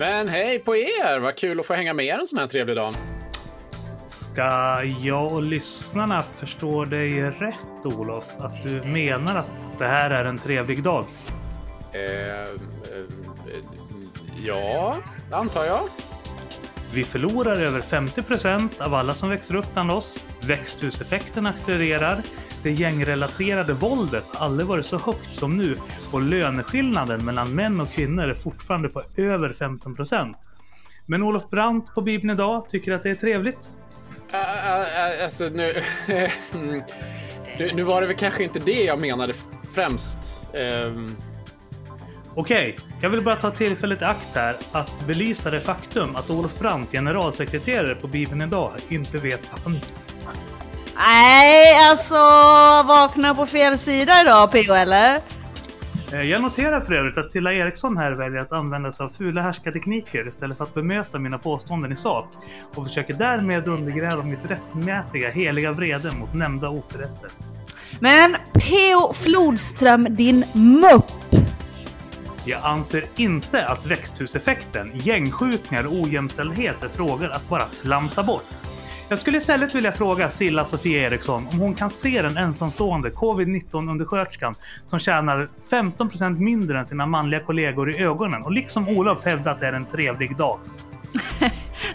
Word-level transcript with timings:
Men 0.00 0.28
hej 0.28 0.58
på 0.58 0.76
er! 0.76 1.18
Vad 1.18 1.36
kul 1.36 1.60
att 1.60 1.66
få 1.66 1.74
hänga 1.74 1.94
med 1.94 2.06
er 2.06 2.18
en 2.18 2.26
sån 2.26 2.38
här 2.38 2.46
trevlig 2.46 2.76
dag. 2.76 2.94
Ska 4.06 4.82
jag 4.84 5.32
och 5.32 5.42
lyssnarna 5.42 6.22
förstå 6.22 6.84
dig 6.84 7.22
rätt, 7.22 7.84
Olof? 7.84 8.26
Att 8.38 8.62
du 8.62 8.82
menar 8.82 9.36
att 9.36 9.50
det 9.78 9.86
här 9.86 10.10
är 10.10 10.24
en 10.24 10.38
trevlig 10.38 10.82
dag? 10.82 11.04
Eh, 11.92 12.40
eh, 12.40 12.46
ja, 14.44 14.96
antar 15.32 15.64
jag. 15.64 15.80
Vi 16.94 17.04
förlorar 17.04 17.56
över 17.56 17.80
50 17.80 18.22
procent 18.22 18.80
av 18.80 18.94
alla 18.94 19.14
som 19.14 19.30
växer 19.30 19.54
upp 19.54 19.72
bland 19.72 19.90
oss. 19.90 20.24
Växthuseffekten 20.42 21.46
accelererar. 21.46 22.22
Det 22.62 22.70
gängrelaterade 22.70 23.72
våldet 23.72 24.24
har 24.34 24.46
aldrig 24.46 24.68
varit 24.68 24.86
så 24.86 24.98
högt 24.98 25.34
som 25.34 25.56
nu 25.56 25.76
och 26.12 26.22
löneskillnaden 26.22 27.24
mellan 27.24 27.54
män 27.54 27.80
och 27.80 27.90
kvinnor 27.90 28.24
är 28.24 28.34
fortfarande 28.34 28.88
på 28.88 29.02
över 29.16 29.52
15 29.52 29.94
procent. 29.94 30.36
Men 31.06 31.22
Olof 31.22 31.50
Brandt 31.50 31.94
på 31.94 32.02
Bibeln 32.02 32.30
idag 32.30 32.68
tycker 32.68 32.92
att 32.92 33.02
det 33.02 33.10
är 33.10 33.14
trevligt. 33.14 33.68
Uh, 34.32 34.36
uh, 34.36 35.24
alltså 35.24 35.44
nu, 35.44 35.74
nu... 36.52 36.82
Nu 37.74 37.82
var 37.82 38.00
det 38.00 38.06
väl 38.06 38.16
kanske 38.16 38.44
inte 38.44 38.58
det 38.58 38.84
jag 38.84 39.00
menade 39.00 39.32
främst. 39.74 40.42
Um... 40.54 41.16
Okej, 42.34 42.78
jag 43.00 43.10
vill 43.10 43.22
bara 43.22 43.36
ta 43.36 43.50
tillfället 43.50 44.02
i 44.02 44.04
akt 44.04 44.34
här 44.34 44.56
att 44.72 45.06
belysa 45.06 45.50
det 45.50 45.60
faktum 45.60 46.16
att 46.16 46.30
Olof 46.30 46.58
Brandt, 46.58 46.92
generalsekreterare 46.92 47.94
på 47.94 48.06
Bibeln 48.06 48.42
idag, 48.42 48.72
inte 48.88 49.18
vet 49.18 49.40
vad 49.52 49.60
han 49.60 49.80
Nej, 50.96 51.88
alltså 51.90 52.14
vakna 52.88 53.34
på 53.34 53.46
fel 53.46 53.78
sida 53.78 54.20
idag 54.22 54.52
PO 54.52 54.74
eller? 54.74 55.20
Eh, 56.12 56.22
jag 56.22 56.42
noterar 56.42 56.80
för 56.80 56.94
övrigt 56.94 57.18
att 57.18 57.30
Tilla 57.30 57.52
Eriksson 57.52 57.96
här 57.96 58.12
väljer 58.12 58.40
att 58.40 58.52
använda 58.52 58.92
sig 58.92 59.04
av 59.04 59.08
fula 59.08 59.42
härskartekniker 59.42 60.28
istället 60.28 60.56
för 60.56 60.64
att 60.64 60.74
bemöta 60.74 61.18
mina 61.18 61.38
påståenden 61.38 61.92
i 61.92 61.96
sak 61.96 62.26
och 62.74 62.86
försöker 62.86 63.14
därmed 63.14 63.68
undergräva 63.68 64.22
mitt 64.22 64.50
rättmätiga 64.50 65.30
heliga 65.30 65.72
vrede 65.72 66.12
mot 66.12 66.34
nämnda 66.34 66.68
oförrätter. 66.68 67.30
Men 68.00 68.36
P.O. 68.54 69.12
Flodström, 69.12 70.06
din 70.10 70.44
mupp! 70.54 71.12
Jag 72.46 72.60
anser 72.64 73.04
inte 73.16 73.66
att 73.66 73.86
växthuseffekten, 73.86 74.90
gängskjutningar 74.94 75.86
och 75.86 75.92
ojämställdhet 75.92 76.82
är 76.82 76.88
frågor 76.88 77.30
att 77.30 77.48
bara 77.48 77.66
flamsa 77.82 78.22
bort. 78.22 78.44
Jag 79.08 79.18
skulle 79.18 79.38
istället 79.38 79.74
vilja 79.74 79.92
fråga 79.92 80.30
Silla 80.30 80.64
Sofia 80.64 81.06
Eriksson 81.06 81.46
om 81.52 81.58
hon 81.58 81.74
kan 81.74 81.90
se 81.90 82.22
den 82.22 82.36
ensamstående 82.36 83.10
covid-19 83.10 83.90
undersköterskan 83.90 84.54
som 84.86 84.98
tjänar 84.98 85.48
15% 85.70 86.40
mindre 86.40 86.78
än 86.78 86.86
sina 86.86 87.06
manliga 87.06 87.40
kollegor 87.40 87.90
i 87.90 88.02
ögonen 88.02 88.42
och 88.42 88.52
liksom 88.52 88.88
Olof 88.88 89.24
hävda 89.24 89.50
att 89.50 89.60
det 89.60 89.66
är 89.66 89.72
en 89.72 89.86
trevlig 89.86 90.36
dag. 90.36 90.58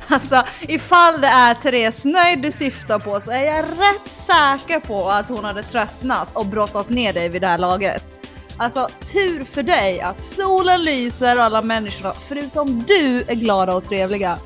alltså, 0.07 0.43
ifall 0.61 1.21
det 1.21 1.27
är 1.27 1.53
Therese 1.53 2.05
Nöjd 2.05 2.41
du 2.41 2.51
syftar 2.51 2.99
på 2.99 3.19
så 3.19 3.31
är 3.31 3.43
jag 3.43 3.65
rätt 3.65 4.11
säker 4.11 4.79
på 4.79 5.09
att 5.09 5.29
hon 5.29 5.45
hade 5.45 5.63
tröttnat 5.63 6.29
och 6.33 6.45
brottat 6.45 6.89
ner 6.89 7.13
dig 7.13 7.29
vid 7.29 7.41
det 7.41 7.47
här 7.47 7.57
laget. 7.57 8.19
Alltså 8.57 8.89
tur 9.13 9.43
för 9.43 9.63
dig 9.63 10.01
att 10.01 10.21
solen 10.21 10.83
lyser 10.83 11.37
och 11.37 11.43
alla 11.43 11.61
människorna 11.61 12.13
förutom 12.19 12.83
du 12.87 13.23
är 13.27 13.35
glada 13.35 13.75
och 13.75 13.85
trevliga. 13.85 14.37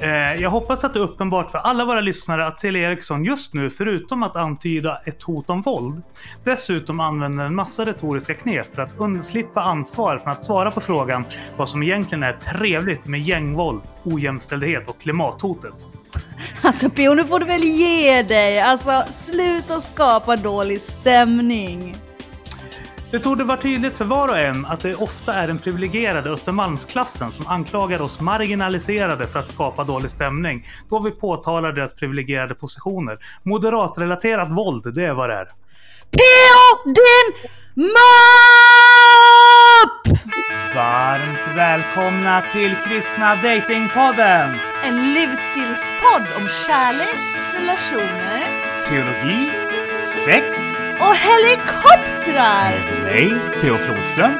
Eh, 0.00 0.42
jag 0.42 0.50
hoppas 0.50 0.84
att 0.84 0.94
det 0.94 1.00
är 1.00 1.04
uppenbart 1.04 1.50
för 1.50 1.58
alla 1.58 1.84
våra 1.84 2.00
lyssnare 2.00 2.46
att 2.46 2.60
Celia 2.60 2.90
Eriksson 2.90 3.24
just 3.24 3.54
nu, 3.54 3.70
förutom 3.70 4.22
att 4.22 4.36
antyda 4.36 5.00
ett 5.06 5.22
hot 5.22 5.50
om 5.50 5.62
våld, 5.62 6.02
dessutom 6.44 7.00
använder 7.00 7.44
en 7.44 7.54
massa 7.54 7.84
retoriska 7.84 8.34
knep 8.34 8.74
för 8.74 8.82
att 8.82 8.92
undslippa 8.98 9.62
ansvar 9.62 10.18
från 10.18 10.32
att 10.32 10.44
svara 10.44 10.70
på 10.70 10.80
frågan 10.80 11.24
vad 11.56 11.68
som 11.68 11.82
egentligen 11.82 12.22
är 12.22 12.32
trevligt 12.32 13.06
med 13.06 13.20
gängvåld, 13.20 13.82
ojämställdhet 14.04 14.88
och 14.88 15.00
klimathotet. 15.00 15.88
Alltså 16.62 16.90
Pio, 16.90 17.14
nu 17.14 17.24
får 17.24 17.40
du 17.40 17.46
väl 17.46 17.62
ge 17.62 18.22
dig! 18.22 18.60
Alltså 18.60 19.04
sluta 19.10 19.80
skapa 19.80 20.36
dålig 20.36 20.80
stämning. 20.80 21.96
Det 23.10 23.18
torde 23.18 23.44
vara 23.44 23.60
tydligt 23.60 23.96
för 23.96 24.04
var 24.04 24.28
och 24.28 24.38
en 24.38 24.66
att 24.66 24.80
det 24.80 24.94
ofta 24.94 25.34
är 25.34 25.46
den 25.46 25.58
privilegierade 25.58 26.30
Östermalmsklassen 26.30 27.32
som 27.32 27.46
anklagar 27.46 28.02
oss 28.02 28.20
marginaliserade 28.20 29.26
för 29.26 29.38
att 29.38 29.48
skapa 29.48 29.84
dålig 29.84 30.10
stämning, 30.10 30.66
då 30.88 30.98
vi 30.98 31.10
påtalar 31.10 31.72
deras 31.72 31.94
privilegierade 31.94 32.54
positioner. 32.54 33.18
Moderatrelaterat 33.42 34.52
våld, 34.52 34.94
det 34.94 35.04
är 35.04 35.12
vad 35.12 35.30
det 35.30 35.34
är. 35.34 35.44
P.O. 36.10 36.84
din 36.84 37.50
MUP! 37.74 37.98
Varmt 40.74 41.56
välkomna 41.56 42.42
till 42.52 42.76
Kristna 42.76 43.36
Datingpodden! 43.36 44.56
En 44.84 45.14
livsstilspodd 45.14 46.26
om 46.36 46.48
kärlek, 46.66 47.18
relationer, 47.54 48.44
teologi, 48.88 49.50
sex 50.24 50.67
och 51.00 51.14
helikoptrar! 51.26 52.72
Med 52.92 53.02
mig, 53.02 53.34
P.O. 53.60 53.76
Flodström. 53.76 54.32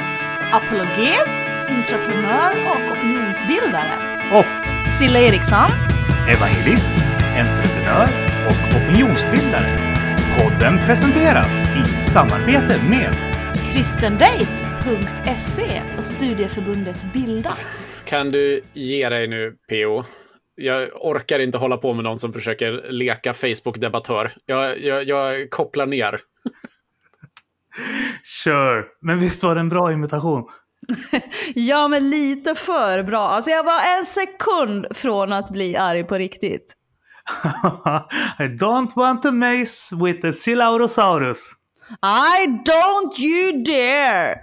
Apologet, 0.53 1.29
entreprenör 1.69 2.51
och 2.71 2.93
opinionsbildare. 2.93 3.95
Och 4.33 4.47
Silla 4.91 5.19
Eriksson. 5.19 5.71
Evangelist, 6.29 6.99
entreprenör 7.37 8.09
och 8.47 8.77
opinionsbildare. 8.77 9.95
Podden 10.39 10.79
presenteras 10.87 11.53
i 11.63 11.85
samarbete 12.11 12.81
med 12.91 13.17
kristendate.se 13.73 15.83
och 15.97 16.05
studieförbundet 16.05 17.13
Bilda. 17.13 17.55
Kan 18.05 18.31
du 18.31 18.61
ge 18.73 19.09
dig 19.09 19.29
nu, 19.29 19.53
P.O.? 19.69 20.05
Jag 20.59 20.89
orkar 20.95 21.39
inte 21.39 21.59
hålla 21.59 21.77
på 21.77 21.95
med 21.95 22.05
någon 22.05 22.19
som 22.19 22.33
försöker 22.33 22.93
leka 22.93 23.33
Facebook-debattör. 23.33 24.31
Jag, 24.47 24.81
jag, 24.81 25.05
jag 25.05 25.51
kopplar 25.51 25.87
ner. 25.87 26.21
Sure, 28.23 28.85
men 29.01 29.21
visst 29.21 29.43
var 29.43 29.55
det 29.55 29.61
en 29.61 29.69
bra 29.69 29.93
imitation? 29.93 30.49
ja, 31.55 31.89
men 31.89 32.11
lite 32.11 32.55
för 32.55 33.03
bra. 33.03 33.29
Alltså 33.29 33.51
jag 33.51 33.65
var 33.65 33.99
en 33.99 34.05
sekund 34.05 34.87
från 34.91 35.33
att 35.33 35.51
bli 35.51 35.77
arg 35.77 36.05
på 36.05 36.19
riktigt. 36.19 36.75
I 38.39 38.43
don't 38.43 38.97
want 38.97 39.23
to 39.23 39.33
mace 39.33 39.97
with 40.05 40.27
a 40.27 40.33
Silaurosaurus. 40.33 41.51
I 42.03 42.47
don't 42.47 43.21
you 43.21 43.65
dare! 43.65 44.37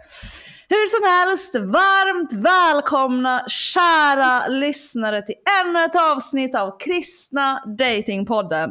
Hur 0.69 0.87
som 0.87 1.03
helst, 1.09 1.55
varmt 1.55 2.33
välkomna 2.33 3.43
kära 3.47 4.47
lyssnare 4.47 5.21
till 5.21 5.35
ännu 5.61 5.83
ett 5.83 5.95
avsnitt 5.95 6.55
av 6.55 6.77
Kristna 6.79 7.63
Datingpodden. 7.77 8.69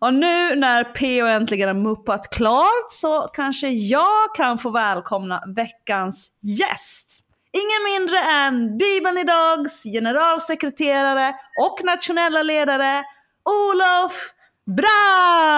Och 0.00 0.14
nu 0.14 0.54
när 0.54 0.84
PO 0.84 1.26
äntligen 1.26 1.68
har 1.68 1.74
muppat 1.74 2.30
klart 2.30 2.86
så 2.88 3.20
kanske 3.32 3.68
jag 3.68 4.34
kan 4.34 4.58
få 4.58 4.70
välkomna 4.70 5.42
veckans 5.56 6.30
gäst. 6.42 7.20
Ingen 7.52 7.82
mindre 7.84 8.18
än 8.18 8.78
Bibeln 8.78 9.18
Idags 9.18 9.82
generalsekreterare 9.82 11.34
och 11.60 11.84
nationella 11.84 12.42
ledare 12.42 13.04
Olof 13.44 14.32
Brandt! 14.76 15.56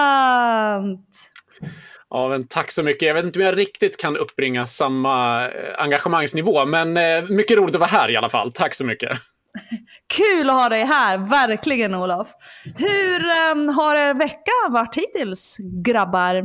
Ja, 2.09 2.29
men 2.29 2.47
tack 2.47 2.71
så 2.71 2.83
mycket. 2.83 3.07
Jag 3.07 3.13
vet 3.13 3.25
inte 3.25 3.39
om 3.39 3.45
jag 3.45 3.57
riktigt 3.57 3.97
kan 3.97 4.17
uppbringa 4.17 4.65
samma 4.65 5.45
eh, 5.45 5.49
engagemangsnivå, 5.77 6.65
men 6.65 6.97
eh, 6.97 7.23
mycket 7.29 7.57
roligt 7.57 7.75
att 7.75 7.81
vara 7.81 7.89
här 7.89 8.11
i 8.11 8.17
alla 8.17 8.29
fall. 8.29 8.51
Tack 8.51 8.73
så 8.75 8.85
mycket. 8.85 9.17
Kul 10.17 10.49
att 10.49 10.55
ha 10.55 10.69
dig 10.69 10.85
här, 10.85 11.17
verkligen 11.17 11.95
Olof. 11.95 12.27
Hur 12.77 13.19
um, 13.51 13.69
har 13.69 13.95
er 13.95 14.13
vecka 14.13 14.51
varit 14.69 14.95
hittills, 14.95 15.57
grabbar? 15.85 16.43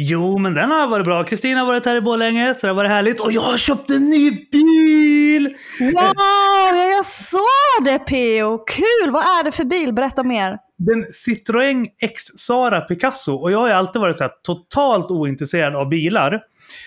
Jo, 0.00 0.38
men 0.38 0.54
den 0.54 0.70
har 0.70 0.86
varit 0.86 1.04
bra. 1.04 1.24
Kristina 1.24 1.60
har 1.60 1.66
varit 1.66 1.86
här 1.86 1.96
i 1.96 2.00
Borlänge, 2.00 2.54
så 2.54 2.66
det 2.66 2.70
har 2.70 2.76
varit 2.76 2.90
härligt. 2.90 3.20
Och 3.20 3.32
jag 3.32 3.40
har 3.40 3.58
köpt 3.58 3.90
en 3.90 4.10
ny 4.10 4.30
bil! 4.30 5.56
Wow, 5.80 6.76
jag 6.76 7.06
såg 7.06 7.84
det 7.84 7.98
P.O. 7.98 8.58
Kul! 8.58 9.10
Vad 9.10 9.22
är 9.22 9.44
det 9.44 9.52
för 9.52 9.64
bil? 9.64 9.92
Berätta 9.92 10.22
mer 10.22 10.58
den 10.78 11.04
Citroën 11.04 11.86
X 12.02 12.22
Sara 12.36 12.80
Picasso. 12.80 13.34
Och 13.34 13.52
jag 13.52 13.58
har 13.58 13.68
ju 13.68 13.74
alltid 13.74 14.00
varit 14.00 14.18
så 14.18 14.24
här, 14.24 14.32
totalt 14.42 15.10
ointresserad 15.10 15.76
av 15.76 15.88
bilar. 15.88 16.40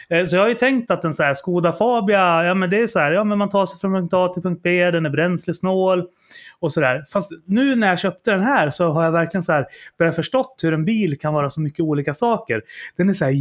Eh, 0.09 0.25
så 0.25 0.35
jag 0.35 0.41
har 0.41 0.49
ju 0.49 0.55
tänkt 0.55 0.91
att 0.91 1.05
en 1.05 1.13
så 1.13 1.23
här 1.23 1.33
Skoda 1.33 1.71
Fabia, 1.71 2.43
ja 2.43 2.53
men 2.53 2.69
det 2.69 2.81
är 2.81 2.87
så 2.87 2.99
här, 2.99 3.11
ja 3.11 3.23
men 3.23 3.37
man 3.37 3.49
tar 3.49 3.65
sig 3.65 3.79
från 3.79 3.93
punkt 3.93 4.13
A 4.13 4.27
till 4.27 4.43
punkt 4.43 4.61
B, 4.63 4.91
den 4.91 5.05
är 5.05 5.09
bränslesnål 5.09 6.03
och 6.59 6.71
sådär. 6.71 7.03
Fast 7.13 7.31
nu 7.45 7.75
när 7.75 7.87
jag 7.87 7.99
köpte 7.99 8.31
den 8.31 8.41
här 8.41 8.69
så 8.69 8.89
har 8.89 9.03
jag 9.03 9.11
verkligen 9.11 9.43
så 9.43 9.51
här 9.51 9.65
börjat 9.97 10.15
förstått 10.15 10.59
hur 10.63 10.73
en 10.73 10.85
bil 10.85 11.19
kan 11.19 11.33
vara 11.33 11.49
så 11.49 11.61
mycket 11.61 11.79
olika 11.79 12.13
saker. 12.13 12.61
Den 12.97 13.09
är 13.09 13.13
så 13.13 13.25
här 13.25 13.31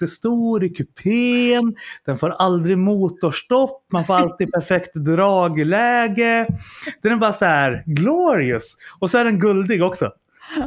jättestor 0.00 0.64
i 0.64 0.68
kupén, 0.68 1.74
den 2.06 2.18
får 2.18 2.30
aldrig 2.30 2.78
motorstopp, 2.78 3.84
man 3.92 4.04
får 4.04 4.14
alltid 4.14 4.52
perfekt 4.52 4.94
dragläge. 4.94 6.46
Den 7.02 7.12
är 7.12 7.16
bara 7.16 7.32
så 7.32 7.44
här 7.44 7.82
glorious. 7.86 8.76
Och 8.98 9.10
så 9.10 9.18
är 9.18 9.24
den 9.24 9.38
guldig 9.40 9.82
också. 9.82 10.10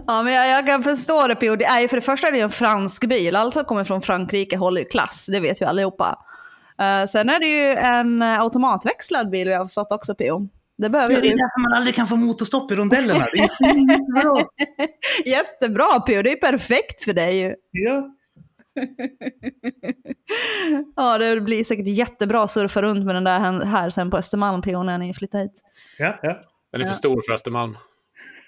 Ja, 0.08 0.24
men 0.24 0.34
jag, 0.34 0.50
jag 0.50 0.66
kan 0.66 0.84
förstå 0.84 1.28
det 1.28 1.36
Pio. 1.36 1.56
Det 1.56 1.66
är 1.66 1.82
ju 1.82 1.88
för 1.88 1.98
det 1.98 2.02
första 2.02 2.28
är 2.28 2.32
det 2.32 2.40
en 2.40 2.50
fransk 2.52 3.06
bil, 3.06 3.36
alltså 3.36 3.64
kommer 3.64 3.84
från 3.84 4.02
Frankrike, 4.02 4.58
håller 4.58 4.84
klass, 4.84 5.28
det 5.32 5.40
vet 5.40 5.62
vi 5.62 5.66
allihopa. 5.66 6.20
Eh, 6.80 7.06
sen 7.06 7.30
är 7.30 7.40
det 7.40 7.48
ju 7.48 7.74
en 7.74 8.22
eh, 8.22 8.40
automatväxlad 8.42 9.30
bil 9.30 9.48
vi 9.48 9.54
har 9.54 9.66
förstått 9.66 9.92
också 9.92 10.16
PO. 10.16 10.48
Det 10.78 10.90
behöver 10.90 11.14
Ja, 11.14 11.20
det 11.22 11.28
ju 11.28 11.32
är 11.34 11.36
du. 11.36 11.42
därför 11.42 11.62
man 11.62 11.74
aldrig 11.78 11.96
kan 11.96 12.08
få 12.08 12.16
motorstopp 12.16 12.72
i 12.72 12.76
rondellerna. 12.76 13.26
Jättebra. 15.26 16.00
PO, 16.00 16.22
det 16.22 16.32
är 16.32 16.36
perfekt 16.52 17.02
för 17.02 17.14
dig 17.14 17.40
ju. 17.40 17.54
ja. 17.72 18.14
Ja, 20.96 21.18
det 21.18 21.42
blir 21.42 21.64
säkert 21.64 21.88
jättebra 21.88 22.44
att 22.44 22.52
surfa 22.52 22.82
runt 22.82 23.06
med 23.06 23.16
den 23.16 23.24
där 23.24 23.66
här- 23.66 23.90
sen 23.90 24.12
på 24.12 24.18
Östermalm 24.18 24.62
PO 24.62 24.84
när 24.84 24.98
ni 24.98 25.14
flyttar 25.14 25.40
hit. 25.40 25.62
Ja, 25.98 26.20
ja. 26.22 26.40
Den 26.72 26.82
är 26.82 26.86
för 26.86 26.90
Ja. 26.92 26.94
stor 26.94 27.22
för 27.26 27.34
Östermalm. 27.34 27.78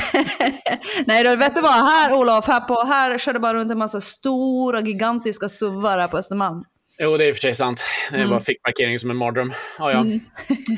Nej, 1.05 1.23
då 1.23 1.35
vet 1.35 1.55
du 1.55 1.61
vad? 1.61 1.73
Här 1.73 2.13
Olof, 2.13 2.47
här, 2.47 2.59
på, 2.59 2.83
här 2.83 3.17
kör 3.17 3.33
det 3.33 3.39
bara 3.39 3.53
runt 3.53 3.71
en 3.71 3.77
massa 3.77 4.01
stora 4.01 4.81
gigantiska 4.81 5.49
suvar 5.49 5.97
här 5.97 6.07
på 6.07 6.17
Östermalm. 6.17 6.63
Jo, 6.99 7.17
det 7.17 7.25
är 7.25 7.27
i 7.27 7.31
och 7.31 7.35
för 7.35 7.41
sig 7.41 7.53
sant. 7.53 7.85
Det 8.09 8.15
är 8.15 8.19
Mm. 8.19 8.29
bara 8.29 8.39
fick 8.39 8.63
parkering 8.63 8.99
som 8.99 9.11
en 9.11 9.17
mardröm. 9.17 9.53
Ja, 9.79 9.91
ja. 9.91 10.05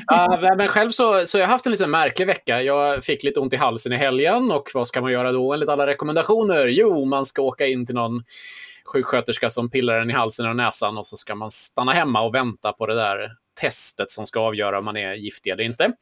Ja, 0.40 0.54
men 0.56 0.68
själv 0.68 0.90
så, 0.90 1.26
så 1.26 1.38
jag 1.38 1.46
har 1.46 1.52
haft 1.52 1.66
en 1.66 1.72
lite 1.72 1.86
märklig 1.86 2.26
vecka. 2.26 2.62
Jag 2.62 3.04
fick 3.04 3.22
lite 3.24 3.40
ont 3.40 3.52
i 3.52 3.56
halsen 3.56 3.92
i 3.92 3.96
helgen 3.96 4.50
och 4.50 4.70
vad 4.74 4.88
ska 4.88 5.00
man 5.00 5.12
göra 5.12 5.32
då 5.32 5.52
enligt 5.52 5.68
alla 5.68 5.86
rekommendationer? 5.86 6.66
Jo, 6.66 7.04
man 7.04 7.24
ska 7.24 7.42
åka 7.42 7.66
in 7.66 7.86
till 7.86 7.94
någon 7.94 8.22
sjuksköterska 8.92 9.48
som 9.48 9.70
pillar 9.70 10.00
en 10.00 10.10
i 10.10 10.12
halsen 10.12 10.46
och 10.46 10.56
näsan 10.56 10.98
och 10.98 11.06
så 11.06 11.16
ska 11.16 11.34
man 11.34 11.50
stanna 11.50 11.92
hemma 11.92 12.22
och 12.22 12.34
vänta 12.34 12.72
på 12.72 12.86
det 12.86 12.94
där 12.94 13.32
testet 13.60 14.10
som 14.10 14.26
ska 14.26 14.40
avgöra 14.40 14.78
om 14.78 14.84
man 14.84 14.96
är 14.96 15.14
giftig 15.14 15.50
eller 15.50 15.64
inte. 15.64 15.92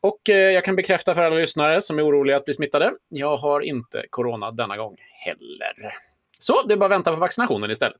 Och 0.00 0.30
eh, 0.30 0.36
jag 0.36 0.64
kan 0.64 0.76
bekräfta 0.76 1.14
för 1.14 1.22
alla 1.22 1.36
lyssnare 1.36 1.80
som 1.80 1.98
är 1.98 2.06
oroliga 2.06 2.36
att 2.36 2.44
bli 2.44 2.54
smittade, 2.54 2.92
jag 3.08 3.36
har 3.36 3.60
inte 3.60 4.04
corona 4.10 4.50
denna 4.50 4.76
gång 4.76 4.96
heller. 5.24 5.94
Så 6.38 6.62
det 6.66 6.74
är 6.74 6.76
bara 6.76 6.84
att 6.86 6.92
vänta 6.92 7.12
på 7.12 7.20
vaccinationen 7.20 7.70
istället. 7.70 7.98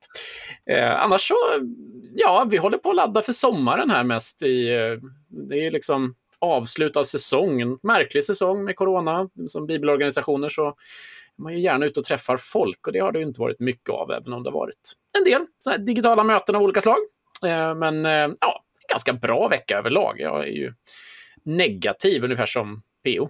Eh, 0.71 1.03
annars 1.03 1.29
så, 1.29 1.35
ja, 2.15 2.47
vi 2.51 2.57
håller 2.57 2.79
på 2.79 2.91
att 2.91 2.97
ladda 2.97 3.23
för 3.23 3.33
sommaren 3.33 3.91
här 3.91 4.05
mest. 4.05 4.43
I, 4.43 4.69
eh, 4.69 5.09
det 5.29 5.67
är 5.67 5.71
liksom 5.71 6.15
avslut 6.39 6.97
av 6.97 7.05
säsongen. 7.05 7.79
Märklig 7.83 8.25
säsong 8.25 8.65
med 8.65 8.77
corona. 8.77 9.29
Som 9.47 9.67
bibelorganisationer 9.67 10.49
så 10.49 10.77
är 11.43 11.45
man 11.45 11.53
ju 11.53 11.61
gärna 11.61 11.87
ute 11.87 12.01
och 12.01 12.07
träffar 12.07 12.37
folk 12.37 12.87
och 12.87 12.93
det 12.93 12.99
har 12.99 13.13
det 13.13 13.23
inte 13.23 13.41
varit 13.41 13.61
mycket 13.61 13.91
av, 13.91 14.11
även 14.11 14.33
om 14.33 14.43
det 14.43 14.51
har 14.51 14.59
varit 14.59 14.93
en 15.19 15.25
del 15.25 15.47
så 15.59 15.71
här 15.71 15.79
digitala 15.79 16.25
möten 16.25 16.57
av 16.57 16.63
olika 16.63 16.81
slag. 16.81 16.99
Eh, 17.47 17.75
men 17.75 18.07
eh, 18.07 18.35
ja, 18.41 18.65
ganska 18.93 19.13
bra 19.13 19.49
vecka 19.49 19.79
överlag. 19.79 20.21
Jag 20.21 20.43
är 20.43 20.53
ju 20.53 20.75
negativ, 21.45 22.25
ungefär 22.25 22.47
som 22.47 22.83
PO. 23.05 23.29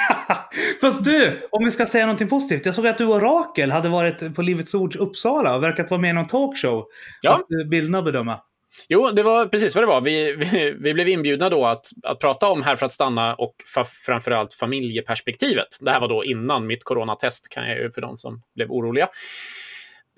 Fast 0.80 1.04
du, 1.04 1.48
om 1.50 1.64
vi 1.64 1.70
ska 1.70 1.86
säga 1.86 2.06
någonting 2.06 2.28
positivt. 2.28 2.66
Jag 2.66 2.74
såg 2.74 2.86
att 2.86 2.98
du 2.98 3.06
och 3.06 3.22
Rakel 3.22 3.70
hade 3.70 3.88
varit 3.88 4.34
på 4.34 4.42
Livets 4.42 4.74
Ords 4.74 4.96
Uppsala 4.96 5.56
och 5.56 5.62
verkat 5.62 5.90
vara 5.90 6.00
med 6.00 6.10
i 6.10 6.12
någon 6.12 6.26
talkshow. 6.26 6.84
Ja. 7.22 7.34
Att 7.34 7.40
eh, 7.40 7.68
bilderna 7.70 8.02
bedöma. 8.02 8.40
Jo, 8.88 9.10
det 9.12 9.22
var 9.22 9.46
precis 9.46 9.74
vad 9.74 9.82
det 9.82 9.88
var. 9.88 10.00
Vi, 10.00 10.32
vi, 10.32 10.76
vi 10.80 10.94
blev 10.94 11.08
inbjudna 11.08 11.48
då 11.48 11.66
att, 11.66 11.86
att 12.02 12.18
prata 12.18 12.48
om 12.48 12.62
Här 12.62 12.76
för 12.76 12.86
att 12.86 12.92
stanna 12.92 13.34
och 13.34 13.54
fa, 13.74 13.84
framförallt 13.84 14.54
familjeperspektivet. 14.54 15.68
Det 15.80 15.90
här 15.90 16.00
var 16.00 16.08
då 16.08 16.24
innan 16.24 16.66
mitt 16.66 16.84
coronatest, 16.84 17.48
kan 17.48 17.68
jag 17.68 17.78
ju 17.78 17.90
för 17.90 18.00
de 18.00 18.16
som 18.16 18.42
blev 18.54 18.70
oroliga 18.70 19.08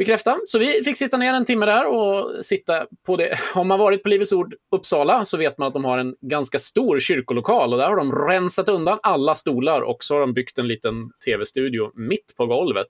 bekräfta. 0.00 0.38
Så 0.46 0.58
vi 0.58 0.66
fick 0.84 0.96
sitta 0.96 1.16
ner 1.16 1.34
en 1.34 1.44
timme 1.44 1.66
där 1.66 1.86
och 1.86 2.44
sitta 2.44 2.86
på 3.06 3.16
det. 3.16 3.38
Om 3.54 3.68
man 3.68 3.78
varit 3.78 4.02
på 4.02 4.08
Livets 4.08 4.32
Ord 4.32 4.54
Uppsala 4.76 5.24
så 5.24 5.36
vet 5.36 5.58
man 5.58 5.68
att 5.68 5.74
de 5.74 5.84
har 5.84 5.98
en 5.98 6.14
ganska 6.20 6.58
stor 6.58 6.98
kyrkolokal 6.98 7.72
och 7.72 7.78
där 7.78 7.88
har 7.88 7.96
de 7.96 8.12
rensat 8.12 8.68
undan 8.68 8.98
alla 9.02 9.34
stolar 9.34 9.80
och 9.80 10.04
så 10.04 10.14
har 10.14 10.20
de 10.20 10.34
byggt 10.34 10.58
en 10.58 10.68
liten 10.68 11.04
tv-studio 11.24 11.90
mitt 11.94 12.34
på 12.36 12.46
golvet. 12.46 12.88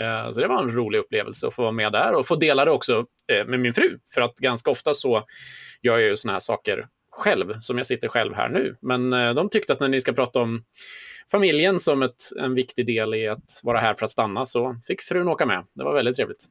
Eh, 0.00 0.30
Så 0.30 0.40
det 0.40 0.48
var 0.48 0.62
en 0.62 0.70
rolig 0.74 0.98
upplevelse 0.98 1.46
att 1.46 1.54
få 1.54 1.62
vara 1.62 1.72
med 1.72 1.92
där 1.92 2.14
och 2.14 2.26
få 2.26 2.36
dela 2.36 2.64
det 2.64 2.70
också 2.70 3.04
eh, 3.32 3.46
med 3.46 3.60
min 3.60 3.72
fru. 3.72 3.98
För 4.14 4.20
att 4.20 4.34
ganska 4.34 4.70
ofta 4.70 4.94
så 4.94 5.22
gör 5.82 5.98
jag 5.98 6.08
ju 6.08 6.16
såna 6.16 6.32
här 6.32 6.40
saker 6.40 6.86
själv, 7.12 7.60
som 7.60 7.76
jag 7.76 7.86
sitter 7.86 8.08
själv 8.08 8.34
här 8.34 8.48
nu. 8.48 8.76
Men 8.82 9.12
eh, 9.12 9.34
de 9.34 9.48
tyckte 9.48 9.72
att 9.72 9.80
när 9.80 9.88
ni 9.88 10.00
ska 10.00 10.12
prata 10.12 10.40
om 10.40 10.62
familjen 11.30 11.78
som 11.78 12.02
ett, 12.02 12.22
en 12.40 12.54
viktig 12.54 12.86
del 12.86 13.14
i 13.14 13.28
att 13.28 13.60
vara 13.62 13.80
här 13.80 13.94
för 13.94 14.04
att 14.04 14.10
stanna 14.10 14.46
så 14.46 14.76
fick 14.86 15.02
frun 15.02 15.28
åka 15.28 15.46
med. 15.46 15.64
Det 15.74 15.84
var 15.84 15.94
väldigt 15.94 16.16
trevligt. 16.16 16.44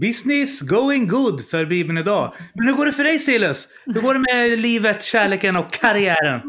Business 0.00 0.60
going 0.60 1.08
good 1.08 1.46
för 1.46 1.64
Bibeln 1.64 1.98
idag. 1.98 2.32
Men 2.54 2.66
hur 2.66 2.74
går 2.74 2.86
det 2.86 2.92
för 2.92 3.04
dig 3.04 3.18
Silas? 3.18 3.68
Hur 3.86 4.00
går 4.00 4.14
det 4.14 4.20
med 4.34 4.58
livet, 4.58 5.02
kärleken 5.04 5.56
och 5.56 5.72
karriären? 5.72 6.40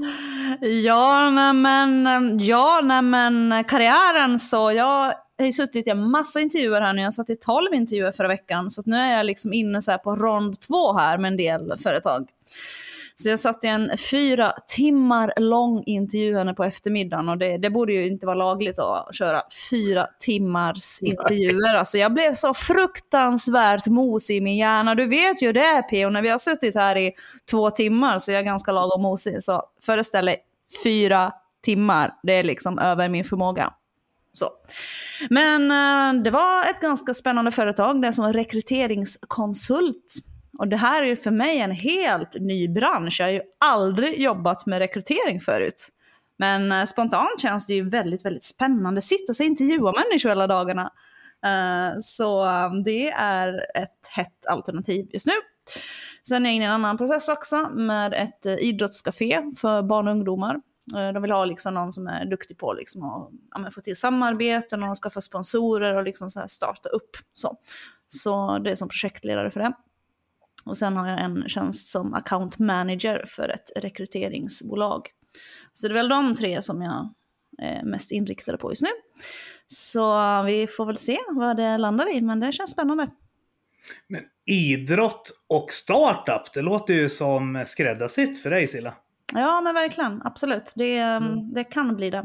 Ja, 0.83 1.31
men, 1.53 2.07
ja, 2.39 2.81
nej 2.83 3.01
men 3.01 3.63
karriären 3.63 4.39
så 4.39 4.71
jag 4.71 5.13
har 5.37 5.45
ju 5.45 5.51
suttit 5.51 5.87
i 5.87 5.89
en 5.89 6.11
massa 6.11 6.39
intervjuer 6.39 6.81
här 6.81 6.93
nu. 6.93 7.01
Jag 7.01 7.13
satt 7.13 7.29
i 7.29 7.35
12 7.35 7.73
intervjuer 7.73 8.11
förra 8.11 8.27
veckan. 8.27 8.71
Så 8.71 8.81
nu 8.85 8.95
är 8.95 9.17
jag 9.17 9.25
liksom 9.25 9.53
inne 9.53 9.81
så 9.81 9.97
på 9.97 10.15
rond 10.15 10.59
två 10.59 10.93
här 10.93 11.17
med 11.17 11.31
en 11.31 11.37
del 11.37 11.77
företag. 11.77 12.27
Så 13.17 13.29
jag 13.29 13.39
satt 13.39 13.63
i 13.63 13.67
en 13.67 13.91
fyra 14.11 14.53
timmar 14.67 15.33
lång 15.37 15.83
intervju 15.85 16.37
henne 16.37 16.53
på 16.53 16.63
eftermiddagen 16.63 17.29
och 17.29 17.37
det, 17.37 17.57
det 17.57 17.69
borde 17.69 17.93
ju 17.93 18.07
inte 18.07 18.25
vara 18.25 18.35
lagligt 18.35 18.79
att 18.79 19.15
köra 19.15 19.41
fyra 19.69 20.07
timmars 20.19 21.01
intervjuer. 21.01 21.75
Alltså 21.75 21.97
jag 21.97 22.13
blev 22.13 22.33
så 22.33 22.53
fruktansvärt 22.53 23.87
mosig 23.87 24.37
i 24.37 24.41
min 24.41 24.57
hjärna. 24.57 24.95
Du 24.95 25.07
vet 25.07 25.41
ju 25.41 25.53
det 25.53 25.81
P.O. 25.89 26.09
när 26.09 26.21
vi 26.21 26.29
har 26.29 26.37
suttit 26.37 26.75
här 26.75 26.97
i 26.97 27.11
två 27.51 27.71
timmar 27.71 28.19
så 28.19 28.31
är 28.31 28.35
jag 28.35 28.45
ganska 28.45 28.71
lagom 28.71 29.01
mosig. 29.01 29.43
Så 29.43 29.63
föreställ 29.85 30.25
dig 30.25 30.37
fyra 30.83 31.31
timmar, 31.63 32.13
det 32.23 32.33
är 32.33 32.43
liksom 32.43 32.79
över 32.79 33.09
min 33.09 33.25
förmåga. 33.25 33.73
Så. 34.35 34.49
Men 35.29 35.71
eh, 35.71 36.23
det 36.23 36.31
var 36.31 36.69
ett 36.69 36.79
ganska 36.81 37.13
spännande 37.13 37.51
företag, 37.51 38.01
det 38.01 38.13
som 38.13 38.25
var 38.25 38.33
rekryteringskonsult. 38.33 40.13
Och 40.57 40.67
det 40.67 40.77
här 40.77 41.03
är 41.03 41.07
ju 41.07 41.15
för 41.15 41.31
mig 41.31 41.59
en 41.59 41.71
helt 41.71 42.35
ny 42.39 42.67
bransch. 42.67 43.19
Jag 43.19 43.27
har 43.27 43.33
ju 43.33 43.41
aldrig 43.59 44.21
jobbat 44.21 44.65
med 44.65 44.79
rekrytering 44.79 45.39
förut. 45.39 45.89
Men 46.37 46.71
eh, 46.71 46.85
spontant 46.85 47.41
känns 47.41 47.67
det 47.67 47.73
ju 47.73 47.89
väldigt, 47.89 48.25
väldigt 48.25 48.43
spännande. 48.43 49.01
Sitta 49.01 49.31
och 49.31 49.45
intervjua 49.45 49.91
människor 49.91 50.29
hela 50.29 50.47
dagarna. 50.47 50.91
Eh, 51.45 51.99
så 52.01 52.45
det 52.85 53.09
är 53.11 53.65
ett 53.77 54.07
hett 54.09 54.45
alternativ 54.49 55.07
just 55.13 55.27
nu. 55.27 55.33
Sen 56.27 56.45
är 56.45 56.49
jag 56.49 56.55
inne 56.55 56.65
i 56.65 56.67
en 56.67 56.73
annan 56.73 56.97
process 56.97 57.29
också 57.29 57.69
med 57.69 58.13
ett 58.13 58.45
idrottscafé 58.59 59.41
för 59.61 59.81
barn 59.81 60.07
och 60.07 60.13
ungdomar. 60.13 60.55
Eh, 60.93 61.13
de 61.13 61.21
vill 61.21 61.31
ha 61.31 61.45
liksom 61.45 61.73
någon 61.73 61.91
som 61.91 62.07
är 62.07 62.25
duktig 62.25 62.57
på 62.57 62.73
liksom 62.73 63.03
att 63.03 63.29
ja, 63.51 63.71
få 63.71 63.81
till 63.81 63.95
samarbeten 63.95 64.83
och 64.83 64.97
skaffa 64.97 65.21
sponsorer 65.21 65.95
och 65.95 66.03
liksom 66.03 66.29
så 66.29 66.39
här 66.39 66.47
starta 66.47 66.89
upp. 66.89 67.18
Så. 67.31 67.57
så 68.07 68.57
det 68.57 68.71
är 68.71 68.75
som 68.75 68.89
projektledare 68.89 69.51
för 69.51 69.59
det. 69.59 69.73
Och 70.65 70.77
sen 70.77 70.97
har 70.97 71.07
jag 71.07 71.21
en 71.21 71.44
tjänst 71.49 71.89
som 71.89 72.13
account 72.13 72.59
manager 72.59 73.25
för 73.27 73.49
ett 73.49 73.71
rekryteringsbolag. 73.75 75.09
Så 75.73 75.87
det 75.87 75.92
är 75.92 75.95
väl 75.95 76.09
de 76.09 76.35
tre 76.35 76.61
som 76.61 76.81
jag 76.81 77.13
är 77.57 77.83
mest 77.83 78.11
inriktad 78.11 78.57
på 78.57 78.71
just 78.71 78.81
nu. 78.81 78.89
Så 79.68 80.44
vi 80.44 80.68
får 80.68 80.85
väl 80.85 80.97
se 80.97 81.18
vad 81.30 81.57
det 81.57 81.77
landar 81.77 82.15
i, 82.15 82.21
men 82.21 82.39
det 82.39 82.51
känns 82.51 82.71
spännande. 82.71 83.09
Men 84.07 84.21
idrott 84.45 85.31
och 85.47 85.71
startup, 85.71 86.54
det 86.54 86.61
låter 86.61 86.94
ju 86.94 87.09
som 87.09 87.63
skräddarsytt 87.68 88.42
för 88.42 88.49
dig 88.49 88.68
Silla. 88.68 88.94
Ja, 89.35 89.61
men 89.61 89.73
verkligen. 89.73 90.21
Absolut. 90.23 90.73
Det, 90.75 91.19
det 91.56 91.63
kan 91.63 91.95
bli 91.95 92.09
det. 92.09 92.23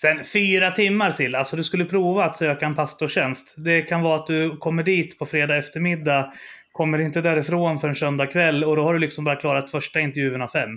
Sen 0.00 0.24
fyra 0.24 0.70
timmar 0.70 1.10
Silla, 1.10 1.38
alltså 1.38 1.56
du 1.56 1.64
skulle 1.64 1.84
prova 1.84 2.24
att 2.24 2.36
söka 2.36 2.66
en 2.66 2.74
pastortjänst. 2.74 3.54
Det 3.64 3.82
kan 3.82 4.02
vara 4.02 4.16
att 4.16 4.26
du 4.26 4.56
kommer 4.56 4.82
dit 4.82 5.18
på 5.18 5.26
fredag 5.26 5.56
eftermiddag, 5.56 6.32
kommer 6.72 6.98
inte 7.00 7.20
därifrån 7.20 7.78
förrän 7.78 7.94
söndag 7.94 8.26
kväll 8.26 8.64
och 8.64 8.76
då 8.76 8.82
har 8.82 8.92
du 8.94 8.98
liksom 9.00 9.24
bara 9.24 9.36
klarat 9.36 9.70
första 9.70 10.00
intervjun 10.00 10.42
av 10.42 10.46
fem. 10.48 10.70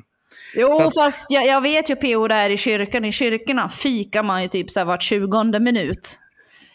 Jo, 0.55 0.81
att- 0.81 0.95
fast 0.95 1.31
jag, 1.31 1.45
jag 1.48 1.62
vet 1.62 1.89
ju 1.89 1.95
PO 1.95 2.27
där 2.27 2.50
i 2.50 2.57
kyrkan. 2.57 3.05
I 3.05 3.12
kyrkorna 3.12 3.69
fikar 3.69 4.24
man 4.24 4.41
ju 4.41 4.48
typ 4.48 4.72
så 4.72 4.79
här 4.79 4.86
vart 4.86 5.03
tjugonde 5.03 5.60
minut. 5.60 6.19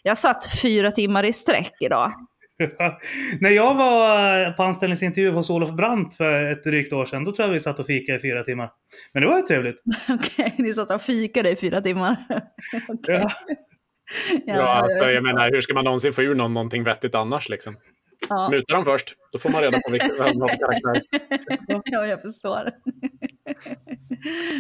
Jag 0.03 0.19
satt 0.19 0.61
fyra 0.63 0.91
timmar 0.91 1.25
i 1.25 1.33
sträck 1.33 1.73
idag. 1.81 2.13
När 3.41 3.51
jag 3.51 3.75
var 3.75 4.53
på 4.53 4.63
anställningsintervju 4.63 5.31
hos 5.31 5.51
Olof 5.51 5.71
Brandt 5.71 6.15
för 6.15 6.53
ett 6.53 6.65
drygt 6.65 6.93
år 6.93 7.05
sedan, 7.05 7.25
då 7.25 7.33
tror 7.33 7.49
jag 7.49 7.53
vi 7.53 7.61
satt 7.61 7.79
och 7.79 7.87
fikade 7.87 8.19
i 8.19 8.23
fyra 8.23 8.43
timmar. 8.45 8.71
Men 9.13 9.23
det 9.23 9.29
var 9.29 9.37
ju 9.37 9.43
trevligt. 9.43 9.83
Okej, 10.09 10.55
ni 10.59 10.75
satt 10.75 10.91
och 10.91 11.03
fikade 11.03 11.51
i 11.51 11.57
fyra 11.57 11.81
timmar. 11.81 12.17
Okej. 12.89 13.21
Ja. 13.21 13.31
Ja, 14.47 14.63
alltså, 14.63 15.11
jag 15.11 15.23
menar, 15.23 15.51
hur 15.51 15.61
ska 15.61 15.75
man 15.75 15.85
någonsin 15.85 16.13
få 16.13 16.23
ur 16.23 16.35
någon 16.35 16.55
någonting 16.55 16.85
vettigt 16.85 17.15
annars? 17.15 17.49
Liksom? 17.49 17.75
ja. 18.29 18.49
Muta 18.51 18.75
dem 18.75 18.85
först, 18.85 19.15
då 19.33 19.39
får 19.39 19.51
man 19.51 19.63
reda 19.63 19.81
på 19.81 19.91
vilken 19.91 20.17
de 20.17 20.41
har 20.41 20.49
för 20.49 20.57
karaktär. 20.57 21.03
ja, 21.85 22.07
jag 22.07 22.23
förstår. 22.23 22.71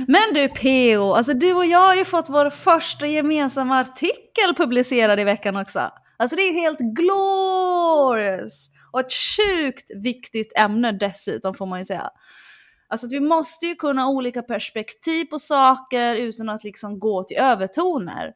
Men 0.07 0.35
du 0.35 0.49
PO, 0.49 1.14
alltså 1.14 1.35
du 1.35 1.52
och 1.52 1.66
jag 1.66 1.83
har 1.83 1.95
ju 1.95 2.04
fått 2.04 2.28
vår 2.28 2.50
första 2.50 3.07
gemensamma 3.07 3.80
artikel 3.80 4.54
publicerad 4.57 5.21
i 5.21 5.25
veckan 5.25 5.57
också. 5.57 5.90
Alltså 6.20 6.36
det 6.36 6.42
är 6.42 6.52
ju 6.52 6.60
helt 6.60 6.78
glorious! 6.78 8.70
Och 8.92 9.00
ett 9.00 9.12
sjukt 9.12 9.90
viktigt 9.96 10.52
ämne 10.56 10.92
dessutom 10.92 11.54
får 11.54 11.66
man 11.66 11.78
ju 11.78 11.84
säga. 11.84 12.10
Alltså 12.88 13.06
att 13.06 13.12
vi 13.12 13.20
måste 13.20 13.66
ju 13.66 13.74
kunna 13.74 14.02
ha 14.02 14.10
olika 14.10 14.42
perspektiv 14.42 15.24
på 15.24 15.38
saker 15.38 16.16
utan 16.16 16.48
att 16.48 16.64
liksom 16.64 16.98
gå 16.98 17.24
till 17.24 17.36
övertoner. 17.36 18.32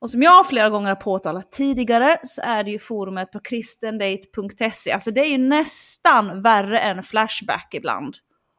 Och 0.00 0.10
som 0.10 0.22
jag 0.22 0.46
flera 0.46 0.70
gånger 0.70 0.88
har 0.88 0.96
påtalat 0.96 1.52
tidigare 1.52 2.18
så 2.24 2.42
är 2.44 2.64
det 2.64 2.70
ju 2.70 2.78
forumet 2.78 3.32
på 3.32 3.40
kristendate.se. 3.40 4.92
Alltså 4.92 5.10
det 5.10 5.20
är 5.20 5.30
ju 5.30 5.38
nästan 5.38 6.42
värre 6.42 6.80
än 6.80 7.02
Flashback 7.02 7.68
ibland. 7.74 8.16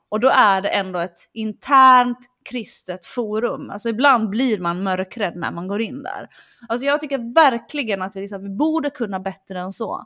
Och 0.10 0.20
då 0.20 0.30
är 0.30 0.62
det 0.62 0.70
ändå 0.70 1.00
ett 1.00 1.30
internt 1.34 2.20
kristet 2.46 3.06
forum. 3.06 3.70
Alltså 3.70 3.90
ibland 3.90 4.30
blir 4.30 4.60
man 4.60 4.84
mörkrädd 4.84 5.36
när 5.36 5.52
man 5.52 5.68
går 5.68 5.82
in 5.82 6.04
där. 6.04 6.30
Alltså 6.68 6.86
jag 6.86 7.02
tycker 7.02 7.34
verkligen 7.36 8.02
att 8.02 8.16
vi, 8.16 8.22
liksom, 8.22 8.44
vi 8.44 8.50
borde 8.50 8.90
kunna 8.90 9.20
bättre 9.20 9.60
än 9.60 9.72
så. 9.72 10.06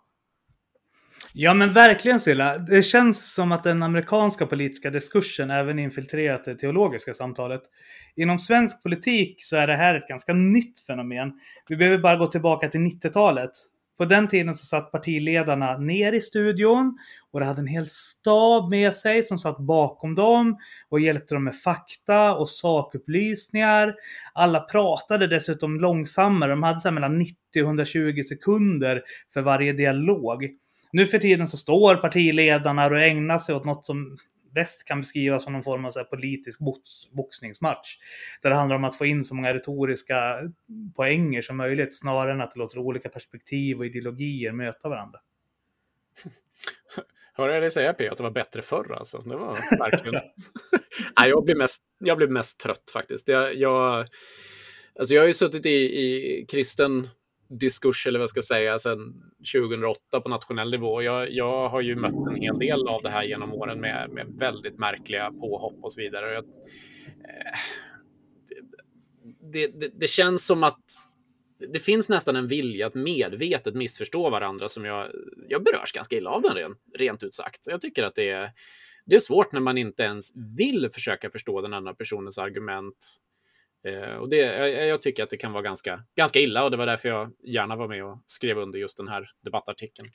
Ja 1.33 1.53
men 1.53 1.73
verkligen 1.73 2.19
Silla. 2.19 2.57
Det 2.57 2.83
känns 2.83 3.33
som 3.33 3.51
att 3.51 3.63
den 3.63 3.83
amerikanska 3.83 4.45
politiska 4.45 4.89
diskursen 4.89 5.51
även 5.51 5.79
infiltrerat 5.79 6.45
det 6.45 6.55
teologiska 6.55 7.13
samtalet. 7.13 7.61
Inom 8.15 8.39
svensk 8.39 8.83
politik 8.83 9.43
så 9.43 9.55
är 9.55 9.67
det 9.67 9.75
här 9.75 9.95
ett 9.95 10.07
ganska 10.07 10.33
nytt 10.33 10.79
fenomen. 10.79 11.33
Vi 11.67 11.75
behöver 11.75 11.97
bara 11.97 12.15
gå 12.15 12.27
tillbaka 12.27 12.69
till 12.69 12.79
90-talet. 12.79 13.51
På 13.97 14.05
den 14.05 14.27
tiden 14.27 14.55
så 14.55 14.65
satt 14.65 14.91
partiledarna 14.91 15.77
ner 15.77 16.13
i 16.13 16.21
studion 16.21 16.97
och 17.31 17.39
de 17.39 17.45
hade 17.45 17.61
en 17.61 17.67
hel 17.67 17.87
stab 17.87 18.69
med 18.69 18.93
sig 18.93 19.23
som 19.23 19.37
satt 19.37 19.57
bakom 19.57 20.15
dem 20.15 20.57
och 20.89 20.99
hjälpte 20.99 21.33
dem 21.33 21.43
med 21.43 21.55
fakta 21.55 22.35
och 22.35 22.49
sakupplysningar. 22.49 23.95
Alla 24.33 24.59
pratade 24.59 25.27
dessutom 25.27 25.79
långsammare. 25.79 26.51
De 26.51 26.63
hade 26.63 26.79
så 26.79 26.91
mellan 26.91 27.17
90 27.17 27.35
och 27.55 27.67
120 27.67 28.21
sekunder 28.29 29.01
för 29.33 29.41
varje 29.41 29.73
dialog. 29.73 30.49
Nu 30.91 31.05
för 31.05 31.17
tiden 31.17 31.47
så 31.47 31.57
står 31.57 31.95
partiledarna 31.95 32.85
och 32.85 32.99
ägnar 32.99 33.39
sig 33.39 33.55
åt 33.55 33.65
något 33.65 33.85
som 33.85 34.17
bäst 34.57 34.85
kan 34.85 35.01
beskrivas 35.01 35.43
som 35.43 35.53
någon 35.53 35.63
form 35.63 35.85
av 35.85 35.91
så 35.91 36.03
politisk 36.03 36.59
boxningsmatch. 37.11 37.97
Där 38.41 38.49
det 38.49 38.55
handlar 38.55 38.75
om 38.75 38.83
att 38.83 38.97
få 38.97 39.05
in 39.05 39.23
så 39.23 39.35
många 39.35 39.53
retoriska 39.53 40.39
poänger 40.95 41.41
som 41.41 41.57
möjligt 41.57 41.97
snarare 41.99 42.31
än 42.31 42.41
att 42.41 42.55
låta 42.55 42.79
olika 42.79 43.09
perspektiv 43.09 43.77
och 43.77 43.85
ideologier 43.85 44.51
möta 44.51 44.89
varandra. 44.89 45.19
Hörde 47.33 47.53
jag 47.53 47.63
dig 47.63 47.71
säga 47.71 47.93
P, 47.93 48.09
att 48.09 48.17
det 48.17 48.23
var 48.23 48.31
bättre 48.31 48.61
förr 48.61 48.93
alltså? 48.93 49.17
Det 49.17 49.35
var 49.35 49.53
verkligen... 49.79 50.21
Nej, 51.19 51.29
jag, 51.29 51.45
blir 51.45 51.55
mest, 51.55 51.81
jag 51.99 52.17
blir 52.17 52.27
mest 52.27 52.59
trött 52.59 52.89
faktiskt. 52.93 53.27
Jag, 53.27 53.55
jag, 53.55 54.05
alltså 54.99 55.13
jag 55.13 55.21
har 55.21 55.27
ju 55.27 55.33
suttit 55.33 55.65
i, 55.65 55.69
i 55.69 56.45
kristen 56.49 57.09
diskurs, 57.49 58.07
eller 58.07 58.19
vad 58.19 58.23
jag 58.23 58.29
ska 58.29 58.41
säga, 58.41 58.79
sedan 58.79 59.31
2008 59.53 60.21
på 60.23 60.29
nationell 60.29 60.71
nivå. 60.71 61.01
Jag, 61.01 61.31
jag 61.31 61.69
har 61.69 61.81
ju 61.81 61.95
mött 61.95 62.27
en 62.27 62.35
hel 62.35 62.59
del 62.59 62.87
av 62.87 63.01
det 63.01 63.09
här 63.09 63.23
genom 63.23 63.53
åren 63.53 63.79
med, 63.81 64.09
med 64.09 64.27
väldigt 64.39 64.79
märkliga 64.79 65.31
påhopp 65.31 65.83
och 65.83 65.93
så 65.93 66.01
vidare. 66.01 66.33
Jag, 66.33 66.43
eh, 66.43 67.57
det, 69.53 69.67
det, 69.67 69.91
det, 69.99 70.07
känns 70.07 70.47
som 70.47 70.63
att 70.63 70.83
det 71.73 71.79
finns 71.79 72.09
nästan 72.09 72.35
en 72.35 72.47
vilja 72.47 72.87
att 72.87 72.95
medvetet 72.95 73.75
missförstå 73.75 74.29
varandra 74.29 74.67
som 74.67 74.85
jag, 74.85 75.07
jag 75.47 75.63
berörs 75.63 75.91
ganska 75.91 76.15
illa 76.15 76.29
av 76.29 76.41
den 76.41 76.55
rent, 76.55 76.77
rent 76.97 77.23
ut 77.23 77.35
sagt. 77.35 77.59
Jag 77.67 77.81
tycker 77.81 78.03
att 78.03 78.15
det 78.15 78.29
är, 78.29 78.51
det 79.05 79.15
är 79.15 79.19
svårt 79.19 79.51
när 79.51 79.59
man 79.59 79.77
inte 79.77 80.03
ens 80.03 80.31
vill 80.57 80.89
försöka 80.91 81.29
förstå 81.29 81.61
den 81.61 81.73
andra 81.73 81.93
personens 81.93 82.37
argument 82.37 83.17
Eh, 83.87 84.15
och 84.15 84.29
det, 84.29 84.37
jag, 84.37 84.87
jag, 84.87 85.01
tycker 85.01 85.23
att 85.23 85.29
det 85.29 85.37
kan 85.37 85.51
vara 85.51 85.63
ganska, 85.63 86.03
ganska 86.15 86.39
illa 86.39 86.63
och 86.63 86.71
det 86.71 86.77
var 86.77 86.85
därför 86.85 87.09
jag 87.09 87.31
gärna 87.47 87.75
var 87.75 87.87
med 87.87 88.05
och 88.05 88.23
skrev 88.25 88.57
under 88.57 88.79
just 88.79 88.97
den 88.97 89.07
här 89.07 89.25
debattartikeln. 89.43 90.07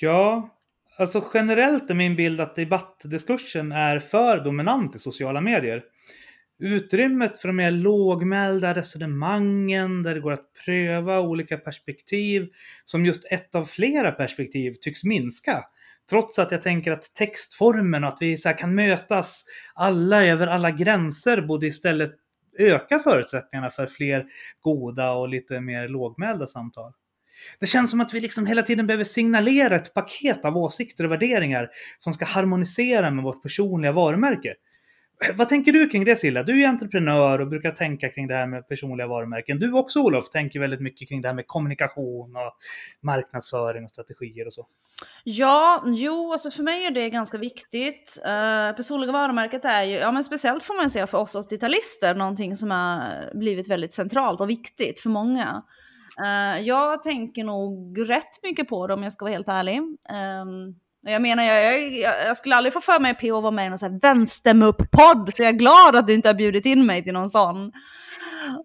Ja, 0.00 0.50
alltså 0.98 1.24
generellt 1.34 1.90
är 1.90 1.94
min 1.94 2.16
bild 2.16 2.40
att 2.40 2.56
debattdiskursen 2.56 3.72
är 3.72 3.98
för 3.98 4.44
dominant 4.44 4.96
i 4.96 4.98
sociala 4.98 5.40
medier. 5.40 5.82
Utrymmet 6.58 7.38
för 7.38 7.48
de 7.48 7.56
mer 7.56 7.70
lågmälda 7.70 8.74
resonemangen 8.74 10.02
där 10.02 10.14
det 10.14 10.20
går 10.20 10.32
att 10.32 10.52
pröva 10.64 11.20
olika 11.20 11.56
perspektiv 11.56 12.48
som 12.84 13.06
just 13.06 13.32
ett 13.32 13.54
av 13.54 13.64
flera 13.64 14.12
perspektiv 14.12 14.74
tycks 14.80 15.04
minska. 15.04 15.64
Trots 16.10 16.38
att 16.38 16.52
jag 16.52 16.62
tänker 16.62 16.92
att 16.92 17.14
textformen 17.14 18.04
och 18.04 18.08
att 18.08 18.18
vi 18.20 18.36
så 18.36 18.52
kan 18.52 18.74
mötas 18.74 19.44
alla 19.74 20.24
över 20.24 20.46
alla 20.46 20.70
gränser 20.70 21.40
borde 21.40 21.66
istället 21.66 22.12
öka 22.58 22.98
förutsättningarna 22.98 23.70
för 23.70 23.86
fler 23.86 24.24
goda 24.60 25.12
och 25.12 25.28
lite 25.28 25.60
mer 25.60 25.88
lågmälda 25.88 26.46
samtal. 26.46 26.92
Det 27.60 27.66
känns 27.66 27.90
som 27.90 28.00
att 28.00 28.14
vi 28.14 28.20
liksom 28.20 28.46
hela 28.46 28.62
tiden 28.62 28.86
behöver 28.86 29.04
signalera 29.04 29.76
ett 29.76 29.94
paket 29.94 30.44
av 30.44 30.56
åsikter 30.56 31.04
och 31.04 31.12
värderingar 31.12 31.68
som 31.98 32.12
ska 32.12 32.24
harmonisera 32.24 33.10
med 33.10 33.24
vårt 33.24 33.42
personliga 33.42 33.92
varumärke. 33.92 34.54
Vad 35.34 35.48
tänker 35.48 35.72
du 35.72 35.88
kring 35.88 36.04
det 36.04 36.16
Silla? 36.16 36.42
Du 36.42 36.62
är 36.62 36.68
entreprenör 36.68 37.40
och 37.40 37.48
brukar 37.48 37.70
tänka 37.70 38.08
kring 38.08 38.26
det 38.26 38.34
här 38.34 38.46
med 38.46 38.68
personliga 38.68 39.06
varumärken. 39.06 39.58
Du 39.58 39.72
också 39.72 40.00
Olof 40.00 40.30
tänker 40.30 40.60
väldigt 40.60 40.80
mycket 40.80 41.08
kring 41.08 41.20
det 41.20 41.28
här 41.28 41.34
med 41.34 41.46
kommunikation 41.46 42.36
och 42.36 42.52
marknadsföring 43.00 43.84
och 43.84 43.90
strategier 43.90 44.46
och 44.46 44.52
så. 44.52 44.66
Ja, 45.24 45.82
jo, 45.86 46.32
alltså 46.32 46.50
för 46.50 46.62
mig 46.62 46.86
är 46.86 46.90
det 46.90 47.10
ganska 47.10 47.38
viktigt. 47.38 48.18
Uh, 48.18 48.76
personliga 48.76 49.12
varumärket 49.12 49.64
är 49.64 49.82
ju, 49.82 49.94
ja 49.94 50.12
men 50.12 50.24
speciellt 50.24 50.62
får 50.62 50.74
man 50.74 50.90
säga 50.90 51.06
för 51.06 51.18
oss 51.18 51.36
80-talister, 51.36 52.14
någonting 52.14 52.56
som 52.56 52.70
har 52.70 53.30
blivit 53.38 53.68
väldigt 53.68 53.92
centralt 53.92 54.40
och 54.40 54.50
viktigt 54.50 55.00
för 55.00 55.10
många. 55.10 55.62
Uh, 56.20 56.60
jag 56.60 57.02
tänker 57.02 57.44
nog 57.44 58.10
rätt 58.10 58.42
mycket 58.42 58.68
på 58.68 58.86
det 58.86 58.94
om 58.94 59.02
jag 59.02 59.12
ska 59.12 59.24
vara 59.24 59.34
helt 59.34 59.48
ärlig. 59.48 59.78
Um, 59.78 60.74
jag 61.06 61.22
menar, 61.22 61.44
jag, 61.44 61.92
jag, 61.92 62.26
jag, 62.26 62.36
skulle 62.36 62.56
aldrig 62.56 62.72
få 62.72 62.80
för 62.80 63.00
mig 63.00 63.14
P.O. 63.14 63.36
att 63.36 63.42
vara 63.42 63.50
med 63.50 63.66
i 63.66 63.70
någon 63.70 63.98
vänstermupp-podd, 63.98 65.30
så 65.34 65.42
jag 65.42 65.48
är 65.48 65.58
glad 65.58 65.96
att 65.96 66.06
du 66.06 66.14
inte 66.14 66.28
har 66.28 66.34
bjudit 66.34 66.66
in 66.66 66.86
mig 66.86 67.04
till 67.04 67.12
någon 67.12 67.28
sån. 67.28 67.72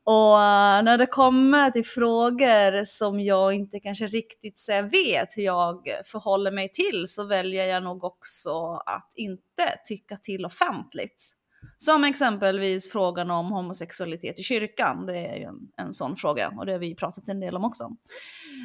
Och 0.04 0.42
eh, 0.42 0.84
när 0.84 0.98
det 0.98 1.06
kommer 1.06 1.72
till 1.72 1.86
frågor 1.86 2.84
som 2.86 3.20
jag 3.20 3.54
inte 3.54 3.80
kanske 3.80 4.08
riktigt 4.08 4.58
så 4.60 4.82
vet 4.82 5.38
hur 5.38 5.44
jag 5.44 5.88
förhåller 6.06 6.52
mig 6.52 6.72
till 6.72 7.06
så 7.08 7.24
väljer 7.24 7.66
jag 7.66 7.84
nog 7.84 8.04
också 8.04 8.74
att 8.86 9.12
inte 9.16 9.80
tycka 9.86 10.18
till 10.18 10.46
offentligt. 10.46 11.36
Som 11.78 12.04
exempelvis 12.04 12.92
frågan 12.92 13.32
om 13.32 13.52
homosexualitet 13.52 14.40
i 14.40 14.44
kyrkan. 14.44 15.06
Det 15.06 15.18
är 15.18 15.36
ju 15.36 15.44
en, 15.44 15.60
en 15.78 15.94
sån 15.94 16.16
fråga 16.16 16.54
och 16.58 16.66
det 16.66 16.72
har 16.72 16.80
vi 16.80 16.96
pratat 16.96 17.30
en 17.30 17.40
del 17.40 17.56
om 17.56 17.66
också. 17.66 17.90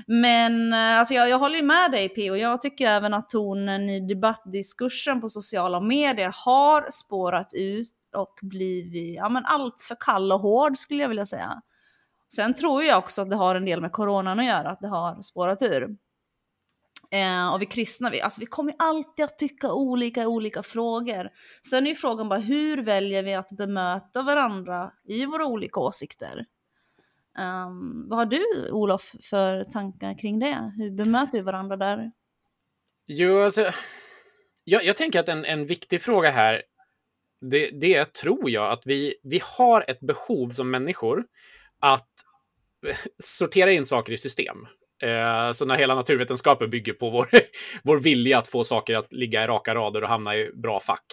Men 0.06 0.72
eh, 0.72 0.98
alltså 0.98 1.14
jag, 1.14 1.28
jag 1.28 1.38
håller 1.38 1.56
ju 1.56 1.62
med 1.62 1.90
dig 1.90 2.08
P 2.08 2.30
och 2.30 2.38
jag 2.38 2.60
tycker 2.60 2.90
även 2.90 3.14
att 3.14 3.30
tonen 3.30 3.90
i 3.90 4.00
debattdiskursen 4.00 5.20
på 5.20 5.28
sociala 5.28 5.80
medier 5.80 6.32
har 6.44 6.90
spårat 6.90 7.54
ut 7.54 7.88
och 8.14 8.38
blivit 8.42 9.16
ja, 9.16 9.28
men 9.28 9.44
allt 9.44 9.80
för 9.80 9.96
kall 10.00 10.32
och 10.32 10.40
hård 10.40 10.76
skulle 10.76 11.02
jag 11.02 11.08
vilja 11.08 11.26
säga. 11.26 11.62
Sen 12.34 12.54
tror 12.54 12.82
jag 12.82 12.98
också 12.98 13.22
att 13.22 13.30
det 13.30 13.36
har 13.36 13.54
en 13.54 13.64
del 13.64 13.80
med 13.80 13.92
coronan 13.92 14.38
att 14.38 14.46
göra, 14.46 14.70
att 14.70 14.80
det 14.80 14.88
har 14.88 15.22
spårat 15.22 15.62
ur. 15.62 15.96
Eh, 17.10 17.52
och 17.52 17.62
vi 17.62 17.66
kristna, 17.66 18.10
vi, 18.10 18.20
alltså 18.20 18.40
vi 18.40 18.46
kommer 18.46 18.74
alltid 18.78 19.24
att 19.24 19.38
tycka 19.38 19.72
olika 19.72 20.22
i 20.22 20.26
olika 20.26 20.62
frågor. 20.62 21.30
Sen 21.70 21.86
är 21.86 21.90
ju 21.90 21.96
frågan 21.96 22.28
bara 22.28 22.38
hur 22.38 22.82
väljer 22.82 23.22
vi 23.22 23.34
att 23.34 23.48
bemöta 23.48 24.22
varandra 24.22 24.92
i 25.04 25.26
våra 25.26 25.46
olika 25.46 25.80
åsikter? 25.80 26.44
Um, 27.38 28.08
vad 28.08 28.18
har 28.18 28.26
du 28.26 28.70
Olof 28.70 29.14
för 29.30 29.64
tankar 29.64 30.18
kring 30.18 30.38
det? 30.38 30.72
Hur 30.76 30.90
bemöter 30.90 31.38
vi 31.38 31.44
varandra 31.44 31.76
där? 31.76 32.12
Jo, 33.06 33.40
alltså, 33.40 33.70
jag, 34.64 34.84
jag 34.84 34.96
tänker 34.96 35.20
att 35.20 35.28
en, 35.28 35.44
en 35.44 35.66
viktig 35.66 36.02
fråga 36.02 36.30
här, 36.30 36.62
det, 37.50 37.70
det 37.80 38.12
tror 38.12 38.50
jag, 38.50 38.72
att 38.72 38.86
vi, 38.86 39.14
vi 39.22 39.40
har 39.42 39.84
ett 39.88 40.00
behov 40.00 40.50
som 40.50 40.70
människor 40.70 41.24
att 41.80 42.08
sortera 43.22 43.72
in 43.72 43.84
saker 43.84 44.12
i 44.12 44.16
system. 44.16 44.56
Eh, 45.02 45.52
så 45.52 45.64
när 45.64 45.76
hela 45.76 45.94
naturvetenskapen 45.94 46.70
bygger 46.70 46.92
på 46.92 47.10
vår, 47.10 47.28
vår 47.82 48.00
vilja 48.00 48.38
att 48.38 48.48
få 48.48 48.64
saker 48.64 48.96
att 48.96 49.12
ligga 49.12 49.44
i 49.44 49.46
raka 49.46 49.74
rader 49.74 50.02
och 50.02 50.08
hamna 50.08 50.36
i 50.36 50.50
bra 50.52 50.80
fack. 50.80 51.04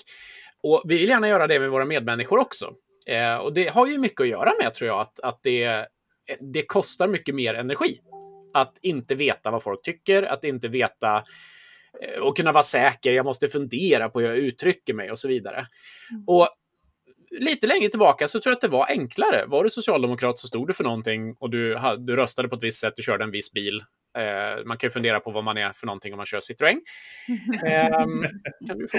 Och 0.64 0.84
vi 0.86 0.98
vill 0.98 1.10
gärna 1.10 1.28
göra 1.28 1.48
det 1.48 1.60
med 1.60 1.70
våra 1.70 1.86
medmänniskor 1.86 2.40
också. 2.40 2.74
Eh, 3.08 3.36
och 3.36 3.54
det 3.54 3.70
har 3.70 3.88
ju 3.88 3.98
mycket 3.98 4.22
att 4.22 4.28
göra 4.28 4.52
med, 4.64 4.74
tror 4.74 4.88
jag, 4.88 5.00
att, 5.00 5.20
att 5.20 5.40
det, 5.44 5.88
det 6.54 6.64
kostar 6.68 7.08
mycket 7.08 7.36
mer 7.36 7.54
energi. 7.54 8.00
Att 8.54 8.78
inte 8.82 9.16
veta 9.16 9.52
vad 9.52 9.64
folk 9.64 9.82
tycker, 9.82 10.24
att 10.24 10.44
inte 10.44 10.68
veta 10.68 11.24
och 12.22 12.38
kunna 12.38 12.52
vara 12.52 12.64
säker. 12.64 13.12
Jag 13.12 13.26
måste 13.26 13.48
fundera 13.48 14.10
på 14.10 14.20
hur 14.20 14.28
jag 14.28 14.38
uttrycker 14.38 14.94
mig 14.94 15.12
och 15.12 15.20
så 15.20 15.28
vidare. 15.28 15.68
Mm. 16.12 16.24
Och 16.28 16.50
lite 17.40 17.68
längre 17.68 17.90
tillbaka 17.90 18.28
så 18.28 18.40
tror 18.40 18.52
jag 18.52 18.56
att 18.56 18.62
det 18.62 18.68
var 18.68 18.86
enklare. 18.90 19.46
Var 19.46 19.64
du 19.64 19.70
socialdemokrat 19.70 20.40
så 20.40 20.48
stod 20.48 20.68
du 20.68 20.74
för 20.74 20.84
någonting 20.84 21.36
och 21.40 21.50
du, 21.50 21.80
du 21.98 22.16
röstade 22.16 22.50
på 22.50 22.56
ett 22.56 22.64
visst 22.64 22.82
sätt, 22.82 22.94
du 22.96 23.04
körde 23.04 23.24
en 23.24 23.32
viss 23.32 23.52
bil. 23.52 23.82
Eh, 24.18 24.66
man 24.66 24.78
kan 24.78 24.88
ju 24.88 24.92
fundera 24.92 25.20
på 25.20 25.32
vad 25.32 25.44
man 25.44 25.58
är 25.58 25.70
för 25.70 25.86
någonting 25.86 26.14
om 26.14 26.18
man 26.18 26.26
kör 26.26 26.40
Citroën. 26.40 26.80
Eh, 27.66 27.90
kan 28.68 28.78
du 28.78 28.88
få 28.88 28.98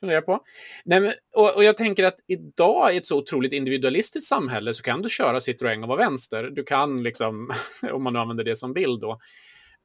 fundera 0.00 0.22
på. 0.22 0.40
Nej, 0.84 1.00
men, 1.00 1.12
och, 1.34 1.56
och, 1.56 1.64
jag 1.64 1.76
tänker 1.76 2.04
att 2.04 2.16
idag 2.28 2.94
i 2.94 2.96
ett 2.96 3.06
så 3.06 3.18
otroligt 3.18 3.52
individualistiskt 3.52 4.28
samhälle 4.28 4.72
så 4.72 4.82
kan 4.82 5.02
du 5.02 5.08
köra 5.08 5.38
Citroën 5.38 5.82
och 5.82 5.88
vara 5.88 5.98
vänster. 5.98 6.44
Du 6.44 6.64
kan, 6.64 7.02
liksom, 7.02 7.50
om 7.92 8.02
man 8.02 8.12
nu 8.12 8.18
använder 8.18 8.44
det 8.44 8.56
som 8.56 8.72
bild 8.72 9.00
då. 9.00 9.18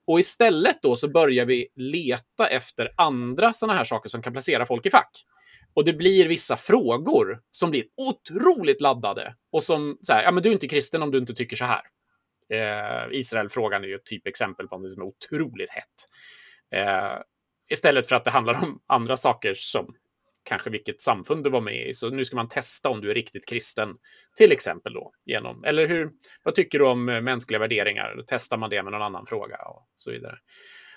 Och 0.10 0.20
istället 0.20 0.82
då 0.82 0.96
så 0.96 1.10
börjar 1.10 1.46
vi 1.46 1.68
leta 1.75 2.48
efter 2.50 2.94
andra 2.98 3.54
sådana 3.54 3.78
här 3.78 3.84
saker 3.84 4.10
som 4.10 4.22
kan 4.22 4.34
placera 4.34 4.66
folk 4.66 4.86
i 4.86 4.89
fack. 4.89 5.12
Och 5.74 5.86
det 5.86 5.94
blir 5.94 6.28
vissa 6.28 6.58
frågor 6.58 7.39
som 7.51 7.72
blir 7.72 7.84
otroligt 8.10 8.82
laddade. 8.82 9.36
Och 9.51 9.63
som 9.63 9.98
så 10.01 10.13
här, 10.13 10.24
ja 10.24 10.32
men 10.32 10.44
du 10.44 10.50
är 10.50 10.54
inte 10.54 10.68
kristen 10.68 11.01
om 11.01 11.12
du 11.12 11.18
inte 11.18 11.34
tycker 11.34 11.56
så 11.56 11.66
här. 11.66 11.82
Eh, 12.54 13.20
Israelfrågan 13.20 13.84
är 13.84 13.88
ju 13.88 13.96
ett 13.96 14.06
typexempel 14.06 14.68
på 14.68 14.78
något 14.78 14.92
som 14.92 15.01
är 15.01 15.06
otroligt 15.06 15.70
hett. 15.70 15.86
Eh, 16.75 17.18
istället 17.72 18.08
för 18.08 18.16
att 18.16 18.25
det 18.25 18.32
handlar 18.32 18.63
om 18.63 18.80
andra 18.88 19.18
saker 19.18 19.54
som 19.54 19.96
kanske 20.50 20.70
vilket 20.70 21.01
samfund 21.01 21.44
du 21.44 21.50
var 21.50 21.62
med 21.62 21.88
i. 21.88 21.94
Så 21.94 22.10
nu 22.10 22.25
ska 22.25 22.36
man 22.36 22.48
testa 22.48 22.89
om 22.89 23.01
du 23.01 23.10
är 23.10 23.15
riktigt 23.15 23.50
kristen, 23.50 23.89
till 24.38 24.51
exempel 24.51 24.94
då. 24.94 25.12
Genom, 25.25 25.63
eller 25.63 25.88
hur, 25.88 26.10
vad 26.44 26.56
tycker 26.56 26.79
du 26.79 26.86
om 26.86 27.10
eh, 27.10 27.22
mänskliga 27.22 27.60
värderingar? 27.60 28.15
Då 28.18 28.24
testar 28.27 28.58
man 28.58 28.70
det 28.70 28.84
med 28.84 28.91
någon 28.91 29.01
annan 29.01 29.25
fråga 29.25 29.58
och 29.58 29.88
så 29.96 30.12
vidare. 30.12 30.38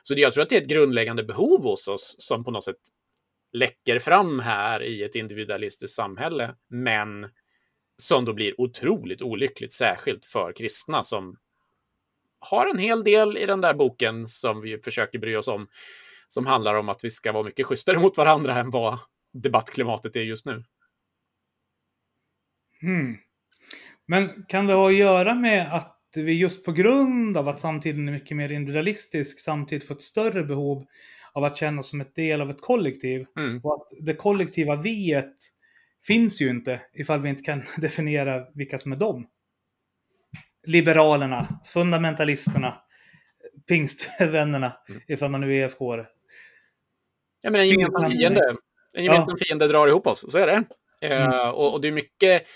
Så 0.02 0.14
jag 0.16 0.32
tror 0.32 0.42
att 0.42 0.48
det 0.48 0.56
är 0.56 0.60
ett 0.60 0.68
grundläggande 0.68 1.24
behov 1.24 1.62
hos 1.62 1.88
oss 1.88 2.16
som 2.18 2.44
på 2.44 2.50
något 2.50 2.64
sätt 2.64 2.80
läcker 3.52 3.98
fram 3.98 4.40
här 4.40 4.82
i 4.82 5.02
ett 5.02 5.14
individualistiskt 5.14 5.96
samhälle, 5.96 6.54
men 6.70 7.08
som 7.96 8.24
då 8.24 8.32
blir 8.32 8.60
otroligt 8.60 9.22
olyckligt, 9.22 9.72
särskilt 9.72 10.24
för 10.24 10.52
kristna 10.52 11.02
som 11.02 11.36
har 12.40 12.66
en 12.66 12.78
hel 12.78 13.04
del 13.04 13.38
i 13.38 13.46
den 13.46 13.60
där 13.60 13.74
boken 13.74 14.26
som 14.26 14.60
vi 14.60 14.78
försöker 14.78 15.18
bry 15.18 15.36
oss 15.36 15.48
om, 15.48 15.66
som 16.28 16.46
handlar 16.46 16.74
om 16.74 16.88
att 16.88 17.04
vi 17.04 17.10
ska 17.10 17.32
vara 17.32 17.42
mycket 17.42 17.66
schysstare 17.66 17.98
mot 17.98 18.16
varandra 18.16 18.58
än 18.58 18.70
vad 18.70 18.98
debattklimatet 19.32 20.16
är 20.16 20.20
just 20.20 20.46
nu. 20.46 20.64
Hmm. 22.80 23.16
Men 24.06 24.44
kan 24.48 24.66
det 24.66 24.74
ha 24.74 24.88
att 24.88 24.96
göra 24.96 25.34
med 25.34 25.74
att 25.74 25.98
vi 26.14 26.32
just 26.32 26.64
på 26.64 26.72
grund 26.72 27.36
av 27.36 27.48
att 27.48 27.60
samtiden 27.60 28.08
är 28.08 28.12
mycket 28.12 28.36
mer 28.36 28.52
individualistisk 28.52 29.40
samtidigt 29.40 29.88
får 29.88 29.94
ett 29.94 30.02
större 30.02 30.44
behov 30.44 30.86
av 31.32 31.44
att 31.44 31.56
känna 31.56 31.82
som 31.82 32.00
ett 32.00 32.14
del 32.14 32.40
av 32.40 32.50
ett 32.50 32.60
kollektiv. 32.60 33.26
Mm. 33.36 33.60
Och 33.64 33.74
att 33.74 33.88
det 34.00 34.14
kollektiva 34.14 34.76
viet 34.76 35.34
finns 36.06 36.42
ju 36.42 36.48
inte 36.48 36.80
ifall 36.92 37.20
vi 37.20 37.28
inte 37.28 37.42
kan 37.42 37.62
definiera 37.76 38.46
vilka 38.54 38.78
som 38.78 38.92
är 38.92 38.96
dem. 38.96 39.26
Liberalerna, 40.66 41.60
fundamentalisterna, 41.64 42.74
pingstvännerna, 43.68 44.72
mm. 44.88 45.00
ifall 45.08 45.30
man 45.30 45.40
nu 45.40 45.56
är 45.56 45.64
EFK. 45.64 45.96
Ja, 47.42 47.50
men 47.50 47.60
en 47.60 47.68
gemensam 47.68 48.10
fiende. 48.10 48.56
En 48.96 49.04
gemensam 49.04 49.36
ja. 49.38 49.44
fiende 49.46 49.68
drar 49.68 49.88
ihop 49.88 50.06
oss, 50.06 50.32
så 50.32 50.38
är 50.38 50.46
det. 50.46 50.64
Mm. 51.06 51.32
Uh, 51.32 51.48
och, 51.48 51.72
och, 51.72 51.80
det 51.80 51.88
är 51.88 51.92
mycket, 51.92 52.46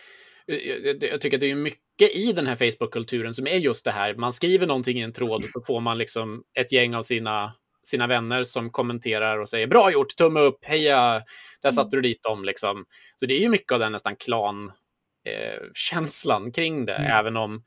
jag 1.00 1.20
tycker 1.20 1.36
att 1.36 1.40
det 1.40 1.50
är 1.50 1.54
mycket 1.54 2.16
i 2.16 2.32
den 2.32 2.46
här 2.46 2.56
Facebook-kulturen 2.56 3.34
som 3.34 3.46
är 3.46 3.56
just 3.56 3.84
det 3.84 3.90
här. 3.90 4.14
Man 4.14 4.32
skriver 4.32 4.66
någonting 4.66 4.98
i 4.98 5.02
en 5.02 5.12
tråd 5.12 5.44
och 5.44 5.48
så 5.48 5.62
får 5.66 5.80
man 5.80 5.98
liksom 5.98 6.42
ett 6.58 6.72
gäng 6.72 6.94
av 6.94 7.02
sina 7.02 7.52
sina 7.86 8.06
vänner 8.06 8.44
som 8.44 8.70
kommenterar 8.70 9.38
och 9.38 9.48
säger 9.48 9.66
bra 9.66 9.92
gjort, 9.92 10.16
tumme 10.16 10.40
upp, 10.40 10.64
heja, 10.64 11.22
där 11.62 11.68
mm. 11.68 11.72
satte 11.72 11.96
du 11.96 12.02
dit 12.02 12.22
dem. 12.22 12.44
Liksom. 12.44 12.84
Så 13.16 13.26
det 13.26 13.34
är 13.34 13.40
ju 13.40 13.48
mycket 13.48 13.72
av 13.72 13.78
den 13.78 13.92
nästan 13.92 14.16
klan-känslan 14.16 16.46
eh, 16.46 16.52
kring 16.52 16.86
det, 16.86 16.94
mm. 16.94 17.10
även 17.10 17.36
om... 17.36 17.62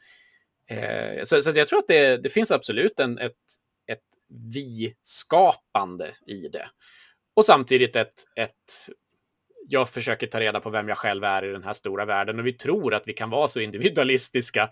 Eh, 0.69 1.23
så, 1.23 1.41
så 1.41 1.51
jag 1.55 1.67
tror 1.67 1.79
att 1.79 1.87
det, 1.87 2.23
det 2.23 2.29
finns 2.29 2.51
absolut 2.51 2.99
en, 2.99 3.17
ett, 3.17 3.31
ett 3.91 4.03
vi-skapande 4.53 6.11
i 6.27 6.47
det. 6.47 6.69
Och 7.33 7.45
samtidigt 7.45 7.95
ett, 7.95 8.13
ett 8.35 8.89
jag 9.71 9.89
försöker 9.89 10.27
ta 10.27 10.39
reda 10.39 10.59
på 10.59 10.69
vem 10.69 10.87
jag 10.87 10.97
själv 10.97 11.23
är 11.23 11.45
i 11.45 11.51
den 11.51 11.63
här 11.63 11.73
stora 11.73 12.05
världen 12.05 12.39
och 12.39 12.47
vi 12.47 12.53
tror 12.53 12.93
att 12.93 13.03
vi 13.05 13.13
kan 13.13 13.29
vara 13.29 13.47
så 13.47 13.59
individualistiska. 13.59 14.69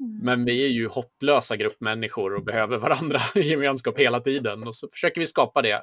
Mm. 0.00 0.18
Men 0.22 0.44
vi 0.44 0.64
är 0.64 0.68
ju 0.68 0.88
hopplösa 0.88 1.56
gruppmänniskor 1.56 2.34
och 2.34 2.44
behöver 2.44 2.78
varandra 2.78 3.20
i 3.34 3.40
gemenskap 3.40 3.98
hela 3.98 4.20
tiden 4.20 4.66
och 4.66 4.74
så 4.74 4.88
försöker 4.92 5.20
vi 5.20 5.26
skapa 5.26 5.62
det. 5.62 5.76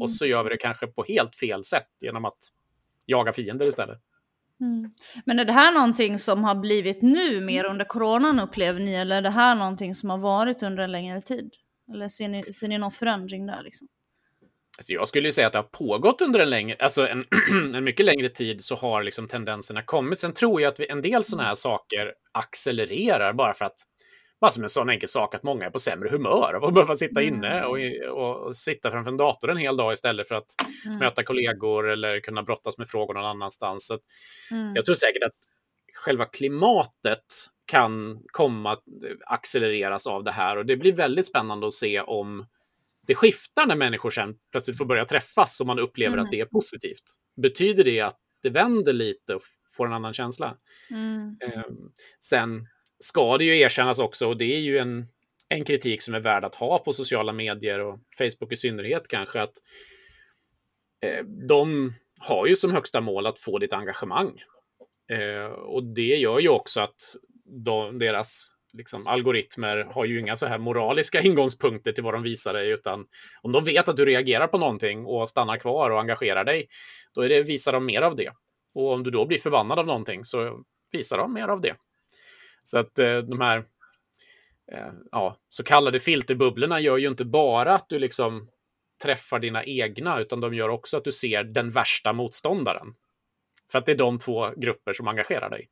Och 0.00 0.06
mm. 0.06 0.08
så 0.08 0.26
gör 0.26 0.44
vi 0.44 0.50
det 0.50 0.56
kanske 0.56 0.86
på 0.86 1.04
helt 1.08 1.36
fel 1.36 1.64
sätt 1.64 1.88
genom 2.02 2.24
att 2.24 2.38
jaga 3.06 3.32
fiender 3.32 3.66
istället. 3.66 3.98
Mm. 4.60 4.90
Men 5.24 5.38
är 5.38 5.44
det 5.44 5.52
här 5.52 5.72
någonting 5.72 6.18
som 6.18 6.44
har 6.44 6.54
blivit 6.54 7.02
nu 7.02 7.40
mer 7.40 7.64
under 7.64 7.84
coronan 7.84 8.40
upplever 8.40 8.80
ni 8.80 8.94
eller 8.94 9.16
är 9.16 9.22
det 9.22 9.30
här 9.30 9.54
någonting 9.54 9.94
som 9.94 10.10
har 10.10 10.18
varit 10.18 10.62
under 10.62 10.82
en 10.82 10.92
längre 10.92 11.20
tid? 11.20 11.50
Eller 11.92 12.08
ser 12.08 12.28
ni, 12.28 12.42
ser 12.42 12.68
ni 12.68 12.78
någon 12.78 12.92
förändring 12.92 13.46
där? 13.46 13.62
Liksom? 13.62 13.88
Alltså 14.78 14.92
jag 14.92 15.08
skulle 15.08 15.32
säga 15.32 15.46
att 15.46 15.52
det 15.52 15.58
har 15.58 15.62
pågått 15.62 16.20
under 16.20 16.40
en, 16.40 16.50
längre, 16.50 16.76
alltså 16.80 17.08
en, 17.08 17.24
en 17.74 17.84
mycket 17.84 18.06
längre 18.06 18.28
tid 18.28 18.64
så 18.64 18.74
har 18.76 19.02
liksom 19.02 19.28
tendenserna 19.28 19.82
kommit. 19.82 20.18
Sen 20.18 20.32
tror 20.32 20.60
jag 20.60 20.68
att 20.68 20.80
vi, 20.80 20.86
en 20.88 21.02
del 21.02 21.24
sådana 21.24 21.48
här 21.48 21.54
saker 21.54 22.12
accelererar 22.32 23.32
bara 23.32 23.54
för 23.54 23.64
att 23.64 23.76
bara 24.40 24.50
som 24.50 24.62
en 24.62 24.68
sån 24.68 24.90
enkel 24.90 25.08
sak 25.08 25.34
att 25.34 25.42
många 25.42 25.66
är 25.66 25.70
på 25.70 25.78
sämre 25.78 26.08
humör 26.08 26.54
av 26.54 26.64
att 26.64 26.74
behöva 26.74 26.96
sitta 26.96 27.20
mm. 27.20 27.34
inne 27.34 27.64
och, 27.64 27.78
och, 28.10 28.46
och, 28.46 28.56
sitta 28.56 28.90
framför 28.90 29.10
en 29.10 29.16
dator 29.16 29.50
en 29.50 29.56
hel 29.56 29.76
dag 29.76 29.92
istället 29.92 30.28
för 30.28 30.34
att 30.34 30.46
mm. 30.86 30.98
möta 30.98 31.24
kollegor 31.24 31.90
eller 31.90 32.20
kunna 32.20 32.42
brottas 32.42 32.78
med 32.78 32.88
frågor 32.88 33.14
någon 33.14 33.24
annanstans. 33.24 33.86
Så 33.86 33.98
mm. 34.50 34.72
Jag 34.74 34.84
tror 34.84 34.94
säkert 34.94 35.22
att 35.22 35.36
själva 35.94 36.24
klimatet 36.24 37.24
kan 37.66 38.22
komma 38.32 38.72
att 38.72 38.82
accelereras 39.26 40.06
av 40.06 40.24
det 40.24 40.32
här 40.32 40.56
och 40.56 40.66
det 40.66 40.76
blir 40.76 40.92
väldigt 40.92 41.26
spännande 41.26 41.66
att 41.66 41.72
se 41.72 42.00
om 42.00 42.46
det 43.06 43.14
skiftar 43.14 43.66
när 43.66 43.76
människor 43.76 44.10
sen 44.10 44.34
plötsligt 44.50 44.78
får 44.78 44.84
börja 44.84 45.04
träffas 45.04 45.60
och 45.60 45.66
man 45.66 45.78
upplever 45.78 46.12
mm. 46.12 46.24
att 46.24 46.30
det 46.30 46.40
är 46.40 46.44
positivt. 46.44 47.02
Betyder 47.42 47.84
det 47.84 48.00
att 48.00 48.18
det 48.42 48.50
vänder 48.50 48.92
lite 48.92 49.34
och 49.34 49.42
får 49.76 49.86
en 49.86 49.92
annan 49.92 50.12
känsla? 50.12 50.56
Mm. 50.90 51.36
Eh, 51.42 51.64
sen 52.20 52.66
ska 52.98 53.38
det 53.38 53.44
ju 53.44 53.58
erkännas 53.58 53.98
också, 53.98 54.26
och 54.26 54.36
det 54.36 54.54
är 54.54 54.60
ju 54.60 54.78
en, 54.78 55.06
en 55.48 55.64
kritik 55.64 56.02
som 56.02 56.14
är 56.14 56.20
värd 56.20 56.44
att 56.44 56.54
ha 56.54 56.78
på 56.78 56.92
sociala 56.92 57.32
medier 57.32 57.78
och 57.78 57.98
Facebook 58.18 58.52
i 58.52 58.56
synnerhet 58.56 59.08
kanske, 59.08 59.40
att 59.40 59.54
eh, 61.02 61.24
de 61.48 61.92
har 62.18 62.46
ju 62.46 62.56
som 62.56 62.72
högsta 62.72 63.00
mål 63.00 63.26
att 63.26 63.38
få 63.38 63.58
ditt 63.58 63.72
engagemang. 63.72 64.40
Eh, 65.12 65.46
och 65.46 65.84
det 65.84 66.16
gör 66.16 66.38
ju 66.38 66.48
också 66.48 66.80
att 66.80 67.00
de, 67.64 67.98
deras 67.98 68.55
liksom, 68.76 69.06
algoritmer 69.06 69.88
har 69.94 70.04
ju 70.04 70.20
inga 70.20 70.36
så 70.36 70.46
här 70.46 70.58
moraliska 70.58 71.20
ingångspunkter 71.22 71.92
till 71.92 72.04
vad 72.04 72.14
de 72.14 72.22
visar 72.22 72.54
dig, 72.54 72.70
utan 72.70 73.06
om 73.42 73.52
de 73.52 73.64
vet 73.64 73.88
att 73.88 73.96
du 73.96 74.04
reagerar 74.04 74.46
på 74.46 74.58
någonting 74.58 75.06
och 75.06 75.28
stannar 75.28 75.56
kvar 75.58 75.90
och 75.90 76.00
engagerar 76.00 76.44
dig, 76.44 76.66
då 77.14 77.20
är 77.20 77.28
det, 77.28 77.42
visar 77.42 77.72
de 77.72 77.86
mer 77.86 78.02
av 78.02 78.16
det. 78.16 78.32
Och 78.74 78.92
om 78.92 79.02
du 79.02 79.10
då 79.10 79.26
blir 79.26 79.38
förbannad 79.38 79.78
av 79.78 79.86
någonting 79.86 80.24
så 80.24 80.64
visar 80.92 81.18
de 81.18 81.34
mer 81.34 81.48
av 81.48 81.60
det. 81.60 81.76
Så 82.64 82.78
att 82.78 82.98
eh, 82.98 83.18
de 83.18 83.40
här 83.40 83.58
eh, 84.72 84.92
ja, 85.10 85.36
så 85.48 85.64
kallade 85.64 86.00
filterbubblorna 86.00 86.80
gör 86.80 86.96
ju 86.96 87.08
inte 87.08 87.24
bara 87.24 87.74
att 87.74 87.88
du 87.88 87.98
liksom 87.98 88.48
träffar 89.04 89.38
dina 89.38 89.64
egna, 89.64 90.20
utan 90.20 90.40
de 90.40 90.54
gör 90.54 90.68
också 90.68 90.96
att 90.96 91.04
du 91.04 91.12
ser 91.12 91.44
den 91.44 91.70
värsta 91.70 92.12
motståndaren. 92.12 92.94
För 93.72 93.78
att 93.78 93.86
det 93.86 93.92
är 93.92 93.96
de 93.96 94.18
två 94.18 94.50
grupper 94.56 94.92
som 94.92 95.08
engagerar 95.08 95.50
dig. 95.50 95.68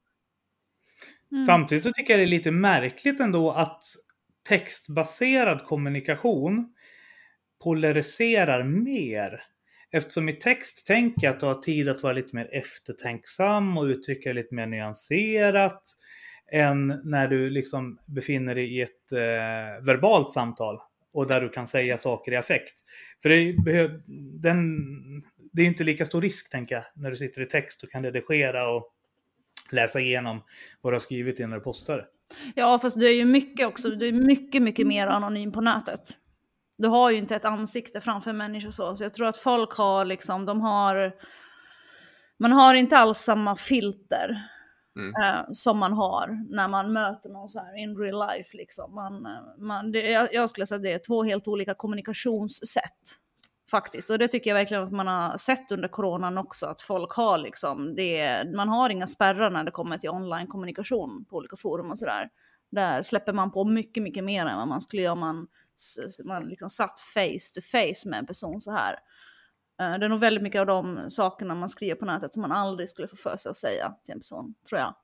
Mm. 1.35 1.47
Samtidigt 1.47 1.85
så 1.85 1.93
tycker 1.93 2.13
jag 2.13 2.21
det 2.21 2.25
är 2.25 2.39
lite 2.39 2.51
märkligt 2.51 3.21
ändå 3.21 3.51
att 3.51 3.83
textbaserad 4.49 5.65
kommunikation 5.65 6.75
polariserar 7.65 8.65
mer. 8.65 9.41
Eftersom 9.91 10.29
i 10.29 10.33
text 10.33 10.87
tänker 10.87 11.27
jag 11.27 11.35
att 11.35 11.41
du 11.41 11.47
har 11.47 11.55
tid 11.55 11.89
att 11.89 12.03
vara 12.03 12.13
lite 12.13 12.37
mer 12.37 12.49
eftertänksam 12.53 13.79
och 13.79 13.85
uttrycka 13.85 14.29
dig 14.29 14.35
lite 14.35 14.55
mer 14.55 14.67
nyanserat 14.67 15.83
än 16.53 17.01
när 17.05 17.29
du 17.29 17.51
liksom 17.51 17.99
befinner 18.07 18.55
dig 18.55 18.77
i 18.79 18.83
ett 18.83 19.13
eh, 19.13 19.85
verbalt 19.85 20.33
samtal 20.33 20.79
och 21.15 21.27
där 21.27 21.41
du 21.41 21.49
kan 21.49 21.67
säga 21.67 21.99
saker 21.99 22.33
i 22.33 22.37
affekt. 22.37 22.75
För 23.23 23.29
det, 23.29 23.53
den, 24.43 24.79
det 25.53 25.63
är 25.63 25.67
inte 25.67 25.85
lika 25.85 26.07
stor 26.07 26.23
risk, 26.23 26.51
tänker 26.51 26.75
jag, 26.75 26.85
när 26.95 27.11
du 27.11 27.17
sitter 27.17 27.43
i 27.43 27.47
text 27.47 27.83
och 27.83 27.91
kan 27.91 28.03
redigera 28.05 28.69
och 28.69 28.94
läsa 29.75 30.01
igenom 30.01 30.43
vad 30.81 30.93
du 30.93 30.95
har 30.95 31.01
skrivit 31.01 31.41
innan 31.41 31.51
du 31.51 31.61
postar 31.61 32.07
Ja, 32.55 32.79
fast 32.79 33.01
du 33.01 33.07
är 33.07 33.15
ju 33.15 33.25
mycket 33.25 33.67
också, 33.67 33.91
du 33.91 34.09
är 34.09 34.13
mycket, 34.13 34.63
mycket 34.63 34.87
mer 34.87 35.07
anonym 35.07 35.53
på 35.53 35.61
nätet. 35.61 36.01
Du 36.79 36.89
har 36.89 37.11
ju 37.11 37.19
inte 37.19 37.37
ett 37.37 37.45
ansikte 37.45 38.01
framför 38.01 38.31
en 38.31 38.37
människa 38.37 38.71
så, 38.71 38.97
så 38.97 39.05
jag 39.05 39.15
tror 39.15 39.27
att 39.27 39.37
folk 39.37 39.77
har 39.77 40.05
liksom, 40.05 40.47
de 40.47 40.61
har, 40.61 41.13
man 42.39 42.53
har 42.53 42.75
inte 42.75 42.97
alls 42.97 43.19
samma 43.19 43.57
filter 43.57 44.43
mm. 44.97 45.13
eh, 45.23 45.45
som 45.53 45.79
man 45.79 45.93
har 45.93 46.55
när 46.55 46.69
man 46.69 46.93
möter 46.93 47.31
någon 47.31 47.49
så 47.49 47.59
här 47.59 47.83
in 47.83 47.97
real 47.97 48.29
life 48.29 48.57
liksom. 48.57 48.95
Man, 48.95 49.27
man, 49.59 49.93
det, 49.93 50.11
jag, 50.11 50.29
jag 50.33 50.51
skulle 50.51 50.67
säga 50.67 50.77
att 50.77 50.83
det 50.83 50.93
är 50.93 51.01
två 51.07 51.25
helt 51.25 51.49
olika 51.49 51.75
kommunikationssätt. 51.75 53.19
Faktiskt, 53.75 54.11
och 54.11 54.19
det 54.19 54.29
tycker 54.29 54.51
jag 54.51 54.55
verkligen 54.55 54.83
att 54.83 54.93
man 54.93 55.07
har 55.07 55.39
sett 55.39 55.73
under 55.73 55.89
coronan 55.89 56.39
också, 56.39 56.67
att 56.67 56.81
folk 56.81 57.13
har 57.13 57.39
liksom, 57.39 57.95
det, 57.95 58.45
man 58.55 58.69
har 58.69 58.91
inga 58.91 59.07
spärrar 59.07 59.51
när 59.51 59.65
det 59.65 59.71
kommer 59.71 59.99
till 59.99 60.11
online-kommunikation 60.11 61.25
på 61.25 61.37
olika 61.37 61.57
forum 61.57 61.91
och 61.91 61.99
sådär. 61.99 62.29
Där 62.71 63.03
släpper 63.03 63.33
man 63.33 63.51
på 63.51 63.65
mycket, 63.65 64.03
mycket 64.03 64.25
mer 64.25 64.47
än 64.47 64.57
vad 64.57 64.69
man 64.69 64.81
skulle 64.81 65.03
göra 65.03 65.13
om 65.13 65.19
man, 65.19 65.47
man 66.25 66.45
liksom 66.45 66.71
satt 66.71 67.01
face 67.01 67.55
to 67.55 67.61
face 67.61 68.09
med 68.11 68.19
en 68.19 68.27
person 68.27 68.61
så 68.61 68.73
här. 68.73 68.93
Eh, 69.81 69.99
det 69.99 70.07
är 70.07 70.09
nog 70.09 70.21
väldigt 70.21 70.43
mycket 70.43 70.61
av 70.61 70.67
de 70.67 71.11
sakerna 71.11 71.55
man 71.55 71.69
skriver 71.69 71.95
på 71.95 72.05
nätet 72.05 72.35
som 72.35 72.41
man 72.41 72.53
aldrig 72.53 72.89
skulle 72.89 73.09
få 73.09 73.17
för 73.17 73.37
sig 73.37 73.51
att 73.51 73.57
säga 73.57 73.95
till 74.05 74.13
en 74.13 74.21
person, 74.21 74.55
tror 74.69 74.81
jag. 74.81 74.95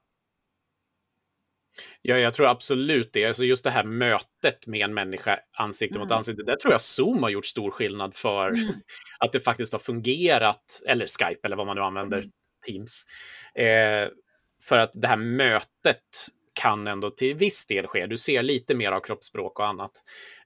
Ja, 2.02 2.18
jag 2.18 2.34
tror 2.34 2.46
absolut 2.46 3.10
det. 3.12 3.26
Alltså 3.26 3.44
just 3.44 3.64
det 3.64 3.70
här 3.70 3.84
mötet 3.84 4.66
med 4.66 4.80
en 4.80 4.94
människa 4.94 5.38
ansikte 5.58 5.98
mm. 5.98 6.04
mot 6.04 6.12
ansikte, 6.12 6.42
där 6.42 6.56
tror 6.56 6.72
jag 6.72 6.80
Zoom 6.80 7.22
har 7.22 7.30
gjort 7.30 7.46
stor 7.46 7.70
skillnad 7.70 8.14
för 8.14 8.48
mm. 8.48 8.68
att 9.18 9.32
det 9.32 9.40
faktiskt 9.40 9.72
har 9.72 9.80
fungerat, 9.80 10.82
eller 10.86 11.06
Skype 11.06 11.40
eller 11.46 11.56
vad 11.56 11.66
man 11.66 11.76
nu 11.76 11.82
använder, 11.82 12.18
mm. 12.18 12.30
Teams. 12.66 13.04
Eh, 13.54 14.08
för 14.62 14.78
att 14.78 14.90
det 14.94 15.08
här 15.08 15.16
mötet 15.16 16.04
kan 16.52 16.86
ändå 16.86 17.10
till 17.10 17.34
viss 17.34 17.66
del 17.66 17.86
ske. 17.86 18.06
Du 18.06 18.16
ser 18.16 18.42
lite 18.42 18.74
mer 18.74 18.92
av 18.92 19.00
kroppsspråk 19.00 19.58
och 19.58 19.66
annat. 19.66 19.90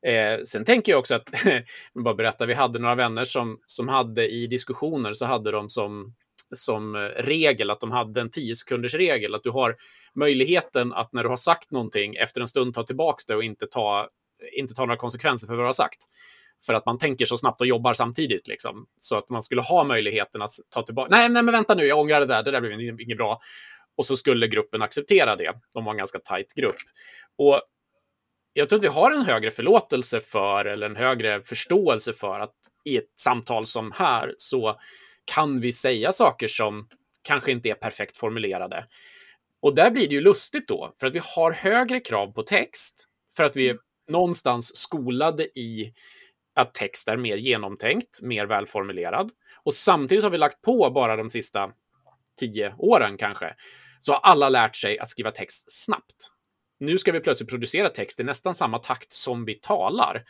Eh, 0.07 0.43
sen 0.45 0.65
tänker 0.65 0.93
jag 0.93 0.99
också 0.99 1.15
att, 1.15 1.31
bara 2.05 2.15
berätta, 2.15 2.47
vi 2.47 2.55
hade 2.55 2.79
några 2.79 2.95
vänner 2.95 3.25
som, 3.25 3.59
som 3.67 3.89
hade 3.89 4.29
i 4.29 4.47
diskussioner 4.47 5.13
så 5.13 5.27
hade 5.27 5.51
de 5.51 5.69
som 5.69 6.15
som 6.55 6.95
eh, 6.95 7.01
regel 7.01 7.71
att 7.71 7.81
de 7.81 7.91
hade 7.91 8.21
en 8.21 8.31
10 8.31 8.57
sekunders 8.57 8.95
regel, 8.95 9.35
att 9.35 9.43
du 9.43 9.51
har 9.51 9.77
möjligheten 10.15 10.93
att 10.93 11.13
när 11.13 11.23
du 11.23 11.29
har 11.29 11.37
sagt 11.37 11.71
någonting 11.71 12.17
efter 12.17 12.41
en 12.41 12.49
stund 12.49 12.75
ta 12.75 12.83
tillbaka 12.83 13.23
det 13.29 13.37
och 13.37 13.45
inte 13.45 13.67
ta, 13.67 14.09
inte 14.57 14.75
ta 14.75 14.83
några 14.87 14.97
konsekvenser 14.97 15.47
för 15.47 15.55
vad 15.55 15.63
du 15.63 15.69
har 15.69 15.73
sagt. 15.73 15.99
För 16.67 16.75
att 16.75 16.87
man 16.87 16.99
tänker 16.99 17.25
så 17.25 17.37
snabbt 17.37 17.61
och 17.61 17.67
jobbar 17.67 17.95
samtidigt. 17.95 18.49
Liksom. 18.49 18.87
Så 18.99 19.17
att 19.17 19.31
man 19.31 19.43
skulle 19.43 19.63
ha 19.63 19.85
möjligheten 19.85 20.43
att 20.43 20.51
ta 20.75 20.83
tillbaka. 20.83 21.09
Nej, 21.11 21.29
nej, 21.29 21.43
men 21.43 21.53
vänta 21.53 21.75
nu, 21.75 21.85
jag 21.85 21.99
ångrar 21.99 22.21
det 22.21 22.27
där, 22.27 22.43
det 22.43 22.51
där 22.51 22.61
blev 22.61 23.01
inget 23.01 23.17
bra. 23.17 23.39
Och 23.97 24.07
så 24.07 24.17
skulle 24.17 24.47
gruppen 24.47 24.83
acceptera 24.83 25.37
det. 25.37 25.53
De 25.75 25.85
var 25.85 25.93
en 25.93 25.99
ganska 25.99 26.19
tajt 26.19 26.55
grupp. 26.55 26.77
Och 27.39 27.63
jag 28.53 28.69
tror 28.69 28.77
att 28.77 28.85
vi 28.85 28.89
har 28.89 29.11
en 29.11 29.23
högre 29.23 29.51
förlåtelse 29.51 30.21
för, 30.21 30.65
eller 30.65 30.87
en 30.87 30.97
högre 30.97 31.43
förståelse 31.43 32.13
för 32.13 32.41
att 32.41 32.55
i 32.85 32.97
ett 32.97 33.19
samtal 33.19 33.67
som 33.67 33.93
här 33.93 34.35
så 34.37 34.79
kan 35.25 35.61
vi 35.61 35.73
säga 35.73 36.13
saker 36.13 36.47
som 36.47 36.89
kanske 37.23 37.53
inte 37.53 37.69
är 37.69 37.75
perfekt 37.75 38.17
formulerade. 38.17 38.87
Och 39.63 39.75
där 39.75 39.91
blir 39.91 40.09
det 40.09 40.15
ju 40.15 40.21
lustigt 40.21 40.69
då, 40.69 40.95
för 41.01 41.07
att 41.07 41.15
vi 41.15 41.21
har 41.37 41.53
högre 41.53 42.01
krav 42.01 42.33
på 42.33 42.43
text, 42.43 43.05
för 43.37 43.45
att 43.45 43.57
vi 43.57 43.69
är 43.69 43.79
någonstans 44.09 44.77
skolade 44.77 45.45
i 45.45 45.93
att 46.55 46.75
text 46.75 47.09
är 47.09 47.17
mer 47.17 47.37
genomtänkt, 47.37 48.23
mer 48.23 48.47
välformulerad. 48.47 49.31
Och 49.65 49.75
samtidigt 49.75 50.25
har 50.25 50.31
vi 50.31 50.39
lagt 50.39 50.63
på 50.63 50.91
bara 50.91 51.17
de 51.17 51.31
sista 51.31 51.71
tio 52.41 52.75
åren 52.79 53.17
kanske, 53.17 53.55
så 53.99 54.13
har 54.13 54.21
alla 54.21 54.49
lärt 54.49 54.77
sig 54.77 54.99
att 54.99 55.09
skriva 55.09 55.31
text 55.31 55.85
snabbt. 55.85 56.31
Nu 56.81 56.99
ska 56.99 57.13
vi 57.13 57.21
plötsligt 57.21 57.51
producera 57.51 57.89
text 57.89 58.21
i 58.21 58.25
nästan 58.25 58.55
samma 58.55 58.79
takt 58.79 59.13
som 59.13 59.45
vi 59.45 59.55
talar. 59.55 60.25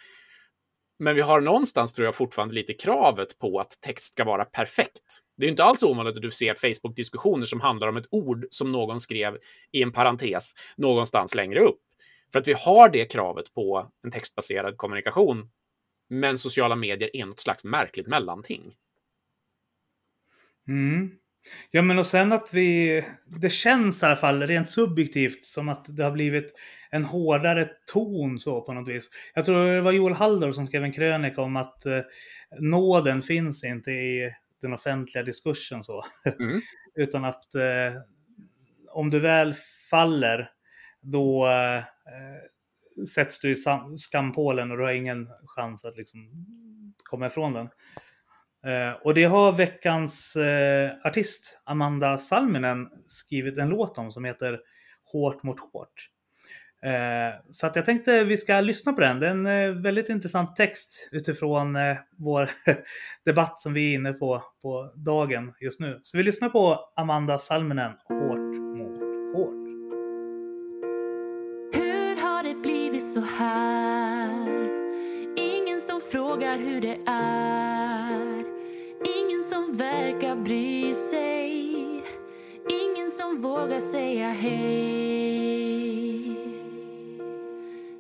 Men 0.99 1.15
vi 1.15 1.21
har 1.21 1.41
någonstans, 1.41 1.93
tror 1.93 2.05
jag, 2.05 2.15
fortfarande 2.15 2.55
lite 2.55 2.75
kravet 2.75 3.39
på 3.39 3.61
att 3.61 3.71
text 3.81 4.13
ska 4.13 4.25
vara 4.25 4.45
perfekt. 4.45 5.21
Det 5.37 5.47
är 5.47 5.51
inte 5.51 5.65
alls 5.65 5.83
ovanligt 5.83 6.17
att 6.17 6.23
du 6.23 6.31
ser 6.31 6.55
Facebook-diskussioner 6.55 7.45
som 7.45 7.61
handlar 7.61 7.89
om 7.89 7.97
ett 7.97 8.09
ord 8.11 8.47
som 8.51 8.73
någon 8.73 9.01
skrev 9.01 9.39
i 9.73 9.83
en 9.83 9.93
parentes 9.93 10.53
någonstans 10.77 11.35
längre 11.35 11.61
upp. 11.61 11.81
För 12.33 12.39
att 12.39 12.49
vi 12.49 12.53
har 12.53 12.89
det 12.89 13.05
kravet 13.05 13.55
på 13.55 13.91
en 14.05 14.11
textbaserad 14.11 14.77
kommunikation. 14.77 15.51
Men 16.09 16.39
sociala 16.39 16.77
medier 16.77 17.11
är 17.17 17.27
något 17.27 17.41
slags 17.41 17.65
märkligt 17.65 18.07
mellanting. 18.07 18.75
Mm. 20.69 21.11
Ja, 21.71 21.83
men 21.83 21.99
och 21.99 22.07
sen 22.07 22.33
att 22.33 22.55
vi... 22.55 23.03
Det 23.27 23.51
känns 23.51 24.03
i 24.03 24.07
alla 24.07 24.17
fall 24.17 24.43
rent 24.43 24.71
subjektivt 24.71 25.45
som 25.45 25.69
att 25.69 25.97
det 25.97 26.05
har 26.05 26.11
blivit 26.11 26.55
en 26.91 27.05
hårdare 27.05 27.69
ton 27.93 28.39
så 28.39 28.61
på 28.61 28.73
något 28.73 28.89
vis. 28.89 29.11
Jag 29.35 29.45
tror 29.45 29.67
det 29.67 29.81
var 29.81 29.93
Joel 29.93 30.15
Halldor 30.15 30.53
som 30.53 30.67
skrev 30.67 30.85
en 30.85 30.93
krönika 30.93 31.41
om 31.41 31.57
att 31.57 31.87
eh, 31.87 32.01
nåden 32.61 33.23
finns 33.23 33.65
inte 33.65 33.91
i 33.91 34.31
den 34.63 34.73
offentliga 34.73 35.25
diskursen 35.25 35.83
så. 35.83 36.03
Mm. 36.41 36.61
Utan 36.95 37.25
att 37.25 37.55
eh, 37.55 38.01
om 38.91 39.11
du 39.11 39.21
väl 39.21 39.55
faller 39.91 40.49
då 41.01 41.47
eh, 41.47 43.05
sätts 43.15 43.41
du 43.41 43.51
i 43.51 43.57
skampålen 43.99 44.71
och 44.71 44.77
du 44.77 44.85
har 44.85 44.93
ingen 44.93 45.29
chans 45.47 45.85
att 45.85 45.97
liksom 45.97 46.31
komma 47.05 47.27
ifrån 47.27 47.53
den. 47.53 47.69
Eh, 48.67 48.93
och 49.03 49.15
det 49.15 49.25
har 49.25 49.53
veckans 49.53 50.37
eh, 50.37 50.91
artist 51.05 51.61
Amanda 51.65 52.19
Salminen 52.19 52.89
skrivit 53.07 53.59
en 53.59 53.69
låt 53.69 53.99
om 53.99 54.11
som 54.11 54.25
heter 54.25 54.61
Hårt 55.13 55.43
mot 55.43 55.61
hårt. 55.61 56.09
Eh, 56.85 57.35
så 57.51 57.67
att 57.67 57.77
jag 57.77 57.85
tänkte 57.85 58.25
vi 58.25 58.37
ska 58.37 58.61
lyssna 58.61 58.93
på 58.93 59.01
den. 59.01 59.21
Det 59.21 59.27
är 59.27 59.31
en 59.31 59.47
eh, 59.47 59.83
väldigt 59.83 60.09
intressant 60.09 60.57
text 60.57 61.09
utifrån 61.13 61.77
eh, 61.77 61.97
vår 62.19 62.51
debatt 63.25 63.61
som 63.61 63.73
vi 63.73 63.91
är 63.91 63.95
inne 63.95 64.13
på 64.13 64.43
på 64.63 64.93
dagen 64.97 65.53
just 65.61 65.81
nu. 65.81 65.99
Så 66.03 66.17
vi 66.17 66.23
lyssnar 66.23 66.49
på 66.49 66.93
Amanda 66.97 67.39
Salminen, 67.39 67.93
Hårt 68.09 68.34
bry 80.45 80.95
sig. 80.95 82.03
Ingen 82.71 83.11
som 83.11 83.41
vågar 83.41 83.81
säga 83.81 84.29
hej. 84.29 85.75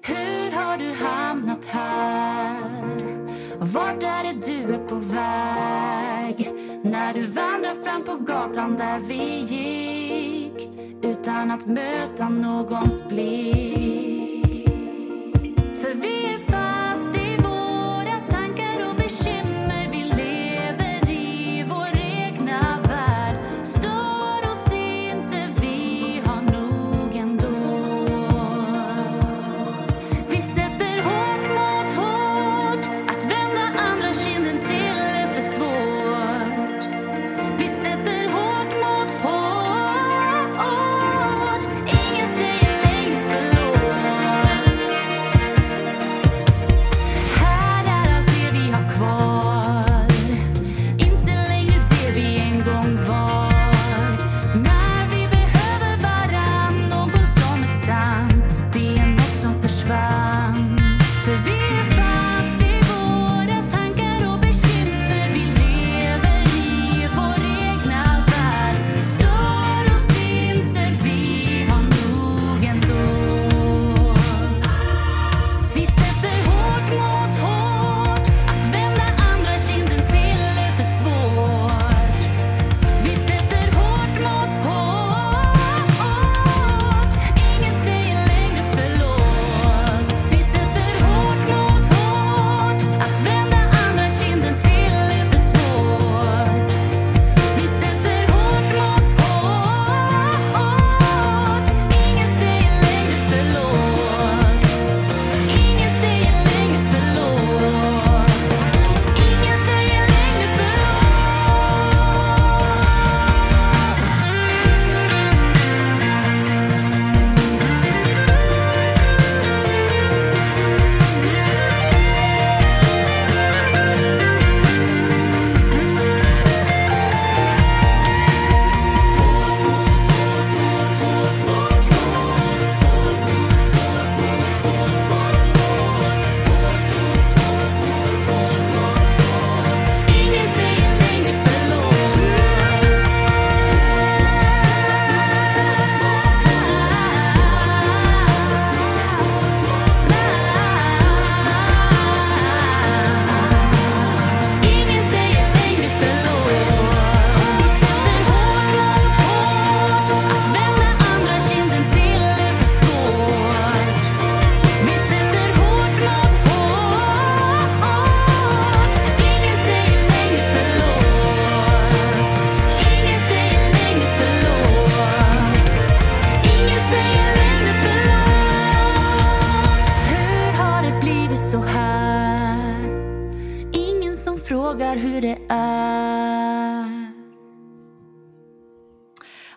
Hur 0.02 0.50
har 0.50 0.78
du 0.78 0.92
hamnat 1.04 1.64
här? 1.64 2.58
Vart 3.58 4.02
är 4.02 4.22
det 4.24 4.46
du 4.46 4.74
är 4.74 4.88
på 4.88 4.94
väg? 4.94 6.50
När 6.82 7.14
du 7.14 7.22
vandrar 7.22 7.84
fram 7.84 8.04
på 8.04 8.24
gatan 8.32 8.76
där 8.76 8.98
vi 8.98 9.40
gick 9.40 10.70
utan 11.02 11.50
att 11.50 11.66
möta 11.66 12.28
någons 12.28 13.08
blick. 13.08 14.23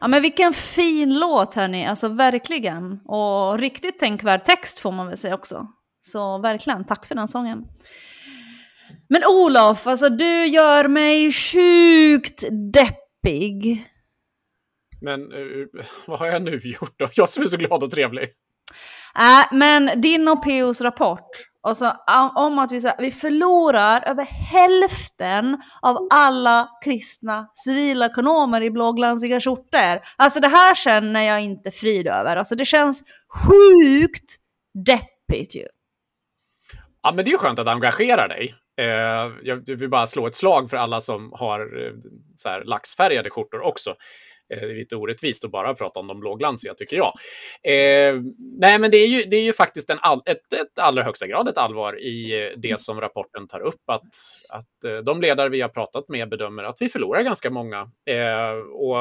Ja 0.08 0.12
men 0.12 0.22
vilken 0.22 0.54
fin 0.54 1.20
låt 1.20 1.54
hörni, 1.54 1.88
alltså 1.88 2.08
verkligen. 2.08 3.00
Och 3.06 3.60
riktigt 3.60 4.00
tänkvärd 4.00 4.46
text 4.46 4.80
får 4.80 4.92
man 4.92 5.08
väl 5.08 5.18
säga 5.18 5.36
också. 5.36 5.68
Så 6.02 6.38
verkligen, 6.42 6.86
tack 6.86 7.06
för 7.06 7.16
den 7.16 7.28
sången. 7.28 7.66
Men 9.10 9.26
Olof, 9.26 9.88
alltså 9.88 10.10
du 10.10 10.46
gör 10.46 10.88
mig 10.88 11.32
sjukt 11.32 12.44
deppig. 12.74 13.86
Men 15.02 15.34
uh, 15.34 15.68
vad 16.08 16.20
har 16.20 16.28
jag 16.28 16.42
nu 16.42 16.60
gjort 16.64 17.00
då? 17.00 17.08
Jag 17.14 17.30
som 17.30 17.44
är 17.44 17.48
så 17.48 17.58
glad 17.58 17.84
och 17.84 17.92
trevlig. 17.92 18.24
Äh, 19.16 19.58
men 19.58 20.02
din 20.02 20.28
och 20.28 20.44
P.O.s 20.44 20.82
rapport, 20.82 21.30
och 21.68 21.78
så 21.78 21.92
om 22.36 22.60
att 22.60 22.72
vi, 22.72 22.80
så, 22.80 22.92
vi 23.00 23.12
förlorar 23.12 24.04
över 24.10 24.26
hälften 24.26 25.58
av 25.82 26.08
alla 26.10 26.70
kristna 26.84 27.50
civilekonomer 27.54 28.64
i 28.64 28.72
blåglansiga 28.72 29.40
skjortor. 29.40 30.02
Alltså 30.18 30.40
det 30.40 30.48
här 30.48 30.76
känner 30.76 31.22
jag 31.22 31.42
inte 31.42 31.72
frid 31.72 32.08
över. 32.08 32.36
Alltså 32.36 32.56
det 32.56 32.66
känns 32.66 33.04
sjukt 33.30 34.36
deppigt 34.86 35.56
ju. 35.56 35.68
Ja, 37.04 37.12
men 37.12 37.26
det 37.26 37.30
är 37.30 37.32
ju 37.32 37.38
skönt 37.38 37.60
att 37.60 37.68
engagera 37.68 38.28
dig. 38.28 38.56
Eh, 38.80 39.32
jag 39.44 39.70
vill 39.78 39.90
bara 39.90 40.06
slå 40.06 40.28
ett 40.28 40.36
slag 40.36 40.70
för 40.70 40.78
alla 40.78 41.00
som 41.00 41.32
har 41.36 41.60
eh, 41.60 41.92
så 42.36 42.50
här, 42.50 42.64
laxfärgade 42.64 43.30
skjortor 43.30 43.62
också. 43.62 43.96
Eh, 44.54 44.60
det 44.60 44.72
är 44.72 44.76
lite 44.76 44.96
orättvist 44.96 45.46
att 45.46 45.52
bara 45.52 45.74
prata 45.74 46.00
om 46.00 46.08
de 46.08 46.20
blåglansiga, 46.20 46.74
tycker 46.74 46.98
jag. 46.98 47.14
Eh, 47.64 48.22
nej, 48.60 48.80
men 48.80 48.92
det 48.92 48.98
är 48.98 49.08
ju, 49.08 49.24
det 49.24 49.38
är 49.38 49.44
ju 49.44 49.54
faktiskt 49.54 49.90
en 49.90 50.00
all, 50.02 50.22
ett, 50.26 50.54
ett 50.54 50.80
allra 50.80 51.04
högsta 51.04 51.28
grad 51.28 51.48
ett 51.48 51.58
allvar 51.58 52.02
i 52.02 52.44
eh, 52.44 52.58
det 52.58 52.80
som 52.80 53.02
rapporten 53.02 53.48
tar 53.48 53.60
upp. 53.60 53.90
Att, 53.92 54.14
att 54.50 55.06
de 55.06 55.22
ledare 55.22 55.50
vi 55.50 55.62
har 55.62 55.70
pratat 55.70 56.10
med 56.10 56.30
bedömer 56.30 56.64
att 56.64 56.78
vi 56.82 56.90
förlorar 56.90 57.22
ganska 57.22 57.50
många. 57.50 57.92
Eh, 58.10 58.52
och 58.74 58.98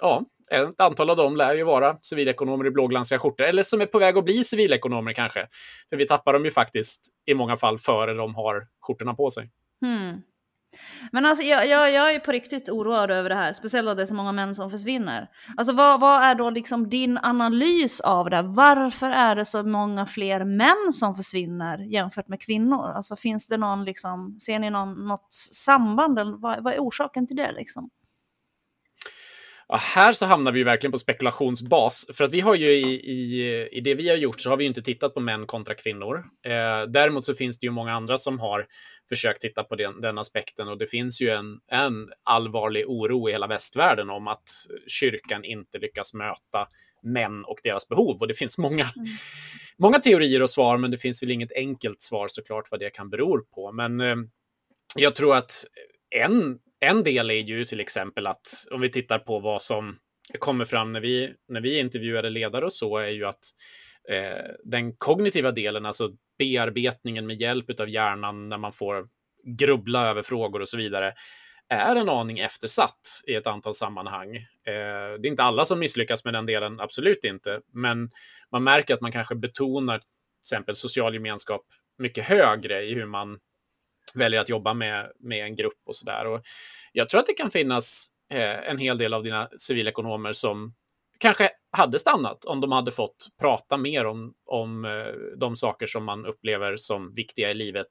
ja, 0.00 0.24
ett 0.50 0.80
antal 0.80 1.10
av 1.10 1.16
dem 1.16 1.36
lär 1.36 1.54
ju 1.54 1.64
vara 1.64 1.96
civilekonomer 2.00 2.66
i 2.66 2.70
blåglansiga 2.70 3.18
skjortor, 3.18 3.44
eller 3.44 3.62
som 3.62 3.80
är 3.80 3.86
på 3.86 3.98
väg 3.98 4.18
att 4.18 4.24
bli 4.24 4.44
civilekonomer 4.44 5.12
kanske. 5.12 5.46
För 5.88 5.96
vi 5.96 6.06
tappar 6.06 6.32
dem 6.32 6.44
ju 6.44 6.50
faktiskt 6.50 7.00
i 7.26 7.34
många 7.34 7.56
fall 7.56 7.78
före 7.78 8.14
de 8.14 8.34
har 8.34 8.66
skjortorna 8.80 9.14
på 9.14 9.30
sig. 9.30 9.50
Hmm. 9.80 10.22
Men 11.12 11.26
alltså 11.26 11.44
jag, 11.44 11.68
jag, 11.68 11.92
jag 11.92 12.14
är 12.14 12.18
på 12.18 12.32
riktigt 12.32 12.68
oroad 12.68 13.10
över 13.10 13.28
det 13.28 13.34
här, 13.34 13.52
speciellt 13.52 13.88
att 13.88 13.96
det 13.96 14.02
är 14.02 14.06
så 14.06 14.14
många 14.14 14.32
män 14.32 14.54
som 14.54 14.70
försvinner. 14.70 15.28
Alltså 15.56 15.72
vad, 15.72 16.00
vad 16.00 16.22
är 16.22 16.34
då 16.34 16.50
liksom 16.50 16.88
din 16.88 17.18
analys 17.18 18.00
av 18.00 18.30
det? 18.30 18.42
Varför 18.42 19.10
är 19.10 19.36
det 19.36 19.44
så 19.44 19.62
många 19.62 20.06
fler 20.06 20.44
män 20.44 20.92
som 20.92 21.14
försvinner 21.14 21.78
jämfört 21.78 22.28
med 22.28 22.40
kvinnor? 22.40 22.90
Alltså 22.90 23.16
finns 23.16 23.48
det 23.48 23.56
någon 23.56 23.84
liksom, 23.84 24.36
ser 24.40 24.58
ni 24.58 24.70
någon, 24.70 25.08
något 25.08 25.32
samband 25.52 26.18
eller 26.18 26.36
vad, 26.36 26.64
vad 26.64 26.74
är 26.74 26.78
orsaken 26.78 27.26
till 27.26 27.36
det 27.36 27.52
liksom? 27.52 27.90
Ja, 29.68 29.76
här 29.76 30.12
så 30.12 30.26
hamnar 30.26 30.52
vi 30.52 30.58
ju 30.58 30.64
verkligen 30.64 30.92
på 30.92 30.98
spekulationsbas. 30.98 32.06
För 32.12 32.24
att 32.24 32.32
vi 32.32 32.40
har 32.40 32.54
ju 32.54 32.66
i, 32.66 32.94
i, 32.94 33.68
i 33.72 33.80
det 33.80 33.94
vi 33.94 34.08
har 34.08 34.16
gjort 34.16 34.40
så 34.40 34.50
har 34.50 34.56
vi 34.56 34.64
inte 34.64 34.82
tittat 34.82 35.14
på 35.14 35.20
män 35.20 35.46
kontra 35.46 35.74
kvinnor. 35.74 36.24
Eh, 36.46 36.90
däremot 36.90 37.26
så 37.26 37.34
finns 37.34 37.58
det 37.58 37.66
ju 37.66 37.70
många 37.70 37.92
andra 37.92 38.16
som 38.16 38.40
har 38.40 38.66
försökt 39.08 39.40
titta 39.40 39.64
på 39.64 39.76
den, 39.76 40.00
den 40.00 40.18
aspekten 40.18 40.68
och 40.68 40.78
det 40.78 40.86
finns 40.86 41.20
ju 41.20 41.30
en, 41.30 41.60
en 41.70 42.08
allvarlig 42.24 42.84
oro 42.88 43.28
i 43.28 43.32
hela 43.32 43.46
västvärlden 43.46 44.10
om 44.10 44.28
att 44.28 44.44
kyrkan 44.86 45.44
inte 45.44 45.78
lyckas 45.78 46.14
möta 46.14 46.66
män 47.02 47.44
och 47.44 47.58
deras 47.62 47.88
behov. 47.88 48.16
Och 48.20 48.28
det 48.28 48.34
finns 48.34 48.58
många, 48.58 48.84
mm. 48.96 49.06
många 49.78 49.98
teorier 49.98 50.42
och 50.42 50.50
svar, 50.50 50.78
men 50.78 50.90
det 50.90 50.98
finns 50.98 51.22
väl 51.22 51.30
inget 51.30 51.52
enkelt 51.52 52.02
svar 52.02 52.28
såklart 52.28 52.70
vad 52.70 52.80
det 52.80 52.90
kan 52.90 53.10
bero 53.10 53.44
på. 53.44 53.72
Men 53.72 54.00
eh, 54.00 54.16
jag 54.96 55.14
tror 55.14 55.36
att 55.36 55.64
en 56.10 56.58
en 56.82 57.02
del 57.02 57.30
är 57.30 57.34
ju 57.34 57.64
till 57.64 57.80
exempel 57.80 58.26
att 58.26 58.46
om 58.70 58.80
vi 58.80 58.90
tittar 58.90 59.18
på 59.18 59.38
vad 59.38 59.62
som 59.62 59.98
kommer 60.38 60.64
fram 60.64 60.92
när 60.92 61.00
vi, 61.00 61.34
när 61.48 61.60
vi 61.60 61.78
intervjuade 61.78 62.30
ledare 62.30 62.64
och 62.64 62.72
så 62.72 62.98
är 62.98 63.08
ju 63.08 63.24
att 63.24 63.44
eh, 64.08 64.44
den 64.64 64.96
kognitiva 64.96 65.50
delen, 65.50 65.86
alltså 65.86 66.10
bearbetningen 66.38 67.26
med 67.26 67.40
hjälp 67.40 67.80
av 67.80 67.88
hjärnan 67.88 68.48
när 68.48 68.58
man 68.58 68.72
får 68.72 69.06
grubbla 69.58 70.08
över 70.08 70.22
frågor 70.22 70.60
och 70.60 70.68
så 70.68 70.76
vidare, 70.76 71.12
är 71.68 71.96
en 71.96 72.08
aning 72.08 72.38
eftersatt 72.38 73.00
i 73.26 73.34
ett 73.34 73.46
antal 73.46 73.74
sammanhang. 73.74 74.36
Eh, 74.36 75.20
det 75.20 75.26
är 75.26 75.30
inte 75.30 75.42
alla 75.42 75.64
som 75.64 75.78
misslyckas 75.78 76.24
med 76.24 76.34
den 76.34 76.46
delen, 76.46 76.80
absolut 76.80 77.24
inte, 77.24 77.60
men 77.72 78.10
man 78.52 78.64
märker 78.64 78.94
att 78.94 79.00
man 79.00 79.12
kanske 79.12 79.34
betonar 79.34 79.98
till 79.98 80.06
exempel 80.44 80.74
social 80.74 81.14
gemenskap 81.14 81.62
mycket 81.98 82.24
högre 82.24 82.82
i 82.82 82.94
hur 82.94 83.06
man 83.06 83.38
väljer 84.14 84.40
att 84.40 84.48
jobba 84.48 84.74
med, 84.74 85.12
med 85.20 85.44
en 85.44 85.56
grupp 85.56 85.80
och 85.86 85.96
sådär. 85.96 86.40
Jag 86.92 87.08
tror 87.08 87.20
att 87.20 87.26
det 87.26 87.34
kan 87.34 87.50
finnas 87.50 88.08
eh, 88.32 88.68
en 88.70 88.78
hel 88.78 88.98
del 88.98 89.14
av 89.14 89.22
dina 89.22 89.48
civilekonomer 89.58 90.32
som 90.32 90.74
kanske 91.18 91.50
hade 91.76 91.98
stannat 91.98 92.44
om 92.44 92.60
de 92.60 92.72
hade 92.72 92.92
fått 92.92 93.28
prata 93.40 93.76
mer 93.76 94.06
om, 94.06 94.34
om 94.46 94.84
eh, 94.84 95.38
de 95.38 95.56
saker 95.56 95.86
som 95.86 96.04
man 96.04 96.26
upplever 96.26 96.76
som 96.76 97.14
viktiga 97.14 97.50
i 97.50 97.54
livet 97.54 97.90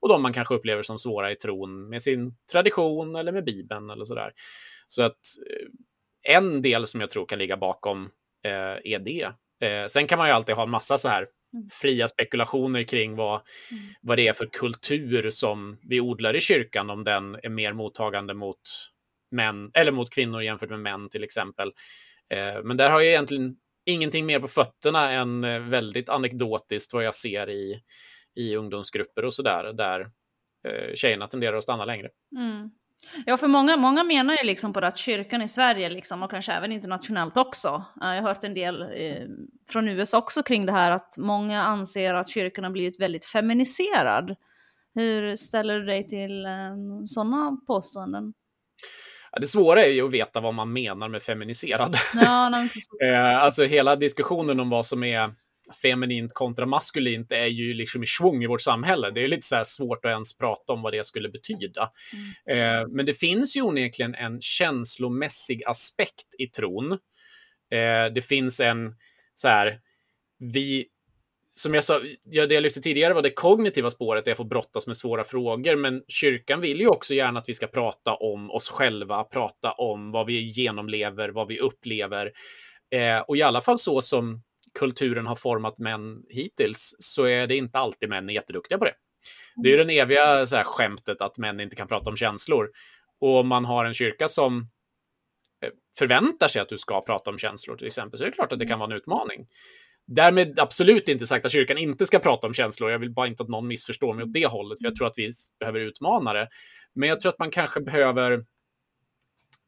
och 0.00 0.08
de 0.08 0.22
man 0.22 0.32
kanske 0.32 0.54
upplever 0.54 0.82
som 0.82 0.98
svåra 0.98 1.30
i 1.30 1.36
tron 1.36 1.88
med 1.88 2.02
sin 2.02 2.34
tradition 2.52 3.16
eller 3.16 3.32
med 3.32 3.44
Bibeln 3.44 3.90
eller 3.90 4.04
sådär. 4.04 4.32
Så 4.86 5.02
att 5.02 5.18
eh, 5.50 6.36
en 6.36 6.62
del 6.62 6.86
som 6.86 7.00
jag 7.00 7.10
tror 7.10 7.26
kan 7.26 7.38
ligga 7.38 7.56
bakom 7.56 8.10
eh, 8.44 8.92
är 8.92 8.98
det. 8.98 9.28
Eh, 9.66 9.86
sen 9.86 10.06
kan 10.06 10.18
man 10.18 10.28
ju 10.28 10.34
alltid 10.34 10.54
ha 10.54 10.62
en 10.62 10.70
massa 10.70 10.98
så 10.98 11.08
här 11.08 11.26
fria 11.70 12.08
spekulationer 12.08 12.82
kring 12.82 13.16
vad, 13.16 13.40
mm. 13.70 13.82
vad 14.00 14.18
det 14.18 14.28
är 14.28 14.32
för 14.32 14.46
kultur 14.46 15.30
som 15.30 15.78
vi 15.82 16.00
odlar 16.00 16.36
i 16.36 16.40
kyrkan, 16.40 16.90
om 16.90 17.04
den 17.04 17.34
är 17.42 17.48
mer 17.48 17.72
mottagande 17.72 18.34
mot 18.34 18.60
män 19.30 19.70
eller 19.74 19.92
mot 19.92 20.10
kvinnor 20.10 20.42
jämfört 20.42 20.70
med 20.70 20.80
män 20.80 21.08
till 21.08 21.24
exempel. 21.24 21.72
Eh, 22.34 22.62
men 22.64 22.76
där 22.76 22.90
har 22.90 23.00
jag 23.00 23.08
egentligen 23.08 23.56
ingenting 23.86 24.26
mer 24.26 24.40
på 24.40 24.48
fötterna 24.48 25.10
än 25.10 25.44
eh, 25.44 25.60
väldigt 25.60 26.08
anekdotiskt 26.08 26.94
vad 26.94 27.04
jag 27.04 27.14
ser 27.14 27.50
i, 27.50 27.82
i 28.34 28.56
ungdomsgrupper 28.56 29.24
och 29.24 29.34
sådär, 29.34 29.72
där 29.72 30.00
eh, 30.68 30.94
tjejerna 30.94 31.26
tenderar 31.26 31.56
att 31.56 31.62
stanna 31.62 31.84
längre. 31.84 32.08
Mm. 32.36 32.70
Ja, 33.26 33.36
för 33.36 33.48
många, 33.48 33.76
många 33.76 34.04
menar 34.04 34.36
ju 34.36 34.46
liksom 34.46 34.72
på 34.72 34.80
det 34.80 34.86
att 34.86 34.98
kyrkan 34.98 35.42
i 35.42 35.48
Sverige, 35.48 35.88
liksom, 35.88 36.22
och 36.22 36.30
kanske 36.30 36.52
även 36.52 36.72
internationellt 36.72 37.36
också, 37.36 37.84
jag 38.00 38.06
har 38.06 38.22
hört 38.22 38.44
en 38.44 38.54
del 38.54 38.82
eh, 38.82 39.26
från 39.70 39.88
USA 39.88 40.18
också 40.18 40.42
kring 40.42 40.66
det 40.66 40.72
här, 40.72 40.90
att 40.90 41.14
många 41.16 41.62
anser 41.62 42.14
att 42.14 42.28
kyrkan 42.28 42.64
har 42.64 42.70
blivit 42.70 43.00
väldigt 43.00 43.24
feminiserad. 43.24 44.36
Hur 44.94 45.36
ställer 45.36 45.78
du 45.78 45.86
dig 45.86 46.06
till 46.06 46.46
eh, 46.46 46.50
sådana 47.06 47.56
påståenden? 47.66 48.32
Det 49.40 49.46
svåra 49.46 49.84
är 49.84 49.90
ju 49.90 50.06
att 50.06 50.12
veta 50.12 50.40
vad 50.40 50.54
man 50.54 50.72
menar 50.72 51.08
med 51.08 51.22
feminiserad. 51.22 51.96
Ja, 52.14 52.66
eh, 53.04 53.42
alltså 53.42 53.64
hela 53.64 53.96
diskussionen 53.96 54.60
om 54.60 54.70
vad 54.70 54.86
som 54.86 55.04
är 55.04 55.34
feminint 55.72 56.32
kontra 56.32 56.66
maskulint 56.66 57.32
är 57.32 57.46
ju 57.46 57.74
liksom 57.74 58.02
i 58.02 58.06
svung 58.06 58.44
i 58.44 58.46
vårt 58.46 58.60
samhälle. 58.60 59.10
Det 59.10 59.24
är 59.24 59.28
lite 59.28 59.46
så 59.46 59.62
svårt 59.64 60.04
att 60.04 60.10
ens 60.10 60.36
prata 60.36 60.72
om 60.72 60.82
vad 60.82 60.92
det 60.92 61.06
skulle 61.06 61.28
betyda. 61.28 61.90
Mm. 62.46 62.80
Eh, 62.80 62.88
men 62.88 63.06
det 63.06 63.14
finns 63.14 63.56
ju 63.56 63.62
onekligen 63.62 64.14
en 64.14 64.40
känslomässig 64.40 65.62
aspekt 65.66 66.26
i 66.38 66.46
tron. 66.46 66.92
Eh, 67.72 68.12
det 68.14 68.24
finns 68.28 68.60
en 68.60 68.94
så 69.34 69.48
här, 69.48 69.78
vi, 70.38 70.86
som 71.50 71.74
jag 71.74 71.84
sa, 71.84 72.00
ja, 72.24 72.46
det 72.46 72.54
jag 72.54 72.62
lyfte 72.62 72.80
tidigare 72.80 73.14
var 73.14 73.22
det 73.22 73.30
kognitiva 73.30 73.90
spåret, 73.90 74.24
där 74.24 74.30
jag 74.30 74.36
får 74.36 74.44
brottas 74.44 74.86
med 74.86 74.96
svåra 74.96 75.24
frågor, 75.24 75.76
men 75.76 76.02
kyrkan 76.08 76.60
vill 76.60 76.80
ju 76.80 76.88
också 76.88 77.14
gärna 77.14 77.40
att 77.40 77.48
vi 77.48 77.54
ska 77.54 77.66
prata 77.66 78.14
om 78.14 78.50
oss 78.50 78.68
själva, 78.68 79.24
prata 79.24 79.72
om 79.72 80.10
vad 80.10 80.26
vi 80.26 80.40
genomlever, 80.40 81.28
vad 81.28 81.48
vi 81.48 81.58
upplever. 81.58 82.32
Eh, 82.94 83.18
och 83.18 83.36
i 83.36 83.42
alla 83.42 83.60
fall 83.60 83.78
så 83.78 84.02
som 84.02 84.42
kulturen 84.78 85.26
har 85.26 85.36
format 85.36 85.78
män 85.78 86.22
hittills 86.28 86.96
så 86.98 87.24
är 87.24 87.46
det 87.46 87.56
inte 87.56 87.78
alltid 87.78 88.08
män 88.08 88.28
är 88.28 88.34
jätteduktiga 88.34 88.78
på 88.78 88.84
det. 88.84 88.94
Det 89.62 89.68
är 89.68 89.70
ju 89.70 89.78
den 89.78 89.90
eviga 89.90 90.46
så 90.46 90.56
här, 90.56 90.64
skämtet 90.64 91.22
att 91.22 91.38
män 91.38 91.60
inte 91.60 91.76
kan 91.76 91.88
prata 91.88 92.10
om 92.10 92.16
känslor. 92.16 92.70
Och 93.20 93.40
om 93.40 93.48
man 93.48 93.64
har 93.64 93.84
en 93.84 93.94
kyrka 93.94 94.28
som 94.28 94.58
eh, 95.64 95.70
förväntar 95.98 96.48
sig 96.48 96.62
att 96.62 96.68
du 96.68 96.78
ska 96.78 97.00
prata 97.00 97.30
om 97.30 97.38
känslor 97.38 97.76
till 97.76 97.86
exempel, 97.86 98.18
så 98.18 98.24
är 98.24 98.26
det 98.26 98.32
klart 98.32 98.52
att 98.52 98.58
det 98.58 98.66
kan 98.66 98.78
vara 98.78 98.90
en 98.90 98.96
utmaning. 98.96 99.46
Därmed 100.06 100.58
absolut 100.58 101.08
inte 101.08 101.26
sagt 101.26 101.46
att 101.46 101.52
kyrkan 101.52 101.78
inte 101.78 102.06
ska 102.06 102.18
prata 102.18 102.46
om 102.46 102.54
känslor. 102.54 102.90
Jag 102.90 102.98
vill 102.98 103.14
bara 103.14 103.26
inte 103.26 103.42
att 103.42 103.48
någon 103.48 103.68
missförstår 103.68 104.14
mig 104.14 104.24
åt 104.24 104.32
det 104.32 104.46
hållet, 104.46 104.78
för 104.78 104.86
jag 104.86 104.96
tror 104.96 105.06
att 105.06 105.18
vi 105.18 105.30
behöver 105.60 105.80
utmana 105.80 106.32
det. 106.32 106.48
Men 106.94 107.08
jag 107.08 107.20
tror 107.20 107.32
att 107.32 107.38
man 107.38 107.50
kanske 107.50 107.80
behöver 107.80 108.44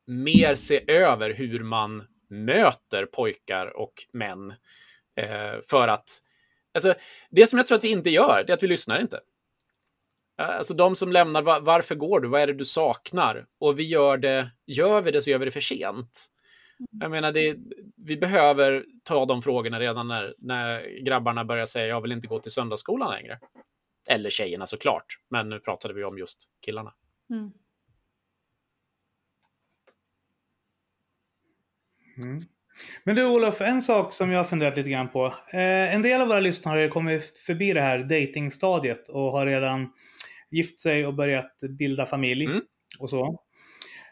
mer 0.06 0.54
se 0.54 0.90
över 0.92 1.34
hur 1.34 1.60
man 1.60 2.02
möter 2.30 3.06
pojkar 3.06 3.76
och 3.76 3.92
män 4.12 4.54
Eh, 5.16 5.60
för 5.70 5.88
att, 5.88 6.08
alltså, 6.74 6.94
det 7.30 7.46
som 7.46 7.58
jag 7.58 7.66
tror 7.66 7.78
att 7.78 7.84
vi 7.84 7.92
inte 7.92 8.10
gör, 8.10 8.44
det 8.46 8.52
är 8.52 8.54
att 8.54 8.62
vi 8.62 8.66
lyssnar 8.66 9.00
inte. 9.00 9.20
Alltså 10.36 10.74
de 10.74 10.96
som 10.96 11.12
lämnar, 11.12 11.42
var, 11.42 11.60
varför 11.60 11.94
går 11.94 12.20
du? 12.20 12.28
Vad 12.28 12.40
är 12.40 12.46
det 12.46 12.52
du 12.52 12.64
saknar? 12.64 13.46
Och 13.58 13.78
vi 13.78 13.82
gör 13.82 14.18
det, 14.18 14.50
gör 14.66 15.02
vi 15.02 15.10
det 15.10 15.22
så 15.22 15.30
gör 15.30 15.38
vi 15.38 15.44
det 15.44 15.50
för 15.50 15.60
sent. 15.60 16.26
Jag 17.00 17.10
menar, 17.10 17.32
det, 17.32 17.56
vi 17.96 18.16
behöver 18.16 18.84
ta 19.02 19.26
de 19.26 19.42
frågorna 19.42 19.80
redan 19.80 20.08
när, 20.08 20.34
när 20.38 21.00
grabbarna 21.04 21.44
börjar 21.44 21.66
säga 21.66 21.86
jag 21.86 22.00
vill 22.00 22.12
inte 22.12 22.26
gå 22.26 22.38
till 22.38 22.50
söndagsskolan 22.50 23.10
längre. 23.10 23.38
Eller 24.08 24.30
tjejerna 24.30 24.66
såklart, 24.66 25.06
men 25.30 25.48
nu 25.48 25.60
pratade 25.60 25.94
vi 25.94 26.04
om 26.04 26.18
just 26.18 26.44
killarna. 26.60 26.94
Mm. 27.30 27.52
Mm. 32.24 32.44
Men 33.04 33.16
du 33.16 33.24
Olof, 33.26 33.60
en 33.60 33.82
sak 33.82 34.12
som 34.12 34.30
jag 34.30 34.38
har 34.38 34.44
funderat 34.44 34.76
lite 34.76 34.90
grann 34.90 35.08
på. 35.08 35.26
Eh, 35.52 35.94
en 35.94 36.02
del 36.02 36.20
av 36.20 36.28
våra 36.28 36.40
lyssnare 36.40 36.80
har 36.80 36.88
kommit 36.88 37.38
förbi 37.38 37.72
det 37.72 37.80
här 37.80 37.98
datingstadiet 37.98 39.08
och 39.08 39.32
har 39.32 39.46
redan 39.46 39.92
gift 40.50 40.80
sig 40.80 41.06
och 41.06 41.14
börjat 41.14 41.60
bilda 41.78 42.06
familj 42.06 42.44
Mm. 42.44 42.60
och 42.98 43.10
så. 43.10 43.40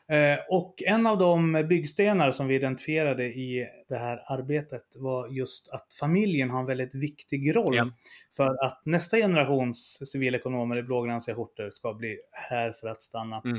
Eh, 0.09 0.39
och 0.49 0.75
en 0.87 1.07
av 1.07 1.19
de 1.19 1.53
byggstenar 1.69 2.33
som 2.33 2.47
vi 2.47 2.55
identifierade 2.55 3.25
i 3.25 3.69
det 3.89 3.97
här 3.97 4.23
arbetet 4.27 4.83
var 4.97 5.29
just 5.29 5.73
att 5.73 5.95
familjen 6.01 6.51
har 6.51 6.61
en 6.61 6.67
väldigt 6.67 6.95
viktig 6.95 7.57
roll 7.57 7.77
Ja. 7.77 7.91
för 8.37 8.65
att 8.65 8.83
nästa 8.85 9.17
generations 9.17 9.99
civilekonomer 10.13 10.79
i 10.79 10.83
blågransiga 10.83 11.35
skjortor 11.35 11.71
ska 11.71 11.95
bli 11.95 12.19
här 12.33 12.73
för 12.73 12.89
att 12.89 13.03
stanna. 13.03 13.43
Mm. 13.45 13.59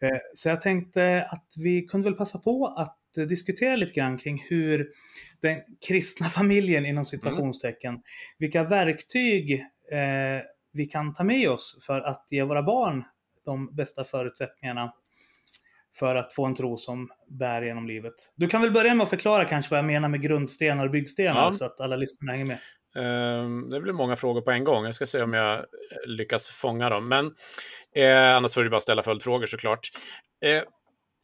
Eh, 0.00 0.18
Så 0.34 0.48
jag 0.48 0.60
tänkte 0.60 1.26
att 1.32 1.46
vi 1.56 1.82
kunde 1.82 2.04
väl 2.10 2.18
passa 2.18 2.38
på 2.38 2.66
att 2.66 2.98
diskutera 3.14 3.76
lite 3.76 3.92
grann 3.92 4.18
kring 4.18 4.44
hur 4.48 4.88
den 5.42 5.60
kristna 5.88 6.26
familjen 6.30 6.86
inom 6.86 7.04
situationstecken, 7.04 8.00
vilka 8.38 8.64
verktyg 8.64 9.52
eh, 9.92 10.42
vi 10.72 10.86
kan 10.86 11.14
ta 11.14 11.24
med 11.24 11.50
oss 11.50 11.78
för 11.86 12.00
att 12.00 12.26
ge 12.30 12.42
våra 12.42 12.62
barn 12.62 13.04
de 13.44 13.74
bästa 13.74 14.04
förutsättningarna 14.04 14.92
för 15.98 16.14
att 16.16 16.34
få 16.34 16.46
en 16.46 16.54
tro 16.54 16.76
som 16.76 17.08
bär 17.28 17.62
genom 17.62 17.86
livet. 17.86 18.14
Du 18.36 18.48
kan 18.48 18.62
väl 18.62 18.70
börja 18.72 18.94
med 18.94 19.04
att 19.04 19.10
förklara 19.10 19.44
kanske 19.44 19.70
vad 19.70 19.78
jag 19.78 19.84
menar 19.84 20.08
med 20.08 20.22
grundstenar 20.22 20.84
och 20.84 20.90
byggstenar 20.90 21.40
Ja. 21.50 21.54
så 21.54 21.64
att 21.64 21.80
alla 21.80 21.96
lyssnare 21.96 22.36
hänger 22.36 22.46
med. 22.46 22.58
Ehm, 22.96 23.70
Det 23.70 23.80
blir 23.80 23.92
många 23.92 24.16
frågor 24.16 24.40
på 24.40 24.50
en 24.50 24.64
gång. 24.64 24.84
Jag 24.84 24.94
ska 24.94 25.06
se 25.06 25.22
om 25.22 25.32
jag 25.32 25.54
eh, 25.54 25.64
lyckas 26.06 26.48
fånga 26.50 26.88
dem. 26.90 27.08
Men 27.08 27.34
eh, 27.96 28.36
annars 28.36 28.54
får 28.54 28.64
du 28.64 28.70
bara 28.70 28.80
ställa 28.80 29.02
följdfrågor 29.02 29.46
såklart. 29.46 29.88
Eh, 30.44 30.62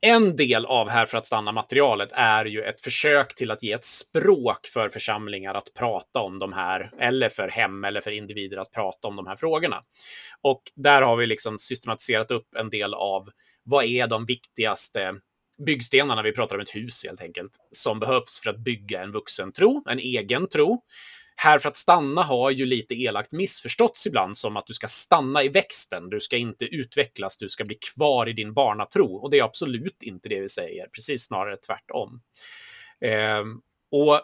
en 0.01 0.37
del 0.37 0.67
av 0.67 0.89
Här 0.89 1.07
för 1.07 1.19
att 1.19 1.27
stanna-materialet 1.27 2.09
är 2.13 2.45
ju 2.45 2.63
ett 2.63 2.81
försök 2.81 3.35
till 3.35 3.51
att 3.51 3.63
ge 3.63 3.73
ett 3.73 3.85
språk 3.85 4.67
för 4.67 4.89
församlingar 4.89 5.55
att 5.55 5.75
prata 5.79 6.21
om 6.21 6.39
de 6.39 6.53
här, 6.53 6.91
eller 7.01 7.29
för 7.29 7.49
hem 7.49 7.85
eller 7.85 8.01
för 8.01 8.11
individer 8.11 8.57
att 8.57 8.73
prata 8.73 9.09
om 9.09 9.17
de 9.17 9.27
här 9.27 9.37
frågorna. 9.37 9.83
Och 10.43 10.63
där 10.77 11.03
har 11.03 11.17
vi 11.17 11.27
liksom 11.27 11.59
systematiserat 11.59 12.31
upp 12.31 12.55
en 12.57 12.71
del 12.71 12.95
av 12.95 13.29
vad 13.65 13.85
är 13.85 14.07
de 14.07 14.25
viktigaste 14.25 15.15
byggstenarna, 15.67 16.23
vi 16.23 16.33
pratar 16.33 16.57
om 16.57 16.63
ett 16.63 16.75
hus 16.75 17.05
helt 17.07 17.23
enkelt, 17.23 17.51
som 17.71 18.01
behövs 18.01 18.41
för 18.43 18.51
att 18.51 18.59
bygga 18.59 19.03
en 19.03 19.13
vuxen 19.13 19.53
tro, 19.53 19.85
en 19.89 19.99
egen 19.99 20.49
tro. 20.49 20.83
Här 21.43 21.59
för 21.59 21.69
att 21.69 21.77
stanna 21.77 22.23
har 22.23 22.51
ju 22.51 22.67
lite 22.67 22.95
elakt 22.95 23.33
missförståtts 23.33 24.07
ibland 24.07 24.37
som 24.37 24.57
att 24.57 24.67
du 24.67 24.75
ska 24.75 24.89
stanna 24.89 25.43
i 25.43 25.49
växten, 25.49 26.11
du 26.11 26.21
ska 26.21 26.37
inte 26.37 26.65
utvecklas, 26.65 27.39
du 27.39 27.49
ska 27.49 27.65
bli 27.65 27.79
kvar 27.95 28.29
i 28.29 28.33
din 28.33 28.55
barnatro. 28.55 29.17
Och 29.17 29.31
det 29.31 29.39
är 29.39 29.45
absolut 29.45 30.03
inte 30.03 30.29
det 30.29 30.41
vi 30.41 30.49
säger, 30.49 30.87
precis 30.87 31.25
snarare 31.25 31.57
tvärtom. 31.57 32.21
Eh, 33.01 33.45
och 33.93 34.21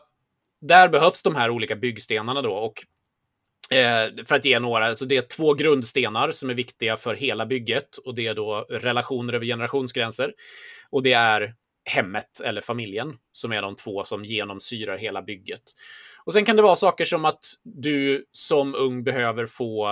där 0.60 0.88
behövs 0.88 1.22
de 1.22 1.34
här 1.36 1.50
olika 1.50 1.76
byggstenarna 1.76 2.42
då. 2.42 2.52
Och 2.52 2.74
Eh, 3.70 4.24
för 4.24 4.34
att 4.34 4.44
ge 4.44 4.58
några, 4.58 4.94
så 4.94 5.04
det 5.04 5.16
är 5.16 5.22
två 5.22 5.54
grundstenar 5.54 6.30
som 6.30 6.50
är 6.50 6.54
viktiga 6.54 6.96
för 6.96 7.14
hela 7.14 7.46
bygget 7.46 7.96
och 7.96 8.14
det 8.14 8.26
är 8.26 8.34
då 8.34 8.66
relationer 8.70 9.32
över 9.32 9.46
generationsgränser 9.46 10.32
och 10.90 11.02
det 11.02 11.12
är 11.12 11.54
hemmet 11.90 12.40
eller 12.44 12.60
familjen 12.60 13.14
som 13.32 13.52
är 13.52 13.62
de 13.62 13.76
två 13.76 14.04
som 14.04 14.24
genomsyrar 14.24 14.98
hela 14.98 15.22
bygget. 15.22 15.62
Och 16.26 16.32
sen 16.32 16.44
kan 16.44 16.56
det 16.56 16.62
vara 16.62 16.76
saker 16.76 17.04
som 17.04 17.24
att 17.24 17.44
du 17.64 18.26
som 18.32 18.74
ung 18.74 19.04
behöver 19.04 19.46
få 19.46 19.88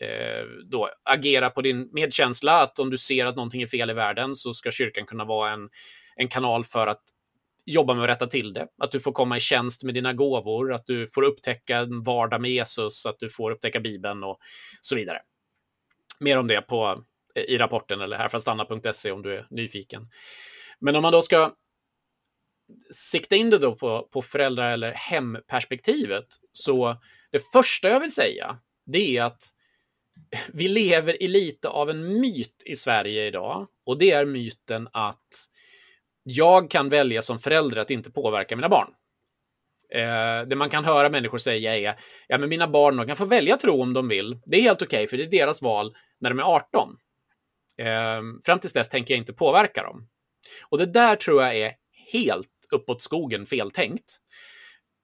eh, 0.00 0.46
då 0.70 0.90
agera 1.04 1.50
på 1.50 1.62
din 1.62 1.88
medkänsla, 1.92 2.60
att 2.62 2.78
om 2.78 2.90
du 2.90 2.98
ser 2.98 3.26
att 3.26 3.36
någonting 3.36 3.62
är 3.62 3.66
fel 3.66 3.90
i 3.90 3.92
världen 3.92 4.34
så 4.34 4.52
ska 4.52 4.70
kyrkan 4.70 5.06
kunna 5.06 5.24
vara 5.24 5.50
en, 5.50 5.68
en 6.16 6.28
kanal 6.28 6.64
för 6.64 6.86
att 6.86 7.02
jobba 7.66 7.94
med 7.94 8.04
att 8.04 8.10
rätta 8.10 8.26
till 8.26 8.52
det. 8.52 8.66
Att 8.82 8.90
du 8.90 9.00
får 9.00 9.12
komma 9.12 9.36
i 9.36 9.40
tjänst 9.40 9.84
med 9.84 9.94
dina 9.94 10.12
gåvor, 10.12 10.72
att 10.72 10.86
du 10.86 11.06
får 11.06 11.22
upptäcka 11.22 11.78
en 11.78 12.02
vardag 12.02 12.40
med 12.40 12.50
Jesus, 12.50 13.06
att 13.06 13.18
du 13.18 13.30
får 13.30 13.50
upptäcka 13.50 13.80
Bibeln 13.80 14.24
och 14.24 14.38
så 14.80 14.96
vidare. 14.96 15.18
Mer 16.20 16.38
om 16.38 16.46
det 16.46 16.60
på, 16.60 17.04
i 17.48 17.58
rapporten 17.58 18.00
eller 18.00 18.16
härfrastanna.se 18.16 19.10
om 19.10 19.22
du 19.22 19.34
är 19.34 19.46
nyfiken. 19.50 20.08
Men 20.80 20.96
om 20.96 21.02
man 21.02 21.12
då 21.12 21.22
ska 21.22 21.52
sikta 22.94 23.36
in 23.36 23.50
det 23.50 23.58
då 23.58 23.74
på, 23.74 24.08
på 24.12 24.22
föräldrar 24.22 24.72
eller 24.72 24.92
hemperspektivet, 24.92 26.26
så 26.52 26.96
det 27.32 27.52
första 27.52 27.88
jag 27.88 28.00
vill 28.00 28.12
säga, 28.12 28.58
det 28.86 29.16
är 29.16 29.24
att 29.24 29.42
vi 30.52 30.68
lever 30.68 31.22
i 31.22 31.28
lite 31.28 31.68
av 31.68 31.90
en 31.90 32.20
myt 32.20 32.62
i 32.66 32.76
Sverige 32.76 33.26
idag. 33.26 33.66
Och 33.86 33.98
det 33.98 34.10
är 34.10 34.24
myten 34.24 34.88
att 34.92 35.28
jag 36.22 36.70
kan 36.70 36.88
välja 36.88 37.22
som 37.22 37.38
förälder 37.38 37.76
att 37.76 37.90
inte 37.90 38.10
påverka 38.10 38.56
mina 38.56 38.68
barn. 38.68 38.88
Eh, 39.94 40.48
det 40.48 40.56
man 40.56 40.70
kan 40.70 40.84
höra 40.84 41.10
människor 41.10 41.38
säga 41.38 41.76
är, 41.76 41.96
ja 42.28 42.38
men 42.38 42.48
mina 42.48 42.68
barn 42.68 42.96
de 42.96 43.06
kan 43.06 43.16
få 43.16 43.24
välja 43.24 43.56
tro 43.56 43.82
om 43.82 43.92
de 43.92 44.08
vill. 44.08 44.40
Det 44.46 44.56
är 44.56 44.62
helt 44.62 44.82
okej, 44.82 44.96
okay, 44.96 45.06
för 45.06 45.16
det 45.16 45.22
är 45.22 45.40
deras 45.40 45.62
val 45.62 45.96
när 46.20 46.30
de 46.30 46.38
är 46.38 46.42
18. 46.42 46.96
Eh, 47.78 48.20
fram 48.44 48.58
tills 48.58 48.72
dess 48.72 48.88
tänker 48.88 49.14
jag 49.14 49.18
inte 49.18 49.32
påverka 49.32 49.82
dem. 49.82 50.08
Och 50.68 50.78
det 50.78 50.86
där 50.86 51.16
tror 51.16 51.42
jag 51.42 51.56
är 51.56 51.72
helt 52.12 52.48
uppåt 52.72 53.02
skogen 53.02 53.46
feltänkt. 53.46 54.16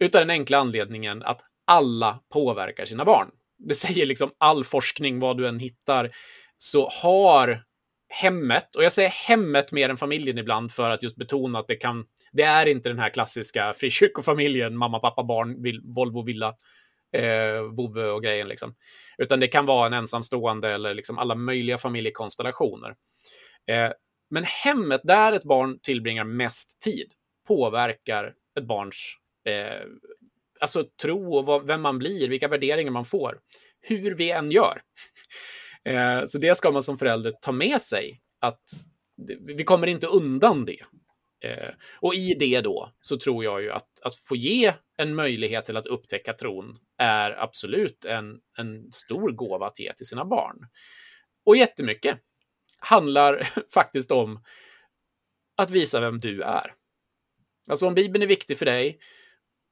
Utav 0.04 0.20
den 0.20 0.30
enkla 0.30 0.58
anledningen 0.58 1.22
att 1.22 1.40
alla 1.66 2.20
påverkar 2.32 2.84
sina 2.84 3.04
barn. 3.04 3.28
Det 3.58 3.74
säger 3.74 4.06
liksom 4.06 4.30
all 4.38 4.64
forskning, 4.64 5.20
vad 5.20 5.36
du 5.36 5.48
än 5.48 5.58
hittar, 5.58 6.10
så 6.56 6.88
har 7.02 7.62
hemmet, 8.08 8.76
och 8.76 8.84
jag 8.84 8.92
säger 8.92 9.08
hemmet 9.08 9.72
mer 9.72 9.88
än 9.88 9.96
familjen 9.96 10.38
ibland 10.38 10.72
för 10.72 10.90
att 10.90 11.02
just 11.02 11.16
betona 11.16 11.58
att 11.58 11.68
det 11.68 11.76
kan, 11.76 12.04
det 12.32 12.42
är 12.42 12.66
inte 12.66 12.88
den 12.88 12.98
här 12.98 13.10
klassiska 13.10 13.72
frikyrkofamiljen, 13.72 14.76
mamma, 14.76 14.98
pappa, 14.98 15.24
barn, 15.24 15.62
vill, 15.62 15.80
Volvo, 15.84 16.24
villa, 16.24 16.54
eh, 17.16 17.62
vovve 17.76 18.10
och 18.10 18.22
grejen 18.22 18.48
liksom. 18.48 18.74
Utan 19.18 19.40
det 19.40 19.48
kan 19.48 19.66
vara 19.66 19.86
en 19.86 19.92
ensamstående 19.92 20.72
eller 20.72 20.94
liksom 20.94 21.18
alla 21.18 21.34
möjliga 21.34 21.78
familjekonstellationer. 21.78 22.94
Eh, 23.70 23.90
men 24.30 24.44
hemmet, 24.44 25.00
där 25.04 25.32
ett 25.32 25.44
barn 25.44 25.78
tillbringar 25.82 26.24
mest 26.24 26.80
tid, 26.80 27.12
påverkar 27.46 28.34
ett 28.58 28.66
barns 28.66 29.16
eh, 29.44 29.86
alltså 30.60 30.84
tro 31.02 31.36
och 31.36 31.46
vad, 31.46 31.66
vem 31.66 31.82
man 31.82 31.98
blir, 31.98 32.28
vilka 32.28 32.48
värderingar 32.48 32.90
man 32.90 33.04
får, 33.04 33.38
hur 33.80 34.14
vi 34.14 34.30
än 34.30 34.50
gör. 34.50 34.82
Eh, 35.84 36.24
så 36.26 36.38
det 36.38 36.56
ska 36.56 36.70
man 36.70 36.82
som 36.82 36.98
förälder 36.98 37.32
ta 37.40 37.52
med 37.52 37.80
sig, 37.80 38.20
att 38.40 38.62
vi 39.56 39.64
kommer 39.64 39.86
inte 39.86 40.06
undan 40.06 40.64
det. 40.64 40.80
Eh, 41.44 41.74
och 42.00 42.14
i 42.14 42.34
det 42.38 42.60
då 42.60 42.92
så 43.00 43.16
tror 43.16 43.44
jag 43.44 43.62
ju 43.62 43.70
att, 43.70 43.88
att 44.02 44.16
få 44.16 44.36
ge 44.36 44.74
en 44.98 45.14
möjlighet 45.14 45.64
till 45.64 45.76
att 45.76 45.86
upptäcka 45.86 46.32
tron 46.32 46.76
är 46.98 47.30
absolut 47.30 48.04
en, 48.04 48.40
en 48.58 48.92
stor 48.92 49.30
gåva 49.30 49.66
att 49.66 49.80
ge 49.80 49.92
till 49.92 50.06
sina 50.06 50.24
barn. 50.24 50.56
Och 51.44 51.56
jättemycket 51.56 52.18
handlar 52.78 53.48
faktiskt 53.74 54.12
om 54.12 54.42
att 55.56 55.70
visa 55.70 56.00
vem 56.00 56.20
du 56.20 56.42
är. 56.42 56.72
Alltså 57.70 57.86
om 57.86 57.94
Bibeln 57.94 58.22
är 58.22 58.26
viktig 58.26 58.58
för 58.58 58.66
dig, 58.66 58.98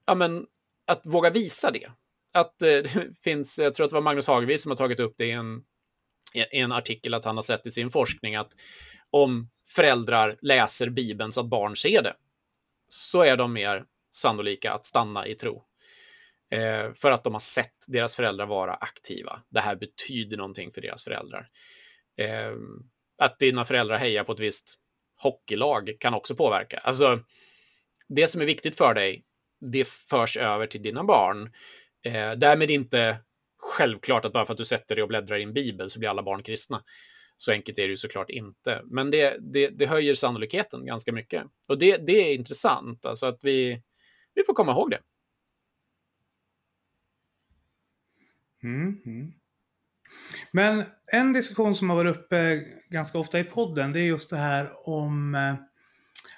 ja 0.06 0.14
men 0.14 0.46
att 0.86 1.00
våga 1.04 1.30
visa 1.30 1.70
det. 1.70 1.90
Att 2.32 2.62
eh, 2.62 2.68
det 2.68 3.18
finns, 3.24 3.58
jag 3.58 3.74
tror 3.74 3.84
att 3.84 3.90
det 3.90 3.96
var 3.96 4.02
Magnus 4.02 4.26
Hagevi 4.26 4.58
som 4.58 4.70
har 4.70 4.76
tagit 4.76 5.00
upp 5.00 5.14
det 5.18 5.26
i 5.26 5.30
en, 5.30 5.62
i 6.52 6.58
en 6.58 6.72
artikel, 6.72 7.14
att 7.14 7.24
han 7.24 7.36
har 7.36 7.42
sett 7.42 7.66
i 7.66 7.70
sin 7.70 7.90
forskning 7.90 8.36
att 8.36 8.52
om 9.10 9.50
föräldrar 9.76 10.38
läser 10.42 10.88
Bibeln 10.88 11.32
så 11.32 11.40
att 11.40 11.46
barn 11.46 11.76
ser 11.76 12.02
det, 12.02 12.14
så 12.88 13.22
är 13.22 13.36
de 13.36 13.52
mer 13.52 13.84
sannolika 14.10 14.72
att 14.72 14.84
stanna 14.84 15.26
i 15.26 15.34
tro. 15.34 15.64
Eh, 16.50 16.92
för 16.92 17.10
att 17.10 17.24
de 17.24 17.32
har 17.32 17.40
sett 17.40 17.76
deras 17.88 18.16
föräldrar 18.16 18.46
vara 18.46 18.74
aktiva. 18.74 19.40
Det 19.48 19.60
här 19.60 19.76
betyder 19.76 20.36
någonting 20.36 20.70
för 20.70 20.80
deras 20.80 21.04
föräldrar. 21.04 21.46
Eh, 22.16 22.52
att 23.18 23.38
dina 23.38 23.64
föräldrar 23.64 23.98
hejar 23.98 24.24
på 24.24 24.32
ett 24.32 24.40
visst 24.40 24.74
hockeylag 25.16 25.92
kan 26.00 26.14
också 26.14 26.34
påverka. 26.34 26.78
Alltså, 26.78 27.20
det 28.08 28.26
som 28.26 28.40
är 28.40 28.46
viktigt 28.46 28.78
för 28.78 28.94
dig, 28.94 29.24
det 29.60 29.88
förs 29.88 30.36
över 30.36 30.66
till 30.66 30.82
dina 30.82 31.04
barn. 31.04 31.52
Eh, 32.04 32.32
därmed 32.32 32.70
inte 32.70 33.18
självklart 33.58 34.24
att 34.24 34.32
bara 34.32 34.46
för 34.46 34.52
att 34.52 34.58
du 34.58 34.64
sätter 34.64 34.94
dig 34.94 35.02
och 35.02 35.08
bläddrar 35.08 35.36
i 35.36 35.42
en 35.42 35.54
bibel 35.54 35.90
så 35.90 35.98
blir 35.98 36.08
alla 36.08 36.22
barn 36.22 36.42
kristna. 36.42 36.82
Så 37.36 37.52
enkelt 37.52 37.78
är 37.78 37.82
det 37.82 37.88
ju 37.88 37.96
såklart 37.96 38.30
inte. 38.30 38.82
Men 38.84 39.10
det, 39.10 39.36
det, 39.52 39.68
det 39.68 39.86
höjer 39.86 40.14
sannolikheten 40.14 40.86
ganska 40.86 41.12
mycket. 41.12 41.44
Och 41.68 41.78
det, 41.78 42.06
det 42.06 42.12
är 42.12 42.34
intressant, 42.34 43.06
alltså 43.06 43.26
att 43.26 43.38
vi, 43.44 43.82
vi 44.34 44.44
får 44.44 44.54
komma 44.54 44.72
ihåg 44.72 44.90
det. 44.90 45.00
Mm, 48.62 49.02
mm. 49.06 49.32
Men 50.52 50.84
en 51.12 51.32
diskussion 51.32 51.74
som 51.74 51.90
har 51.90 51.96
varit 51.96 52.16
uppe 52.16 52.64
ganska 52.88 53.18
ofta 53.18 53.38
i 53.38 53.44
podden, 53.44 53.92
det 53.92 54.00
är 54.00 54.04
just 54.04 54.30
det 54.30 54.36
här 54.36 54.70
om 54.88 55.34
eh, 55.34 55.54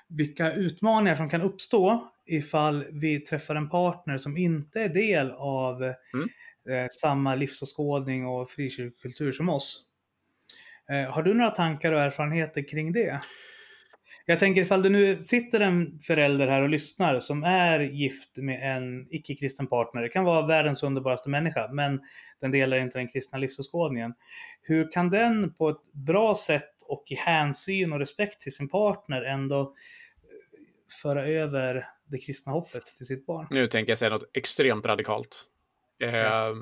vilka 0.09 0.53
utmaningar 0.53 1.17
som 1.17 1.31
kan 1.31 1.43
uppstå 1.43 2.09
ifall 2.27 2.85
vi 2.93 3.21
träffar 3.21 3.55
en 3.55 3.69
partner 3.69 4.19
som 4.19 4.37
inte 4.37 4.81
är 4.81 4.89
del 4.89 5.31
av 5.31 5.83
Mm. 5.83 5.95
eh, 6.69 6.87
samma 7.01 7.35
livsåskådning 7.35 8.27
och 8.27 8.51
frikyrkokultur 8.51 9.33
som 9.33 9.49
oss. 9.49 9.83
Eh, 10.91 11.11
har 11.13 11.23
du 11.23 11.35
några 11.35 11.51
tankar 11.51 11.93
och 11.93 12.01
erfarenheter 12.01 12.69
kring 12.69 12.93
det? 12.93 13.21
Jag 14.29 14.39
tänker 14.39 14.63
ifall 14.63 14.83
det 14.83 14.89
nu 14.89 15.19
sitter 15.19 15.61
en 15.61 16.01
förälder 16.01 16.47
här 16.47 16.63
och 16.63 16.69
lyssnar 16.69 17.21
som 17.21 17.45
är 17.45 17.81
gift 17.81 18.37
med 18.37 18.77
en 18.77 19.07
icke-kristen 19.11 19.67
partner. 19.67 20.03
Det 20.03 20.09
kan 20.09 20.25
vara 20.25 20.47
världens 20.47 20.83
underbaraste 20.83 21.29
människa, 21.29 21.69
men 21.73 22.01
den 22.41 22.51
delar 22.51 22.77
inte 22.77 22.99
den 22.99 23.09
kristna 23.09 23.39
livsåskådningen. 23.39 24.15
Hur 24.63 24.93
kan 24.93 25.11
den 25.11 25.55
på 25.55 25.69
ett 25.69 25.93
bra 25.93 26.35
sätt 26.35 26.83
och 26.87 27.05
i 27.07 27.15
hänsyn 27.15 27.93
och 27.93 27.99
respekt 27.99 28.41
till 28.41 28.53
sin 28.53 28.69
partner 28.69 29.23
ändå 29.23 29.61
eh, 29.61 29.69
föra 31.03 31.27
över 31.27 31.87
det 32.07 32.19
kristna 32.19 32.53
hoppet 32.53 32.87
till 32.97 33.07
sitt 33.07 33.27
barn? 33.27 33.47
Nu 33.51 33.67
tänker 33.67 33.91
jag 33.91 33.99
säga 33.99 34.11
något 34.11 34.31
extremt 34.37 34.87
radikalt. 34.87 35.45
Eh, 36.03 36.55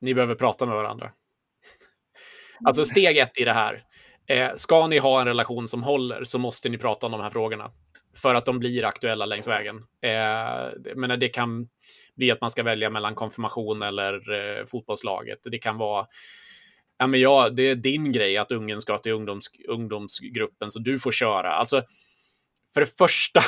ni 0.00 0.14
behöver 0.14 0.34
prata 0.34 0.66
med 0.66 0.74
varandra. 0.74 1.12
Alltså 2.64 2.84
steg 2.84 3.18
ett 3.18 3.38
i 3.40 3.44
det 3.44 3.52
här. 3.52 3.84
Eh, 4.28 4.50
ska 4.54 4.86
ni 4.86 4.98
ha 4.98 5.20
en 5.20 5.26
relation 5.26 5.68
som 5.68 5.82
håller 5.82 6.24
så 6.24 6.38
måste 6.38 6.68
ni 6.68 6.78
prata 6.78 7.06
om 7.06 7.12
de 7.12 7.20
här 7.20 7.30
frågorna. 7.30 7.70
För 8.16 8.34
att 8.34 8.46
de 8.46 8.58
blir 8.58 8.84
aktuella 8.84 9.26
längs 9.26 9.48
vägen. 9.48 9.76
Eh, 9.76 10.94
men 10.96 11.20
det 11.20 11.28
kan 11.28 11.68
bli 12.16 12.30
att 12.30 12.40
man 12.40 12.50
ska 12.50 12.62
välja 12.62 12.90
mellan 12.90 13.14
konfirmation 13.14 13.82
eller 13.82 14.14
eh, 14.14 14.64
fotbollslaget. 14.66 15.38
Det 15.50 15.58
kan 15.58 15.78
vara 15.78 16.06
ja, 16.98 17.06
men 17.06 17.20
ja, 17.20 17.48
det 17.48 17.62
är 17.62 17.74
din 17.74 18.12
grej 18.12 18.36
att 18.36 18.52
ungen 18.52 18.80
ska 18.80 18.98
till 18.98 19.12
ungdoms, 19.12 19.46
ungdomsgruppen 19.68 20.70
så 20.70 20.78
du 20.78 20.98
får 20.98 21.12
köra. 21.12 21.52
Alltså, 21.52 21.82
för 22.74 22.80
det 22.80 22.98
första, 22.98 23.40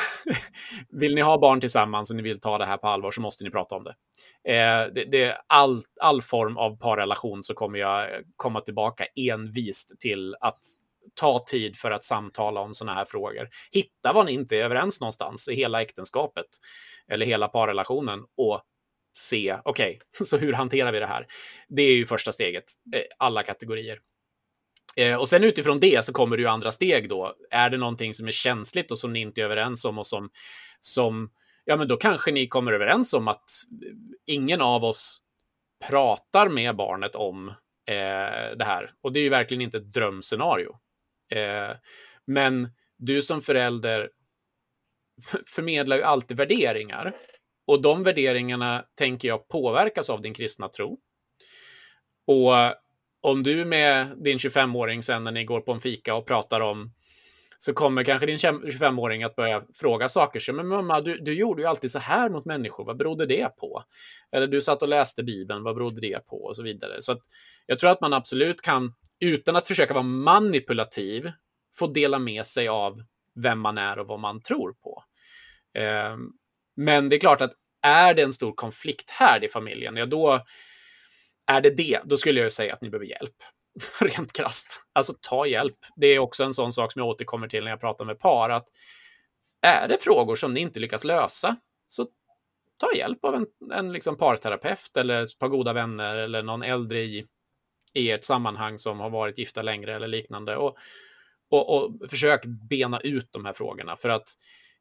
vill 0.89 1.15
ni 1.15 1.21
ha 1.21 1.37
barn 1.37 1.59
tillsammans 1.59 2.09
och 2.09 2.15
ni 2.15 2.23
vill 2.23 2.39
ta 2.39 2.57
det 2.57 2.65
här 2.65 2.77
på 2.77 2.87
allvar 2.87 3.11
så 3.11 3.21
måste 3.21 3.43
ni 3.43 3.49
prata 3.49 3.75
om 3.75 3.83
det. 3.83 3.95
Eh, 4.53 4.93
det, 4.93 5.05
det 5.11 5.37
all, 5.47 5.83
all 6.01 6.21
form 6.21 6.57
av 6.57 6.79
parrelation 6.79 7.43
så 7.43 7.53
kommer 7.53 7.79
jag 7.79 8.03
eh, 8.03 8.19
komma 8.35 8.59
tillbaka 8.59 9.05
envist 9.15 9.99
till 9.99 10.35
att 10.41 10.59
ta 11.13 11.39
tid 11.39 11.77
för 11.77 11.91
att 11.91 12.03
samtala 12.03 12.61
om 12.61 12.73
sådana 12.73 12.97
här 12.97 13.05
frågor. 13.05 13.49
Hitta 13.71 14.13
vad 14.13 14.25
ni 14.25 14.31
inte 14.31 14.57
är 14.57 14.63
överens 14.63 15.01
någonstans 15.01 15.49
i 15.49 15.55
hela 15.55 15.81
äktenskapet 15.81 16.45
eller 17.11 17.25
hela 17.25 17.47
parrelationen 17.47 18.19
och 18.37 18.61
se, 19.13 19.57
okej, 19.63 19.99
okay, 20.15 20.25
så 20.25 20.37
hur 20.37 20.53
hanterar 20.53 20.91
vi 20.91 20.99
det 20.99 21.05
här? 21.05 21.27
Det 21.69 21.81
är 21.81 21.95
ju 21.95 22.05
första 22.05 22.31
steget, 22.31 22.63
eh, 22.95 23.01
alla 23.17 23.43
kategorier. 23.43 23.99
Eh, 24.95 25.15
och 25.15 25.27
sen 25.27 25.43
utifrån 25.43 25.79
det 25.79 26.05
så 26.05 26.13
kommer 26.13 26.37
det 26.37 26.41
ju 26.41 26.49
andra 26.49 26.71
steg 26.71 27.09
då. 27.09 27.35
Är 27.51 27.69
det 27.69 27.77
någonting 27.77 28.13
som 28.13 28.27
är 28.27 28.31
känsligt 28.31 28.91
och 28.91 28.99
som 28.99 29.13
ni 29.13 29.19
inte 29.19 29.41
är 29.41 29.45
överens 29.45 29.85
om 29.85 29.99
och 29.99 30.07
som, 30.07 30.29
som 30.79 31.29
ja, 31.65 31.77
men 31.77 31.87
då 31.87 31.97
kanske 31.97 32.31
ni 32.31 32.47
kommer 32.47 32.71
överens 32.71 33.13
om 33.13 33.27
att 33.27 33.49
ingen 34.25 34.61
av 34.61 34.83
oss 34.83 35.21
pratar 35.89 36.49
med 36.49 36.75
barnet 36.75 37.15
om 37.15 37.47
eh, 37.87 38.57
det 38.57 38.65
här. 38.65 38.93
Och 39.01 39.13
det 39.13 39.19
är 39.19 39.23
ju 39.23 39.29
verkligen 39.29 39.61
inte 39.61 39.77
ett 39.77 39.93
drömscenario. 39.93 40.75
Eh, 41.33 41.75
men 42.27 42.69
du 42.97 43.21
som 43.21 43.41
förälder 43.41 44.09
förmedlar 45.45 45.97
ju 45.97 46.03
alltid 46.03 46.37
värderingar. 46.37 47.15
Och 47.67 47.81
de 47.81 48.03
värderingarna 48.03 48.85
tänker 48.95 49.27
jag 49.27 49.47
påverkas 49.47 50.09
av 50.09 50.21
din 50.21 50.33
kristna 50.33 50.69
tro. 50.69 50.99
Och 52.27 52.53
om 53.21 53.43
du 53.43 53.65
med 53.65 54.17
din 54.23 54.37
25-åring 54.37 55.03
sen 55.03 55.23
när 55.23 55.31
ni 55.31 55.43
går 55.43 55.61
på 55.61 55.71
en 55.71 55.79
fika 55.79 56.15
och 56.15 56.27
pratar 56.27 56.61
om 56.61 56.91
så 57.63 57.73
kommer 57.73 58.03
kanske 58.03 58.25
din 58.25 58.37
25-åring 58.37 59.23
att 59.23 59.35
börja 59.35 59.63
fråga 59.73 60.09
saker 60.09 60.39
som 60.39 60.55
men 60.55 60.67
mamma, 60.67 61.01
du, 61.01 61.17
du 61.17 61.33
gjorde 61.33 61.61
ju 61.61 61.67
alltid 61.67 61.91
så 61.91 61.99
här 61.99 62.29
mot 62.29 62.45
människor, 62.45 62.85
vad 62.85 62.97
berodde 62.97 63.25
det 63.25 63.57
på? 63.57 63.83
Eller 64.31 64.47
du 64.47 64.61
satt 64.61 64.81
och 64.81 64.87
läste 64.87 65.23
Bibeln, 65.23 65.63
vad 65.63 65.75
berodde 65.75 66.01
det 66.01 66.25
på? 66.27 66.43
Och 66.43 66.55
så 66.55 66.63
vidare. 66.63 67.01
Så 67.01 67.11
att 67.11 67.19
jag 67.65 67.79
tror 67.79 67.89
att 67.89 68.01
man 68.01 68.13
absolut 68.13 68.61
kan, 68.61 68.93
utan 69.19 69.55
att 69.55 69.65
försöka 69.65 69.93
vara 69.93 70.03
manipulativ, 70.03 71.31
få 71.79 71.87
dela 71.87 72.19
med 72.19 72.45
sig 72.45 72.67
av 72.67 73.01
vem 73.35 73.59
man 73.59 73.77
är 73.77 73.99
och 73.99 74.07
vad 74.07 74.19
man 74.19 74.41
tror 74.41 74.73
på. 74.73 75.03
Eh, 75.77 76.17
men 76.75 77.09
det 77.09 77.15
är 77.15 77.19
klart 77.19 77.41
att 77.41 77.53
är 77.81 78.13
det 78.13 78.21
en 78.21 78.33
stor 78.33 78.53
konflikt 78.53 79.09
här 79.09 79.43
i 79.43 79.49
familjen, 79.49 79.95
ja 79.95 80.05
då 80.05 80.43
är 81.51 81.61
det 81.61 81.69
det, 81.69 81.99
då 82.03 82.17
skulle 82.17 82.41
jag 82.41 82.51
säga 82.51 82.73
att 82.73 82.81
ni 82.81 82.89
behöver 82.89 83.05
hjälp. 83.05 83.35
Rent 83.99 84.33
krasst. 84.33 84.85
Alltså 84.93 85.13
ta 85.21 85.47
hjälp. 85.47 85.77
Det 85.95 86.07
är 86.07 86.19
också 86.19 86.43
en 86.43 86.53
sån 86.53 86.73
sak 86.73 86.91
som 86.91 86.99
jag 86.99 87.09
återkommer 87.09 87.47
till 87.47 87.63
när 87.63 87.71
jag 87.71 87.79
pratar 87.79 88.05
med 88.05 88.19
par, 88.19 88.49
att 88.49 88.67
är 89.61 89.87
det 89.87 89.97
frågor 90.01 90.35
som 90.35 90.53
ni 90.53 90.59
inte 90.59 90.79
lyckas 90.79 91.03
lösa, 91.03 91.55
så 91.87 92.07
ta 92.77 92.93
hjälp 92.95 93.25
av 93.25 93.35
en, 93.35 93.45
en 93.73 93.93
liksom 93.93 94.17
parterapeut 94.17 94.97
eller 94.97 95.23
ett 95.23 95.39
par 95.39 95.47
goda 95.47 95.73
vänner 95.73 96.15
eller 96.15 96.43
någon 96.43 96.63
äldre 96.63 97.01
i, 97.01 97.25
i 97.93 98.11
ert 98.11 98.23
sammanhang 98.23 98.77
som 98.77 98.99
har 98.99 99.09
varit 99.09 99.37
gifta 99.37 99.61
längre 99.61 99.95
eller 99.95 100.07
liknande. 100.07 100.57
Och, 100.57 100.77
och, 101.51 101.75
och 101.75 102.09
försök 102.09 102.45
bena 102.69 102.99
ut 102.99 103.27
de 103.31 103.45
här 103.45 103.53
frågorna 103.53 103.95
för 103.95 104.09
att 104.09 104.27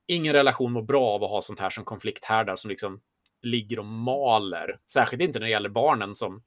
ingen 0.06 0.32
relation 0.32 0.72
mår 0.72 0.82
bra 0.82 1.06
av 1.06 1.24
att 1.24 1.30
ha 1.30 1.42
sånt 1.42 1.60
här 1.60 1.70
som 1.70 1.84
konflikthärdar 1.84 2.56
som 2.56 2.68
liksom 2.68 3.00
ligger 3.42 3.78
och 3.78 3.84
maler. 3.84 4.76
Särskilt 4.92 5.22
inte 5.22 5.38
när 5.38 5.46
det 5.46 5.52
gäller 5.52 5.68
barnen 5.68 6.14
som 6.14 6.42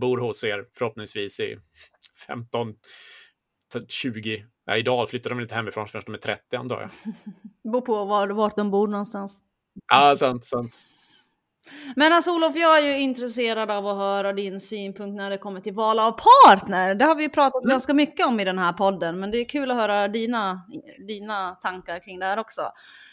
bor 0.00 0.18
hos 0.18 0.44
er 0.44 0.64
förhoppningsvis 0.78 1.40
i 1.40 1.56
15, 2.26 2.74
20, 3.88 4.44
ja, 4.66 4.76
idag 4.76 5.10
flyttar 5.10 5.30
de 5.30 5.40
inte 5.40 5.54
hemifrån 5.54 5.86
förrän 5.86 6.02
de 6.06 6.14
är 6.14 6.18
30 6.18 6.56
antar 6.56 6.80
jag. 6.80 6.90
Bor 7.72 7.80
på 7.80 8.04
var, 8.04 8.28
vart 8.28 8.56
de 8.56 8.70
bor 8.70 8.88
någonstans. 8.88 9.42
Ja, 9.92 10.14
sant, 10.16 10.44
sant. 10.44 10.78
Men 11.96 12.12
alltså 12.12 12.30
Olof, 12.30 12.56
jag 12.56 12.78
är 12.78 12.86
ju 12.86 12.98
intresserad 12.98 13.70
av 13.70 13.86
att 13.86 13.96
höra 13.96 14.32
din 14.32 14.60
synpunkt 14.60 15.16
när 15.16 15.30
det 15.30 15.38
kommer 15.38 15.60
till 15.60 15.74
val 15.74 15.98
av 15.98 16.12
partner. 16.12 16.94
Det 16.94 17.04
har 17.04 17.14
vi 17.14 17.28
pratat 17.28 17.62
mm. 17.62 17.70
ganska 17.70 17.94
mycket 17.94 18.26
om 18.26 18.40
i 18.40 18.44
den 18.44 18.58
här 18.58 18.72
podden, 18.72 19.20
men 19.20 19.30
det 19.30 19.38
är 19.38 19.44
kul 19.44 19.70
att 19.70 19.76
höra 19.76 20.08
dina, 20.08 20.62
dina 21.06 21.50
tankar 21.54 21.98
kring 21.98 22.18
det 22.18 22.26
här 22.26 22.38
också. 22.38 22.62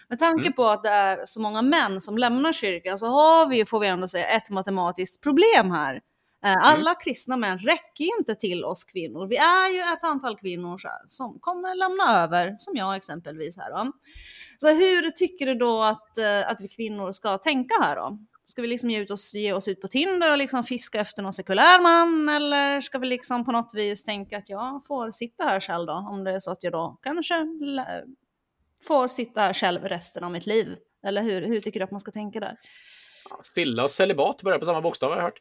Med 0.09 0.19
tanke 0.19 0.41
mm. 0.41 0.53
på 0.53 0.65
att 0.65 0.83
det 0.83 0.89
är 0.89 1.25
så 1.25 1.41
många 1.41 1.61
män 1.61 2.01
som 2.01 2.17
lämnar 2.17 2.51
kyrkan 2.51 2.97
så 2.97 3.07
har 3.07 3.49
vi, 3.49 3.65
får 3.65 3.79
vi 3.79 3.87
ändå 3.87 4.07
säga, 4.07 4.27
ett 4.27 4.49
matematiskt 4.49 5.23
problem 5.23 5.71
här. 5.71 5.99
Eh, 6.43 6.51
mm. 6.51 6.63
Alla 6.63 6.95
kristna 6.95 7.37
män 7.37 7.57
räcker 7.57 8.03
ju 8.03 8.09
inte 8.19 8.35
till 8.35 8.65
oss 8.65 8.83
kvinnor. 8.83 9.27
Vi 9.27 9.37
är 9.37 9.69
ju 9.73 9.79
ett 9.79 10.03
antal 10.03 10.37
kvinnor 10.37 10.77
som 11.07 11.39
kommer 11.39 11.75
lämna 11.75 12.23
över, 12.23 12.55
som 12.57 12.75
jag 12.75 12.95
exempelvis 12.95 13.57
här 13.57 13.71
då. 13.71 13.91
Så 14.57 14.67
hur 14.67 15.09
tycker 15.09 15.45
du 15.45 15.55
då 15.55 15.83
att, 15.83 16.17
eh, 16.17 16.49
att 16.49 16.61
vi 16.61 16.67
kvinnor 16.67 17.11
ska 17.11 17.37
tänka 17.37 17.73
här 17.81 17.95
då? 17.95 18.17
Ska 18.45 18.61
vi 18.61 18.67
liksom 18.67 18.89
ge, 18.89 18.99
ut 18.99 19.11
oss, 19.11 19.33
ge 19.33 19.53
oss 19.53 19.67
ut 19.67 19.81
på 19.81 19.87
Tinder 19.87 20.31
och 20.31 20.37
liksom 20.37 20.63
fiska 20.63 20.99
efter 20.99 21.23
någon 21.23 21.33
sekulär 21.33 21.81
man? 21.81 22.29
Eller 22.29 22.81
ska 22.81 22.97
vi 22.97 23.07
liksom 23.07 23.45
på 23.45 23.51
något 23.51 23.71
vis 23.73 24.03
tänka 24.03 24.37
att 24.37 24.49
jag 24.49 24.83
får 24.87 25.11
sitta 25.11 25.43
här 25.43 25.59
själv 25.59 25.85
då? 25.85 25.93
Om 25.93 26.23
det 26.23 26.31
är 26.31 26.39
så 26.39 26.51
att 26.51 26.63
jag 26.63 26.73
då 26.73 26.99
kanske 27.03 27.35
får 28.87 29.07
sitta 29.07 29.41
här 29.41 29.53
själv 29.53 29.83
resten 29.83 30.23
av 30.23 30.31
mitt 30.31 30.45
liv. 30.45 30.75
Eller 31.05 31.23
hur, 31.23 31.41
hur 31.41 31.61
tycker 31.61 31.79
du 31.79 31.83
att 31.83 31.91
man 31.91 31.99
ska 31.99 32.11
tänka 32.11 32.39
där? 32.39 32.57
Stilla 33.41 33.83
och 33.83 33.91
celibat 33.91 34.41
börjar 34.41 34.59
på 34.59 34.65
samma 34.65 34.81
bokstav 34.81 35.09
har 35.09 35.17
jag 35.17 35.23
hört. 35.23 35.39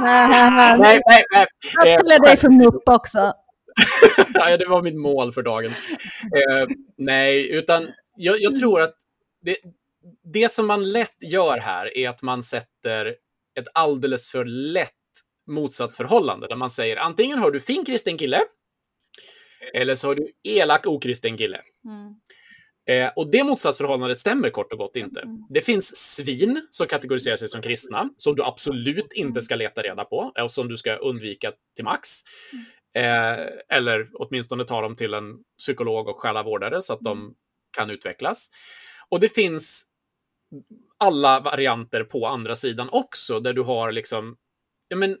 nej, 0.78 1.00
nej, 1.06 1.24
nej. 1.32 1.46
Jag 1.74 1.98
kallar 1.98 2.26
dig 2.26 2.36
för 2.36 2.58
mupp 2.58 2.82
också. 2.86 3.32
ja, 4.34 4.56
det 4.56 4.66
var 4.66 4.82
mitt 4.82 4.96
mål 4.96 5.32
för 5.32 5.42
dagen. 5.42 5.70
Eh, 5.70 6.66
nej, 6.98 7.52
utan 7.52 7.88
jag, 8.16 8.40
jag 8.40 8.56
tror 8.56 8.80
att 8.80 8.94
det, 9.42 9.56
det 10.32 10.50
som 10.50 10.66
man 10.66 10.92
lätt 10.92 11.16
gör 11.22 11.58
här 11.58 11.96
är 11.96 12.08
att 12.08 12.22
man 12.22 12.42
sätter 12.42 13.06
ett 13.60 13.68
alldeles 13.74 14.30
för 14.30 14.44
lätt 14.44 14.90
motsatsförhållande 15.46 16.48
där 16.48 16.56
man 16.56 16.70
säger 16.70 16.96
antingen 16.96 17.38
har 17.38 17.50
du 17.50 17.60
fin 17.60 17.84
kristen 17.84 18.18
kille 18.18 18.42
eller 19.74 19.94
så 19.94 20.06
har 20.06 20.14
du 20.14 20.32
elak 20.42 20.86
okristen 20.86 21.36
kille. 21.36 21.60
Mm. 21.84 22.14
Eh, 22.88 23.10
och 23.16 23.30
det 23.30 23.44
motsatsförhållandet 23.44 24.20
stämmer 24.20 24.50
kort 24.50 24.72
och 24.72 24.78
gott 24.78 24.96
inte. 24.96 25.20
Mm. 25.20 25.42
Det 25.48 25.60
finns 25.60 25.96
svin 25.96 26.66
som 26.70 26.86
kategoriserar 26.86 27.36
sig 27.36 27.48
som 27.48 27.62
kristna, 27.62 28.10
som 28.16 28.36
du 28.36 28.42
absolut 28.42 29.12
inte 29.12 29.42
ska 29.42 29.56
leta 29.56 29.80
reda 29.80 30.04
på 30.04 30.32
och 30.42 30.50
som 30.50 30.68
du 30.68 30.76
ska 30.76 30.96
undvika 30.96 31.52
till 31.76 31.84
max. 31.84 32.08
Eh, 32.96 33.76
eller 33.78 34.08
åtminstone 34.14 34.64
ta 34.64 34.80
dem 34.80 34.96
till 34.96 35.14
en 35.14 35.24
psykolog 35.58 36.08
och 36.08 36.20
själavårdare 36.20 36.82
så 36.82 36.92
att 36.92 37.00
de 37.00 37.18
mm. 37.18 37.32
kan 37.76 37.90
utvecklas. 37.90 38.48
Och 39.08 39.20
det 39.20 39.34
finns 39.34 39.84
alla 40.98 41.40
varianter 41.40 42.04
på 42.04 42.26
andra 42.26 42.54
sidan 42.54 42.88
också, 42.92 43.40
där 43.40 43.52
du 43.52 43.62
har 43.62 43.92
liksom, 43.92 44.36
ja 44.88 44.96
men, 44.96 45.16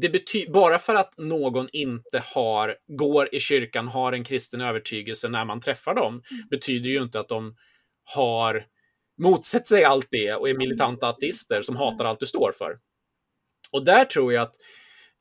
det 0.00 0.08
betyder, 0.08 0.52
bara 0.52 0.78
för 0.78 0.94
att 0.94 1.18
någon 1.18 1.68
inte 1.72 2.22
har, 2.34 2.76
går 2.86 3.34
i 3.34 3.40
kyrkan, 3.40 3.88
har 3.88 4.12
en 4.12 4.24
kristen 4.24 4.60
övertygelse 4.60 5.28
när 5.28 5.44
man 5.44 5.60
träffar 5.60 5.94
dem, 5.94 6.12
mm. 6.12 6.48
betyder 6.50 6.90
ju 6.90 7.02
inte 7.02 7.20
att 7.20 7.28
de 7.28 7.56
har 8.14 8.64
motsatt 9.22 9.66
sig 9.66 9.84
allt 9.84 10.06
det 10.10 10.34
och 10.34 10.48
är 10.48 10.54
militanta 10.54 11.08
ateister 11.08 11.62
som 11.62 11.76
hatar 11.76 12.04
mm. 12.04 12.06
allt 12.06 12.20
du 12.20 12.26
står 12.26 12.52
för. 12.58 12.78
Och 13.72 13.84
där 13.84 14.04
tror 14.04 14.32
jag 14.32 14.42
att 14.42 14.54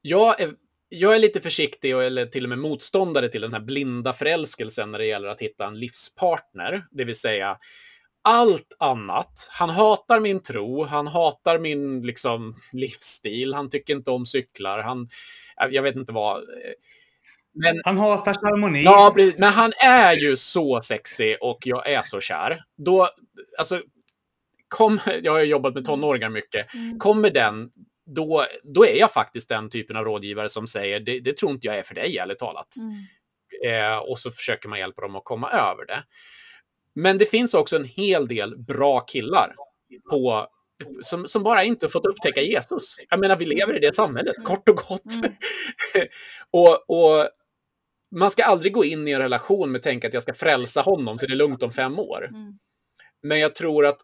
jag 0.01 0.41
är, 0.41 0.51
jag 0.89 1.15
är 1.15 1.19
lite 1.19 1.41
försiktig 1.41 1.95
och, 1.95 2.03
eller 2.03 2.25
till 2.25 2.43
och 2.43 2.49
med 2.49 2.59
motståndare 2.59 3.29
till 3.29 3.41
den 3.41 3.53
här 3.53 3.59
blinda 3.59 4.13
förälskelsen 4.13 4.91
när 4.91 4.99
det 4.99 5.05
gäller 5.05 5.27
att 5.27 5.41
hitta 5.41 5.67
en 5.67 5.79
livspartner, 5.79 6.85
det 6.91 7.03
vill 7.03 7.19
säga 7.19 7.57
allt 8.23 8.75
annat. 8.79 9.49
Han 9.51 9.69
hatar 9.69 10.19
min 10.19 10.41
tro, 10.41 10.83
han 10.83 11.07
hatar 11.07 11.59
min 11.59 12.01
liksom, 12.01 12.53
livsstil, 12.71 13.53
han 13.53 13.69
tycker 13.69 13.93
inte 13.95 14.11
om 14.11 14.25
cyklar, 14.25 14.83
han, 14.83 15.07
jag 15.71 15.83
vet 15.83 15.95
inte 15.95 16.13
vad. 16.13 16.41
Men, 17.53 17.81
han 17.85 17.97
hatar 17.97 18.33
harmoni. 18.33 18.83
Ja, 18.83 19.15
men 19.37 19.49
han 19.49 19.71
är 19.83 20.15
ju 20.15 20.35
så 20.35 20.81
sexig 20.81 21.37
och 21.41 21.57
jag 21.63 21.89
är 21.89 22.01
så 22.01 22.19
kär. 22.19 22.63
Då, 22.85 23.09
alltså, 23.57 23.81
kom, 24.67 24.99
jag 25.23 25.31
har 25.31 25.41
jobbat 25.41 25.73
med 25.73 25.85
tonåringar 25.85 26.29
mycket. 26.29 26.73
Mm. 26.73 26.99
Kommer 26.99 27.29
den, 27.29 27.69
då, 28.15 28.45
då 28.63 28.85
är 28.85 28.99
jag 28.99 29.11
faktiskt 29.11 29.49
den 29.49 29.69
typen 29.69 29.95
av 29.95 30.03
rådgivare 30.03 30.49
som 30.49 30.67
säger 30.67 30.99
det, 30.99 31.19
det 31.19 31.37
tror 31.37 31.51
inte 31.51 31.67
jag 31.67 31.77
är 31.77 31.83
för 31.83 31.95
dig, 31.95 32.17
ärligt 32.17 32.39
talat. 32.39 32.67
Mm. 32.79 33.93
Eh, 33.93 33.97
och 33.97 34.19
så 34.19 34.31
försöker 34.31 34.69
man 34.69 34.79
hjälpa 34.79 35.01
dem 35.01 35.15
att 35.15 35.23
komma 35.23 35.51
över 35.51 35.85
det. 35.85 36.03
Men 36.95 37.17
det 37.17 37.25
finns 37.25 37.53
också 37.53 37.75
en 37.75 37.85
hel 37.85 38.27
del 38.27 38.57
bra 38.57 38.99
killar 38.99 39.55
på, 40.09 40.47
som, 41.01 41.27
som 41.27 41.43
bara 41.43 41.63
inte 41.63 41.89
fått 41.89 42.05
upptäcka 42.05 42.41
Jesus. 42.41 42.95
Jag 43.09 43.19
menar, 43.19 43.35
vi 43.35 43.45
lever 43.45 43.75
i 43.75 43.79
det 43.79 43.95
samhället, 43.95 44.35
kort 44.43 44.69
och 44.69 44.75
gott. 44.75 45.15
Mm. 45.15 45.31
och, 46.51 46.89
och 46.89 47.29
man 48.15 48.31
ska 48.31 48.43
aldrig 48.43 48.73
gå 48.73 48.85
in 48.85 49.07
i 49.07 49.11
en 49.11 49.21
relation 49.21 49.71
med 49.71 49.81
tänka 49.81 50.07
att 50.07 50.13
jag 50.13 50.23
ska 50.23 50.33
frälsa 50.33 50.81
honom 50.81 51.19
så 51.19 51.25
det 51.25 51.33
är 51.33 51.37
lugnt 51.37 51.63
om 51.63 51.71
fem 51.71 51.99
år. 51.99 52.27
Mm. 52.29 52.59
Men 53.23 53.39
jag 53.39 53.55
tror 53.55 53.85
att 53.85 53.97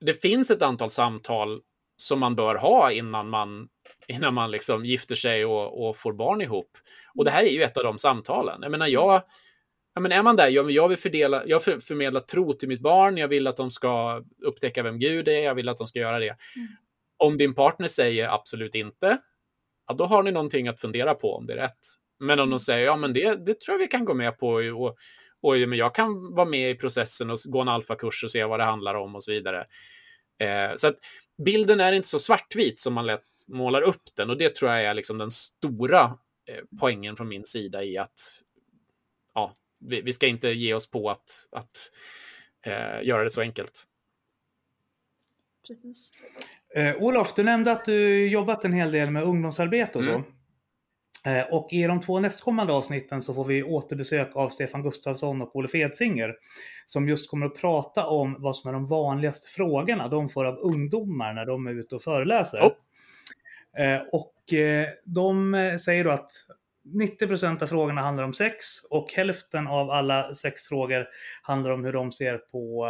det 0.00 0.12
finns 0.12 0.50
ett 0.50 0.62
antal 0.62 0.90
samtal 0.90 1.60
som 1.96 2.20
man 2.20 2.36
bör 2.36 2.54
ha 2.54 2.92
innan 2.92 3.28
man, 3.28 3.68
innan 4.08 4.34
man 4.34 4.50
liksom 4.50 4.84
gifter 4.84 5.14
sig 5.14 5.44
och, 5.44 5.88
och 5.88 5.96
får 5.96 6.12
barn 6.12 6.40
ihop. 6.40 6.70
Och 7.18 7.24
det 7.24 7.30
här 7.30 7.42
är 7.42 7.50
ju 7.50 7.62
ett 7.62 7.76
av 7.76 7.84
de 7.84 7.98
samtalen. 7.98 8.58
Jag 8.62 8.70
menar, 8.70 8.86
jag, 8.86 9.22
ja, 9.94 10.00
men 10.00 10.12
är 10.12 10.22
man 10.22 10.36
där, 10.36 10.48
jag, 10.48 10.70
jag 10.70 10.88
vill 10.88 10.98
fördela, 10.98 11.42
jag 11.46 11.62
för, 11.62 11.80
förmedla 11.80 12.20
tro 12.20 12.52
till 12.52 12.68
mitt 12.68 12.80
barn, 12.80 13.16
jag 13.16 13.28
vill 13.28 13.46
att 13.46 13.56
de 13.56 13.70
ska 13.70 14.22
upptäcka 14.44 14.82
vem 14.82 14.98
Gud 14.98 15.28
är, 15.28 15.44
jag 15.44 15.54
vill 15.54 15.68
att 15.68 15.76
de 15.76 15.86
ska 15.86 15.98
göra 15.98 16.18
det. 16.18 16.36
Mm. 16.56 16.68
Om 17.18 17.36
din 17.36 17.54
partner 17.54 17.86
säger 17.86 18.28
absolut 18.28 18.74
inte, 18.74 19.18
ja, 19.86 19.94
då 19.94 20.04
har 20.04 20.22
ni 20.22 20.30
någonting 20.30 20.68
att 20.68 20.80
fundera 20.80 21.14
på 21.14 21.34
om 21.34 21.46
det 21.46 21.52
är 21.52 21.56
rätt. 21.56 21.78
Men 22.20 22.40
om 22.40 22.50
de 22.50 22.58
säger 22.58 22.86
ja, 22.86 22.96
men 22.96 23.12
det, 23.12 23.46
det 23.46 23.60
tror 23.60 23.74
jag 23.74 23.78
vi 23.78 23.86
kan 23.86 24.04
gå 24.04 24.14
med 24.14 24.38
på 24.38 24.48
och, 24.48 24.96
och 25.42 25.56
men 25.68 25.78
jag 25.78 25.94
kan 25.94 26.34
vara 26.34 26.48
med 26.48 26.70
i 26.70 26.74
processen 26.74 27.30
och 27.30 27.38
gå 27.48 27.60
en 27.60 27.68
alfakurs 27.68 28.24
och 28.24 28.30
se 28.30 28.44
vad 28.44 28.60
det 28.60 28.64
handlar 28.64 28.94
om 28.94 29.14
och 29.14 29.24
så 29.24 29.30
vidare. 29.30 29.66
Eh, 30.40 30.74
så 30.74 30.88
att 30.88 30.96
bilden 31.44 31.80
är 31.80 31.92
inte 31.92 32.08
så 32.08 32.18
svartvit 32.18 32.78
som 32.78 32.94
man 32.94 33.06
lätt 33.06 33.22
målar 33.46 33.82
upp 33.82 34.02
den 34.16 34.30
och 34.30 34.38
det 34.38 34.54
tror 34.54 34.70
jag 34.70 34.84
är 34.84 34.94
liksom 34.94 35.18
den 35.18 35.30
stora 35.30 36.02
eh, 36.50 36.64
poängen 36.80 37.16
från 37.16 37.28
min 37.28 37.44
sida 37.44 37.84
i 37.84 37.98
att 37.98 38.20
ja, 39.34 39.56
vi, 39.88 40.00
vi 40.00 40.12
ska 40.12 40.26
inte 40.26 40.48
ge 40.48 40.74
oss 40.74 40.90
på 40.90 41.10
att, 41.10 41.48
att 41.52 41.90
eh, 42.66 43.06
göra 43.06 43.22
det 43.22 43.30
så 43.30 43.40
enkelt. 43.40 43.84
Precis. 45.66 46.10
Eh, 46.74 46.96
Olof, 46.96 47.34
du 47.34 47.42
nämnde 47.42 47.72
att 47.72 47.84
du 47.84 48.28
jobbat 48.28 48.64
en 48.64 48.72
hel 48.72 48.92
del 48.92 49.10
med 49.10 49.22
ungdomsarbete 49.22 49.98
och 49.98 50.04
så. 50.04 50.10
Mm. 50.10 50.24
Eh, 51.26 51.54
och 51.54 51.72
i 51.72 51.82
de 51.82 52.00
två 52.00 52.20
nästkommande 52.20 52.72
avsnitten 52.72 53.22
så 53.22 53.34
får 53.34 53.44
vi 53.44 53.62
återbesök 53.62 54.36
av 54.36 54.48
Stefan 54.48 54.82
Gustafsson 54.82 55.42
och 55.42 55.56
Olle 55.56 55.68
Fedsinger. 55.68 56.34
Som 56.86 57.08
just 57.08 57.30
kommer 57.30 57.46
att 57.46 57.60
prata 57.60 58.06
om 58.06 58.36
vad 58.38 58.56
som 58.56 58.68
är 58.68 58.72
de 58.72 58.86
vanligaste 58.86 59.48
frågorna 59.48 60.08
de 60.08 60.28
får 60.28 60.44
av 60.44 60.58
ungdomar 60.58 61.32
när 61.32 61.46
de 61.46 61.66
är 61.66 61.72
ute 61.72 61.94
och 61.94 62.02
föreläser. 62.02 62.62
Oh. 62.62 62.72
Och 64.12 64.52
eh, 64.52 64.88
de 65.04 65.78
säger 65.84 66.04
då 66.04 66.10
att 66.10 66.30
90% 66.84 67.62
av 67.62 67.66
frågorna 67.66 68.00
handlar 68.00 68.24
om 68.24 68.34
sex 68.34 68.66
och 68.90 69.12
hälften 69.12 69.66
av 69.66 69.90
alla 69.90 70.34
sexfrågor 70.34 71.06
handlar 71.42 71.70
om 71.70 71.84
hur 71.84 71.92
de 71.92 72.12
ser 72.12 72.38
på 72.38 72.86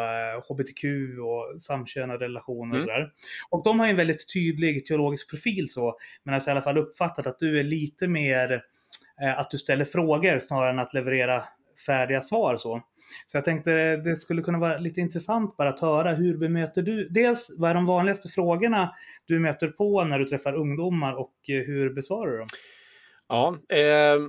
hbtq 0.48 0.84
och 1.20 1.62
samkönade 1.62 2.24
relationer 2.24 2.76
och 2.76 2.82
mm. 2.82 2.86
sådär. 2.86 3.12
Och 3.50 3.64
de 3.64 3.80
har 3.80 3.88
en 3.88 3.96
väldigt 3.96 4.32
tydlig 4.32 4.86
teologisk 4.86 5.30
profil 5.30 5.72
så, 5.72 5.96
men 6.24 6.34
alltså 6.34 6.50
i 6.50 6.52
alla 6.52 6.62
fall 6.62 6.78
uppfattat 6.78 7.26
att 7.26 7.38
du 7.38 7.58
är 7.58 7.64
lite 7.64 8.08
mer 8.08 8.62
eh, 9.22 9.38
att 9.38 9.50
du 9.50 9.58
ställer 9.58 9.84
frågor 9.84 10.38
snarare 10.38 10.70
än 10.70 10.78
att 10.78 10.94
leverera 10.94 11.42
färdiga 11.86 12.20
svar 12.20 12.56
så. 12.56 12.82
Så 13.26 13.36
jag 13.36 13.44
tänkte 13.44 13.96
det 13.96 14.16
skulle 14.16 14.42
kunna 14.42 14.58
vara 14.58 14.78
lite 14.78 15.00
intressant 15.00 15.56
bara 15.56 15.68
att 15.68 15.80
höra 15.80 16.14
hur 16.14 16.36
bemöter 16.36 16.82
du, 16.82 17.08
dels 17.08 17.50
vad 17.58 17.70
är 17.70 17.74
de 17.74 17.86
vanligaste 17.86 18.28
frågorna 18.28 18.92
du 19.26 19.38
möter 19.38 19.68
på 19.68 20.04
när 20.04 20.18
du 20.18 20.24
träffar 20.24 20.52
ungdomar 20.52 21.12
och 21.12 21.34
hur 21.46 21.94
besvarar 21.94 22.30
du 22.30 22.38
dem? 22.38 22.48
Ja, 23.34 23.58
eh, 23.68 24.20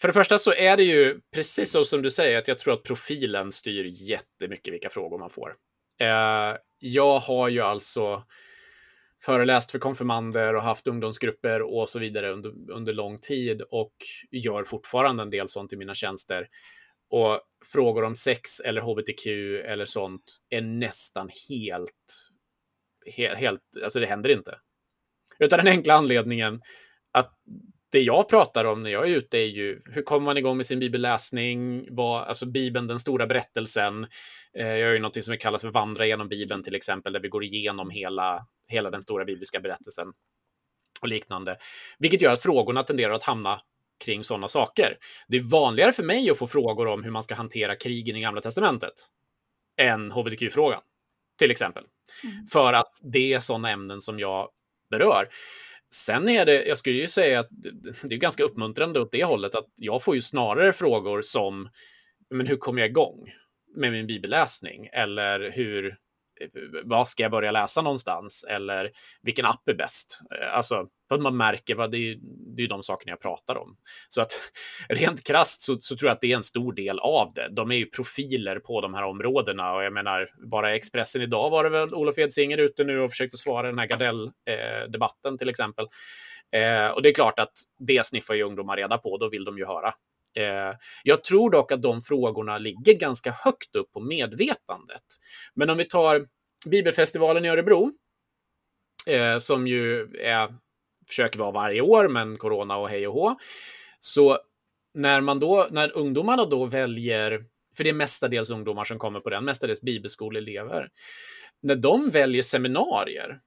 för 0.00 0.08
det 0.08 0.12
första 0.12 0.38
så 0.38 0.52
är 0.52 0.76
det 0.76 0.82
ju 0.82 1.20
precis 1.34 1.72
så 1.72 1.84
som 1.84 2.02
du 2.02 2.10
säger, 2.10 2.38
att 2.38 2.48
jag 2.48 2.58
tror 2.58 2.74
att 2.74 2.82
profilen 2.82 3.52
styr 3.52 3.84
jättemycket 3.84 4.74
vilka 4.74 4.88
frågor 4.88 5.18
man 5.18 5.30
får. 5.30 5.54
Eh, 6.00 6.56
jag 6.78 7.18
har 7.18 7.48
ju 7.48 7.60
alltså 7.60 8.24
föreläst 9.24 9.70
för 9.70 9.78
konfirmander 9.78 10.54
och 10.54 10.62
haft 10.62 10.88
ungdomsgrupper 10.88 11.62
och 11.62 11.88
så 11.88 11.98
vidare 11.98 12.32
under, 12.32 12.52
under 12.70 12.92
lång 12.92 13.18
tid 13.18 13.62
och 13.62 13.94
gör 14.30 14.64
fortfarande 14.64 15.22
en 15.22 15.30
del 15.30 15.48
sånt 15.48 15.72
i 15.72 15.76
mina 15.76 15.94
tjänster. 15.94 16.48
Och 17.10 17.40
frågor 17.72 18.04
om 18.04 18.14
sex 18.14 18.60
eller 18.60 18.80
hbtq 18.80 19.26
eller 19.64 19.84
sånt 19.84 20.38
är 20.50 20.60
nästan 20.60 21.30
helt, 21.48 22.30
helt, 23.16 23.38
helt 23.38 23.62
alltså 23.84 24.00
det 24.00 24.06
händer 24.06 24.30
inte. 24.30 24.58
Utan 25.38 25.56
den 25.56 25.68
enkla 25.68 25.94
anledningen 25.94 26.60
att 27.12 27.34
det 27.92 28.00
jag 28.00 28.28
pratar 28.28 28.64
om 28.64 28.82
när 28.82 28.90
jag 28.90 29.10
är 29.10 29.16
ute 29.16 29.38
är 29.38 29.46
ju 29.46 29.80
hur 29.84 30.02
kommer 30.02 30.24
man 30.24 30.36
igång 30.36 30.56
med 30.56 30.66
sin 30.66 30.78
bibelläsning? 30.78 31.86
Vad, 31.90 32.22
alltså 32.22 32.46
Bibeln, 32.46 32.86
den 32.86 32.98
stora 32.98 33.26
berättelsen. 33.26 34.06
Eh, 34.58 34.66
jag 34.66 34.78
gör 34.78 34.92
ju 34.92 34.98
något 34.98 35.24
som 35.24 35.36
kallas 35.36 35.62
för 35.62 35.70
vandra 35.70 36.06
genom 36.06 36.28
Bibeln 36.28 36.62
till 36.62 36.74
exempel, 36.74 37.12
där 37.12 37.20
vi 37.20 37.28
går 37.28 37.44
igenom 37.44 37.90
hela, 37.90 38.46
hela 38.68 38.90
den 38.90 39.02
stora 39.02 39.24
bibliska 39.24 39.60
berättelsen 39.60 40.08
och 41.00 41.08
liknande. 41.08 41.56
Vilket 41.98 42.22
gör 42.22 42.32
att 42.32 42.42
frågorna 42.42 42.82
tenderar 42.82 43.12
att 43.12 43.22
hamna 43.22 43.60
kring 44.04 44.24
sådana 44.24 44.48
saker. 44.48 44.96
Det 45.28 45.36
är 45.36 45.50
vanligare 45.50 45.92
för 45.92 46.02
mig 46.02 46.30
att 46.30 46.38
få 46.38 46.46
frågor 46.46 46.86
om 46.86 47.04
hur 47.04 47.10
man 47.10 47.22
ska 47.22 47.34
hantera 47.34 47.76
krigen 47.76 48.16
i 48.16 48.20
Gamla 48.20 48.40
Testamentet 48.40 48.94
än 49.80 50.10
hbtq-frågan, 50.10 50.80
till 51.38 51.50
exempel. 51.50 51.84
Mm. 52.24 52.46
För 52.52 52.72
att 52.72 52.92
det 53.02 53.32
är 53.32 53.40
sådana 53.40 53.70
ämnen 53.70 54.00
som 54.00 54.18
jag 54.18 54.48
berör. 54.90 55.28
Sen 55.94 56.28
är 56.28 56.46
det, 56.46 56.64
jag 56.64 56.78
skulle 56.78 56.98
ju 56.98 57.06
säga 57.06 57.40
att 57.40 57.48
det 58.02 58.14
är 58.14 58.18
ganska 58.18 58.42
uppmuntrande 58.42 59.00
åt 59.00 59.12
det 59.12 59.24
hållet 59.24 59.54
att 59.54 59.68
jag 59.76 60.02
får 60.02 60.14
ju 60.14 60.20
snarare 60.20 60.72
frågor 60.72 61.22
som, 61.22 61.68
men 62.30 62.46
hur 62.46 62.56
kommer 62.56 62.80
jag 62.80 62.90
igång 62.90 63.32
med 63.76 63.92
min 63.92 64.06
bibelläsning? 64.06 64.88
Eller 64.92 65.52
hur, 65.52 65.96
vad 66.84 67.08
ska 67.08 67.22
jag 67.22 67.32
börja 67.32 67.50
läsa 67.50 67.82
någonstans? 67.82 68.44
Eller 68.48 68.90
vilken 69.22 69.44
app 69.44 69.68
är 69.68 69.74
bäst? 69.74 70.18
Eh, 70.40 70.56
alltså, 70.56 70.86
för 71.08 71.14
att 71.14 71.22
man 71.22 71.36
märker 71.36 71.74
vad 71.74 71.90
det 71.90 71.98
är, 71.98 72.16
det 72.56 72.62
är 72.62 72.68
de 72.68 72.82
sakerna 72.82 73.12
jag 73.12 73.20
pratar 73.20 73.58
om. 73.58 73.76
Så 74.08 74.20
att 74.20 74.32
rent 74.88 75.26
krast 75.26 75.62
så, 75.62 75.76
så, 75.80 75.96
tror 75.96 76.08
jag 76.08 76.14
att 76.14 76.20
det 76.20 76.32
är 76.32 76.36
en 76.36 76.42
stor 76.42 76.72
del 76.72 76.98
av 76.98 77.32
det. 77.34 77.48
De 77.50 77.70
är 77.70 77.76
ju 77.76 77.86
profiler 77.86 78.58
på 78.58 78.80
de 78.80 78.94
här 78.94 79.02
områdena 79.02 79.72
och 79.72 79.84
jag 79.84 79.92
menar, 79.92 80.28
bara 80.50 80.72
i 80.72 80.76
Expressen 80.76 81.22
idag 81.22 81.50
var 81.50 81.64
det 81.64 81.70
väl 81.70 81.94
Olof 81.94 82.18
Edsinger 82.18 82.58
ute 82.58 82.84
nu 82.84 83.00
och 83.00 83.10
försökte 83.10 83.36
svara 83.36 83.66
den 83.66 83.78
här 83.78 83.86
Gardell-debatten 83.86 85.34
eh, 85.34 85.38
till 85.38 85.48
exempel. 85.48 85.86
Eh, 86.52 86.86
och 86.86 87.02
det 87.02 87.08
är 87.08 87.14
klart 87.14 87.38
att 87.38 87.52
det 87.78 88.06
sniffar 88.06 88.34
ju 88.34 88.42
ungdomar 88.42 88.76
reda 88.76 88.98
på, 88.98 89.18
då 89.18 89.28
vill 89.28 89.44
de 89.44 89.58
ju 89.58 89.66
höra. 89.66 89.94
Eh, 90.38 90.76
jag 91.02 91.24
tror 91.24 91.50
dock 91.50 91.72
att 91.72 91.82
de 91.82 92.00
frågorna 92.00 92.58
ligger 92.58 92.94
ganska 92.94 93.30
högt 93.30 93.76
upp 93.76 93.92
på 93.92 94.00
medvetandet. 94.00 95.04
Men 95.54 95.70
om 95.70 95.78
vi 95.78 95.84
tar 95.84 96.26
Bibelfestivalen 96.66 97.44
i 97.44 97.48
Örebro, 97.48 97.92
eh, 99.06 99.38
som 99.38 99.66
ju 99.66 100.02
är, 100.14 100.54
försöker 101.08 101.38
vara 101.38 101.50
varje 101.50 101.80
år, 101.80 102.08
men 102.08 102.38
corona 102.38 102.76
och 102.76 102.88
hej 102.88 103.08
och 103.08 103.14
hå. 103.14 103.36
Så 103.98 104.38
när, 104.94 105.20
man 105.20 105.40
då, 105.40 105.66
när 105.70 105.96
ungdomarna 105.96 106.44
då 106.44 106.66
väljer, 106.66 107.44
för 107.76 107.84
det 107.84 107.90
är 107.90 107.94
mestadels 107.94 108.50
ungdomar 108.50 108.84
som 108.84 108.98
kommer 108.98 109.20
på 109.20 109.30
den, 109.30 109.44
mestadels 109.44 109.80
bibelskoleelever, 109.80 110.88
när 111.62 111.76
de 111.76 112.10
väljer 112.10 112.42
seminarier, 112.42 113.40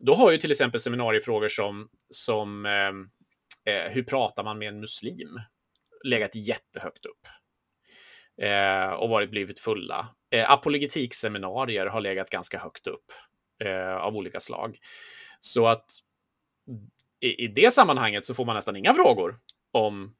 då 0.00 0.14
har 0.14 0.32
ju 0.32 0.38
till 0.38 0.50
exempel 0.50 0.80
seminariefrågor 0.80 1.48
som, 1.48 1.88
som 2.10 2.66
eh, 2.66 3.74
eh 3.74 3.92
hur 3.92 4.02
pratar 4.02 4.44
man 4.44 4.58
med 4.58 4.68
en 4.68 4.80
muslim? 4.80 5.40
Legat 6.04 6.34
jättehögt 6.34 7.06
upp 7.06 7.26
eh, 8.42 8.90
och 8.90 9.08
varit 9.08 9.30
blivit 9.30 9.58
fulla. 9.58 10.08
Eh, 10.30 10.50
apologetikseminarier 10.50 11.86
har 11.86 12.00
legat 12.00 12.30
ganska 12.30 12.58
högt 12.58 12.86
upp 12.86 13.04
eh, 13.64 13.96
av 13.96 14.16
olika 14.16 14.40
slag. 14.40 14.78
Så 15.40 15.66
att 15.66 15.84
i, 17.20 17.44
i, 17.44 17.48
det 17.48 17.70
sammanhanget 17.72 18.24
så 18.24 18.34
får 18.34 18.44
man 18.44 18.54
nästan 18.54 18.76
inga 18.76 18.94
frågor 18.94 19.38
om 19.72 20.14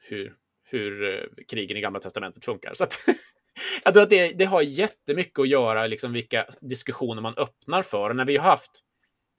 hur, 0.00 0.34
hur 0.64 1.14
eh, 1.14 1.44
krigen 1.48 1.76
i 1.76 1.80
Gamla 1.80 2.00
Testamentet 2.00 2.44
funkar. 2.44 2.74
Så 2.74 2.84
att, 2.84 2.98
jag 3.84 3.94
tror 3.94 4.02
att 4.02 4.10
det, 4.10 4.38
det 4.38 4.44
har 4.44 4.62
jättemycket 4.62 5.38
att 5.38 5.48
göra, 5.48 5.86
liksom 5.86 6.12
vilka 6.12 6.46
diskussioner 6.60 7.22
man 7.22 7.34
öppnar 7.36 7.82
för. 7.82 8.10
Och 8.10 8.16
när 8.16 8.24
vi 8.24 8.36
har 8.36 8.50
haft 8.50 8.82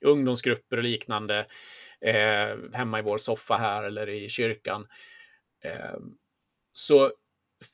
ungdomsgrupper 0.05 0.78
och 0.78 0.84
liknande 0.84 1.47
eh, 2.01 2.57
hemma 2.74 2.99
i 2.99 3.01
vår 3.01 3.18
soffa 3.18 3.55
här 3.55 3.84
eller 3.84 4.09
i 4.09 4.30
kyrkan, 4.30 4.88
Ehm, 5.63 6.13
så 6.73 7.11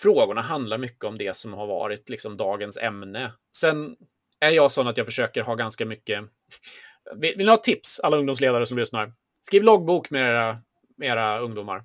frågorna 0.02 0.42
handlar 0.42 0.78
mycket 0.78 1.06
om 1.06 1.18
det 1.18 1.36
som 1.36 1.54
har 1.54 1.68
varit 1.68 2.10
liksom 2.10 2.38
dagens 2.38 2.78
ämne. 2.78 3.32
Sen 3.58 3.96
är 4.40 4.50
jag 4.50 4.72
sån 4.72 4.88
att 4.88 4.98
jag 4.98 5.06
försöker 5.06 5.42
ha 5.42 5.56
ganska 5.56 5.86
mycket... 5.86 6.24
Vill, 7.16 7.34
vill 7.38 7.46
ni 7.46 7.52
ha 7.52 7.58
tips, 7.58 8.00
alla 8.00 8.18
ungdomsledare 8.18 8.66
som 8.66 8.78
lyssnar? 8.78 9.14
Skriv 9.42 9.64
loggbok 9.64 10.10
med 10.10 10.30
era, 10.30 10.62
med 10.98 11.10
era 11.10 11.40
ungdomar. 11.40 11.84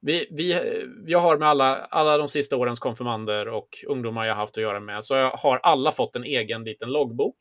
Vi, 0.00 0.28
vi, 0.30 0.60
jag 1.06 1.18
har 1.18 1.38
med 1.38 1.48
alla, 1.48 1.76
alla 1.76 2.18
de 2.18 2.28
sista 2.28 2.56
årens 2.56 2.78
konfirmander 2.78 3.48
och 3.48 3.68
ungdomar 3.86 4.24
jag 4.24 4.34
haft 4.34 4.56
att 4.58 4.62
göra 4.62 4.80
med, 4.80 5.04
så 5.04 5.14
jag 5.14 5.30
har 5.30 5.60
alla 5.62 5.92
fått 5.92 6.16
en 6.16 6.24
egen 6.24 6.64
liten 6.64 6.92
loggbok. 6.92 7.36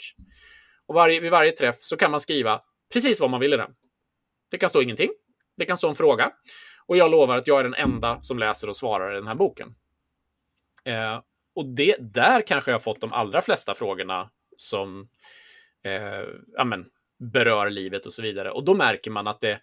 Och 0.87 0.95
varje, 0.95 1.19
vid 1.19 1.31
varje 1.31 1.51
träff 1.51 1.77
så 1.79 1.97
kan 1.97 2.11
man 2.11 2.19
skriva 2.19 2.61
precis 2.93 3.21
vad 3.21 3.29
man 3.29 3.39
vill 3.39 3.53
i 3.53 3.57
den. 3.57 3.71
Det 4.51 4.57
kan 4.57 4.69
stå 4.69 4.81
ingenting. 4.81 5.09
Det 5.57 5.65
kan 5.65 5.77
stå 5.77 5.89
en 5.89 5.95
fråga. 5.95 6.31
Och 6.87 6.97
jag 6.97 7.11
lovar 7.11 7.37
att 7.37 7.47
jag 7.47 7.59
är 7.59 7.63
den 7.63 7.73
enda 7.73 8.21
som 8.21 8.39
läser 8.39 8.69
och 8.69 8.75
svarar 8.75 9.13
i 9.13 9.15
den 9.15 9.27
här 9.27 9.35
boken. 9.35 9.75
Eh, 10.85 11.21
och 11.55 11.65
det, 11.65 11.95
där 11.99 12.41
kanske 12.47 12.71
jag 12.71 12.75
har 12.75 12.79
fått 12.79 13.01
de 13.01 13.13
allra 13.13 13.41
flesta 13.41 13.75
frågorna 13.75 14.29
som 14.57 15.09
eh, 15.83 16.27
amen, 16.57 16.85
berör 17.19 17.69
livet 17.69 18.05
och 18.05 18.13
så 18.13 18.21
vidare. 18.21 18.51
Och 18.51 18.63
då 18.63 18.73
märker 18.73 19.11
man 19.11 19.27
att 19.27 19.41
det, 19.41 19.61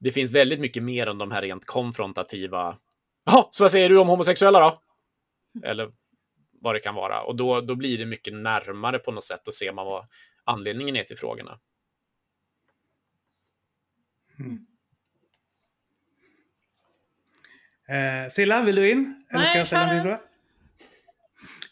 det 0.00 0.12
finns 0.12 0.32
väldigt 0.32 0.60
mycket 0.60 0.82
mer 0.82 1.06
än 1.06 1.18
de 1.18 1.30
här 1.30 1.42
rent 1.42 1.64
konfrontativa. 1.64 2.78
Jaha, 3.24 3.48
så 3.50 3.64
vad 3.64 3.72
säger 3.72 3.88
du 3.88 3.98
om 3.98 4.08
homosexuella 4.08 4.60
då? 4.60 4.80
Eller 5.62 5.92
vad 6.52 6.74
det 6.74 6.80
kan 6.80 6.94
vara. 6.94 7.22
Och 7.22 7.36
då, 7.36 7.60
då 7.60 7.74
blir 7.74 7.98
det 7.98 8.06
mycket 8.06 8.34
närmare 8.34 8.98
på 8.98 9.12
något 9.12 9.24
sätt 9.24 9.48
och 9.48 9.54
ser 9.54 9.72
man 9.72 9.86
vad 9.86 10.06
anledningen 10.44 10.96
är 10.96 11.04
till 11.04 11.18
frågorna. 11.18 11.58
Mm. 14.38 14.66
Eh, 17.88 18.30
Silla, 18.30 18.62
vill 18.62 18.76
du 18.76 18.90
in? 18.90 19.24
Eller 19.30 19.40
Nej, 19.40 19.48
ska 19.48 19.58
jag 19.58 19.66
ställa 19.66 19.82
en 19.82 19.88
kör 19.88 19.94
till 19.94 20.02
fråga? 20.02 20.18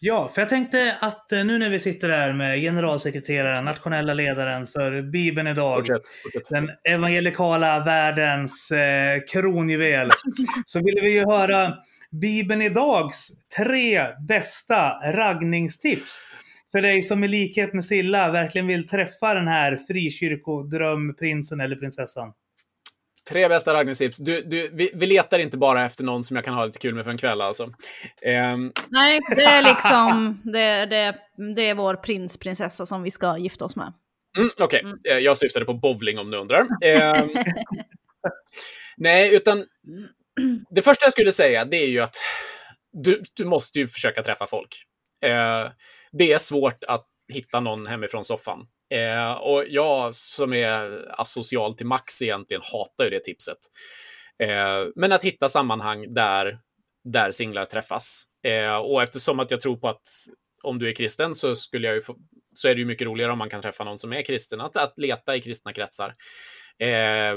Ja, 0.05 0.31
för 0.35 0.43
jag 0.43 0.49
tänkte 0.49 0.97
att 1.01 1.33
eh, 1.33 1.45
nu 1.45 1.59
när 1.59 1.71
vi 1.71 1.81
sitter 1.81 2.09
här 2.09 2.33
med 2.33 2.61
generalsekreteraren, 2.61 3.65
nationella 3.65 4.15
ledaren 4.15 4.67
för 4.67 5.03
Bibeln 5.03 5.49
idag, 5.49 5.77
Fortsätt. 5.77 6.03
fortsätt. 6.23 6.51
den 6.51 6.71
evangelikala 6.85 7.85
världens 7.85 8.71
eh, 8.71 9.21
kronjuvel, 9.33 10.11
så 10.67 10.85
ville 10.85 11.01
vi 11.01 11.11
ju 11.13 11.25
höra 11.25 11.75
Bibeln 12.11 12.63
idags 12.63 13.29
tre 13.57 14.07
bästa 14.29 14.91
raggningstips. 15.13 16.27
För 16.73 16.83
dig 16.83 17.03
som 17.03 17.25
i 17.25 17.29
likhet 17.29 17.75
med 17.75 17.85
Silla 17.85 18.31
verkligen 18.31 18.67
vill 18.67 18.89
träffa 18.89 19.35
den 19.35 19.49
här 19.49 19.77
frikyrkodrömprinsen 19.89 21.61
eller 21.61 21.77
prinsessan. 21.77 22.33
Tre 23.31 23.49
bästa 23.49 23.75
raggningstips. 23.75 24.19
Du, 24.19 24.43
du, 24.43 24.71
vi, 24.73 24.91
vi 24.95 25.07
letar 25.07 25.39
inte 25.39 25.59
bara 25.59 25.85
efter 25.85 26.05
någon 26.05 26.25
som 26.25 26.37
jag 26.37 26.45
kan 26.45 26.55
ha 26.55 26.65
lite 26.65 26.79
kul 26.79 26.95
med 26.95 27.05
för 27.05 27.11
en 27.11 27.19
kväll 27.19 27.41
alltså. 27.41 27.69
Ehm, 28.23 28.73
Nej, 28.89 29.21
det 29.37 29.45
är 29.45 29.63
liksom 29.63 30.41
det, 30.53 30.87
det, 30.87 31.17
det 31.55 31.63
är 31.63 31.75
vår 31.75 31.95
prins, 31.95 32.37
prinsessa 32.37 32.87
som 32.87 33.03
vi 33.03 33.11
ska 33.11 33.39
gifta 33.39 33.65
oss 33.65 33.77
med. 33.77 33.93
Mm, 34.39 34.51
Okej, 34.61 34.85
Eh, 35.11 35.19
jag 35.19 35.39
syftade 35.39 35.65
på 35.65 35.75
bowling 35.75 36.19
om 36.19 36.31
du 36.31 36.39
undrar. 36.39 36.67
Ehm, 36.85 37.31
nej, 38.97 39.35
utan 39.35 39.67
det 40.71 40.83
första 40.83 41.07
jag 41.07 41.13
skulle 41.13 41.33
säga 41.33 41.65
det 41.65 41.77
är 41.77 41.89
ju 41.89 42.01
att 42.01 42.17
du, 42.93 43.23
du 43.35 43.45
måste 43.45 43.79
ju 43.79 43.89
försöka 43.89 44.23
träffa 44.23 44.47
folk. 44.47 44.85
Eh, 45.23 45.71
det 46.13 46.33
är 46.33 46.39
svårt 46.39 46.85
att 46.89 47.07
hitta 47.33 47.61
någon 47.61 47.87
hemifrån 47.87 48.25
soffan. 48.25 48.67
Eh, 48.93 49.33
och 49.33 49.65
jag 49.69 50.15
som 50.15 50.53
är 50.53 51.07
asocial 51.21 51.75
till 51.75 51.87
max 51.87 52.23
egentligen 52.23 52.63
hatar 52.73 53.05
ju 53.05 53.11
det 53.11 53.25
tipset. 53.25 53.59
Eh, 54.43 54.89
men 54.97 55.13
att 55.13 55.25
hitta 55.25 55.49
sammanhang 55.49 56.15
där, 56.15 56.59
där 57.05 57.31
singlar 57.31 57.65
träffas. 57.65 58.25
Eh, 58.47 58.77
och 58.77 59.03
eftersom 59.03 59.41
att 59.41 59.51
jag 59.51 59.61
tror 59.61 59.77
på 59.77 59.89
att 59.89 60.07
om 60.65 60.79
du 60.79 60.89
är 60.89 60.95
kristen 60.95 61.35
så 61.35 61.57
skulle 61.57 61.87
jag 61.87 61.95
ju 61.95 62.03
få, 62.03 62.17
så 62.55 62.69
är 62.69 62.75
det 62.75 62.81
ju 62.81 62.87
mycket 62.87 63.07
roligare 63.07 63.33
om 63.33 63.39
man 63.39 63.51
kan 63.51 63.63
träffa 63.63 63.85
någon 63.85 63.99
som 63.99 64.13
är 64.13 64.23
kristen, 64.23 64.61
att, 64.61 64.77
att 64.77 64.95
leta 64.97 65.37
i 65.37 65.41
kristna 65.41 65.73
kretsar. 65.73 66.15
Eh, 66.79 67.35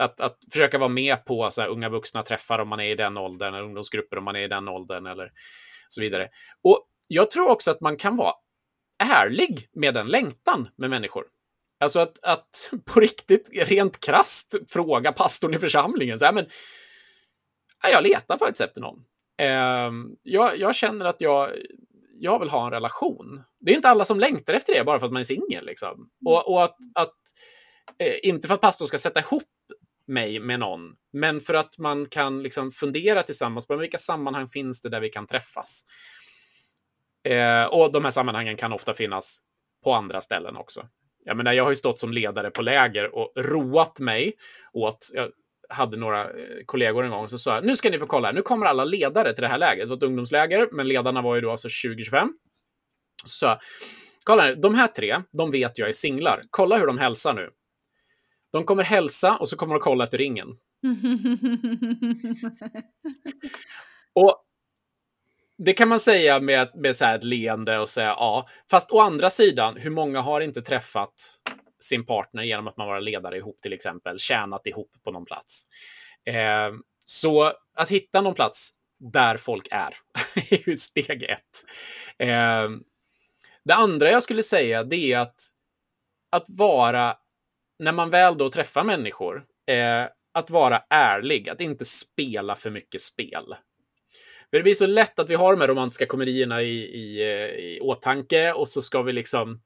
att, 0.00 0.20
att 0.20 0.36
försöka 0.52 0.78
vara 0.78 0.88
med 0.88 1.24
på 1.24 1.50
så 1.50 1.60
här, 1.60 1.68
unga 1.68 1.88
vuxna 1.88 2.22
träffar 2.22 2.58
om 2.58 2.68
man 2.68 2.80
är 2.80 2.90
i 2.90 2.94
den 2.94 3.16
åldern, 3.16 3.54
eller 3.54 3.64
ungdomsgrupper 3.64 4.18
om 4.18 4.24
man 4.24 4.36
är 4.36 4.40
i 4.40 4.48
den 4.48 4.68
åldern 4.68 5.06
eller 5.06 5.30
så 5.88 6.00
vidare. 6.00 6.28
Och 6.62 6.86
jag 7.08 7.30
tror 7.30 7.50
också 7.50 7.70
att 7.70 7.80
man 7.80 7.96
kan 7.96 8.16
vara 8.16 8.34
ärlig 8.98 9.68
med 9.72 9.94
den 9.94 10.06
längtan 10.06 10.68
med 10.76 10.90
människor. 10.90 11.24
Alltså 11.80 12.00
att, 12.00 12.24
att 12.24 12.72
på 12.84 13.00
riktigt, 13.00 13.48
rent 13.68 14.00
krast 14.00 14.56
fråga 14.68 15.12
pastorn 15.12 15.54
i 15.54 15.58
församlingen. 15.58 16.18
Så 16.18 16.24
här, 16.24 16.32
men, 16.32 16.46
ja, 17.82 17.88
jag 17.88 18.02
letar 18.02 18.38
faktiskt 18.38 18.60
efter 18.60 18.80
någon. 18.80 19.04
Eh, 19.40 19.92
jag, 20.22 20.58
jag 20.58 20.74
känner 20.74 21.04
att 21.04 21.20
jag, 21.20 21.50
jag 22.18 22.38
vill 22.38 22.48
ha 22.48 22.64
en 22.64 22.70
relation. 22.70 23.42
Det 23.60 23.72
är 23.72 23.76
inte 23.76 23.88
alla 23.88 24.04
som 24.04 24.20
längtar 24.20 24.54
efter 24.54 24.74
det 24.74 24.84
bara 24.84 24.98
för 24.98 25.06
att 25.06 25.12
man 25.12 25.20
är 25.20 25.24
singel. 25.24 25.66
Liksom. 25.66 26.10
Och, 26.26 26.52
och 26.52 26.64
att, 26.64 26.76
att 26.94 27.14
eh, 27.98 28.14
inte 28.22 28.48
för 28.48 28.54
att 28.54 28.60
pastorn 28.60 28.88
ska 28.88 28.98
sätta 28.98 29.20
ihop 29.20 29.42
mig 30.06 30.40
med 30.40 30.60
någon, 30.60 30.80
men 31.12 31.40
för 31.40 31.54
att 31.54 31.78
man 31.78 32.06
kan 32.06 32.42
liksom 32.42 32.70
fundera 32.70 33.22
tillsammans 33.22 33.66
på 33.66 33.76
vilka 33.76 33.98
sammanhang 33.98 34.48
finns 34.48 34.82
det 34.82 34.88
där 34.88 35.00
vi 35.00 35.08
kan 35.08 35.26
träffas. 35.26 35.84
Eh, 37.24 37.64
och 37.64 37.92
de 37.92 38.04
här 38.04 38.10
sammanhangen 38.10 38.56
kan 38.56 38.72
ofta 38.72 38.94
finnas 38.94 39.38
på 39.84 39.94
andra 39.94 40.20
ställen 40.20 40.56
också. 40.56 40.88
Jag 41.24 41.36
menar, 41.36 41.52
jag 41.52 41.64
har 41.64 41.70
ju 41.70 41.76
stått 41.76 41.98
som 41.98 42.12
ledare 42.12 42.50
på 42.50 42.62
läger 42.62 43.14
och 43.14 43.32
roat 43.36 44.00
mig 44.00 44.32
åt, 44.72 45.10
jag 45.14 45.30
hade 45.68 45.96
några 45.96 46.24
eh, 46.24 46.30
kollegor 46.66 47.04
en 47.04 47.10
gång 47.10 47.28
så 47.28 47.38
sa, 47.38 47.54
jag, 47.54 47.64
nu 47.64 47.76
ska 47.76 47.90
ni 47.90 47.98
få 47.98 48.06
kolla, 48.06 48.28
här. 48.28 48.34
nu 48.34 48.42
kommer 48.42 48.66
alla 48.66 48.84
ledare 48.84 49.32
till 49.32 49.42
det 49.42 49.48
här 49.48 49.58
lägret. 49.58 49.84
Det 49.84 49.88
var 49.88 49.96
ett 49.96 50.02
ungdomsläger, 50.02 50.68
men 50.72 50.88
ledarna 50.88 51.22
var 51.22 51.34
ju 51.34 51.40
då 51.40 51.50
alltså 51.50 51.68
2025. 51.68 52.32
Så, 53.24 53.56
kolla 54.24 54.42
här, 54.42 54.54
de 54.54 54.74
här 54.74 54.86
tre, 54.86 55.22
de 55.32 55.50
vet 55.50 55.78
jag 55.78 55.88
är 55.88 55.92
singlar. 55.92 56.42
Kolla 56.50 56.76
hur 56.76 56.86
de 56.86 56.98
hälsar 56.98 57.34
nu. 57.34 57.50
De 58.52 58.64
kommer 58.64 58.82
hälsa 58.82 59.36
och 59.36 59.48
så 59.48 59.56
kommer 59.56 59.74
de 59.74 59.80
kolla 59.80 60.04
efter 60.04 60.18
ringen. 60.18 60.48
Det 65.64 65.72
kan 65.72 65.88
man 65.88 66.00
säga 66.00 66.40
med, 66.40 66.70
med 66.74 66.96
så 66.96 67.04
här 67.04 67.16
ett 67.16 67.24
leende 67.24 67.78
och 67.78 67.88
säga 67.88 68.08
ja. 68.08 68.48
Fast 68.70 68.90
å 68.92 69.00
andra 69.00 69.30
sidan, 69.30 69.76
hur 69.76 69.90
många 69.90 70.20
har 70.20 70.40
inte 70.40 70.62
träffat 70.62 71.40
sin 71.80 72.06
partner 72.06 72.42
genom 72.42 72.68
att 72.68 72.76
man 72.76 72.86
var 72.86 73.00
ledare 73.00 73.36
ihop 73.36 73.60
till 73.60 73.72
exempel, 73.72 74.18
tjänat 74.18 74.66
ihop 74.66 74.90
på 75.04 75.10
någon 75.10 75.24
plats. 75.24 75.62
Eh, 76.26 76.72
så 77.04 77.52
att 77.76 77.90
hitta 77.90 78.20
någon 78.20 78.34
plats 78.34 78.70
där 79.12 79.36
folk 79.36 79.68
är, 79.70 79.94
är 80.50 80.68
ju 80.68 80.76
steg 80.76 81.22
ett. 81.22 81.40
Eh, 82.18 82.70
det 83.64 83.74
andra 83.74 84.10
jag 84.10 84.22
skulle 84.22 84.42
säga, 84.42 84.84
det 84.84 85.12
är 85.12 85.18
att, 85.18 85.40
att 86.32 86.44
vara, 86.48 87.16
när 87.78 87.92
man 87.92 88.10
väl 88.10 88.38
då 88.38 88.50
träffar 88.50 88.84
människor, 88.84 89.44
eh, 89.70 90.04
att 90.34 90.50
vara 90.50 90.82
ärlig, 90.90 91.48
att 91.48 91.60
inte 91.60 91.84
spela 91.84 92.54
för 92.54 92.70
mycket 92.70 93.00
spel. 93.00 93.54
Men 94.50 94.58
det 94.58 94.62
blir 94.62 94.74
så 94.74 94.86
lätt 94.86 95.18
att 95.18 95.30
vi 95.30 95.34
har 95.34 95.52
de 95.52 95.60
här 95.60 95.68
romantiska 95.68 96.06
komedierna 96.06 96.62
i, 96.62 96.74
i, 96.74 97.22
eh, 97.22 97.64
i 97.64 97.78
åtanke 97.82 98.52
och 98.52 98.68
så 98.68 98.82
ska 98.82 99.02
vi 99.02 99.12
liksom 99.12 99.60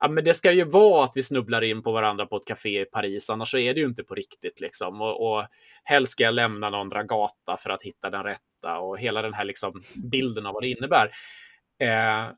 Ja, 0.00 0.08
men 0.08 0.24
det 0.24 0.34
ska 0.34 0.52
ju 0.52 0.64
vara 0.64 1.04
att 1.04 1.12
vi 1.14 1.22
snubblar 1.22 1.62
in 1.62 1.82
på 1.82 1.92
varandra 1.92 2.26
på 2.26 2.36
ett 2.36 2.46
café 2.46 2.80
i 2.80 2.84
Paris, 2.84 3.30
annars 3.30 3.50
så 3.50 3.58
är 3.58 3.74
det 3.74 3.80
ju 3.80 3.86
inte 3.86 4.04
på 4.04 4.14
riktigt. 4.14 4.60
Liksom. 4.60 5.00
Och, 5.00 5.32
och 5.32 5.46
helst 5.84 6.12
ska 6.12 6.24
jag 6.24 6.34
lämna 6.34 6.70
någon 6.70 6.88
dragata 6.88 7.56
för 7.58 7.70
att 7.70 7.82
hitta 7.82 8.10
den 8.10 8.22
rätta 8.22 8.78
och 8.78 8.98
hela 8.98 9.22
den 9.22 9.34
här 9.34 9.44
liksom, 9.44 9.82
bilden 10.12 10.46
av 10.46 10.54
vad 10.54 10.62
det 10.62 10.68
innebär. 10.68 11.10
Eh, 11.80 12.30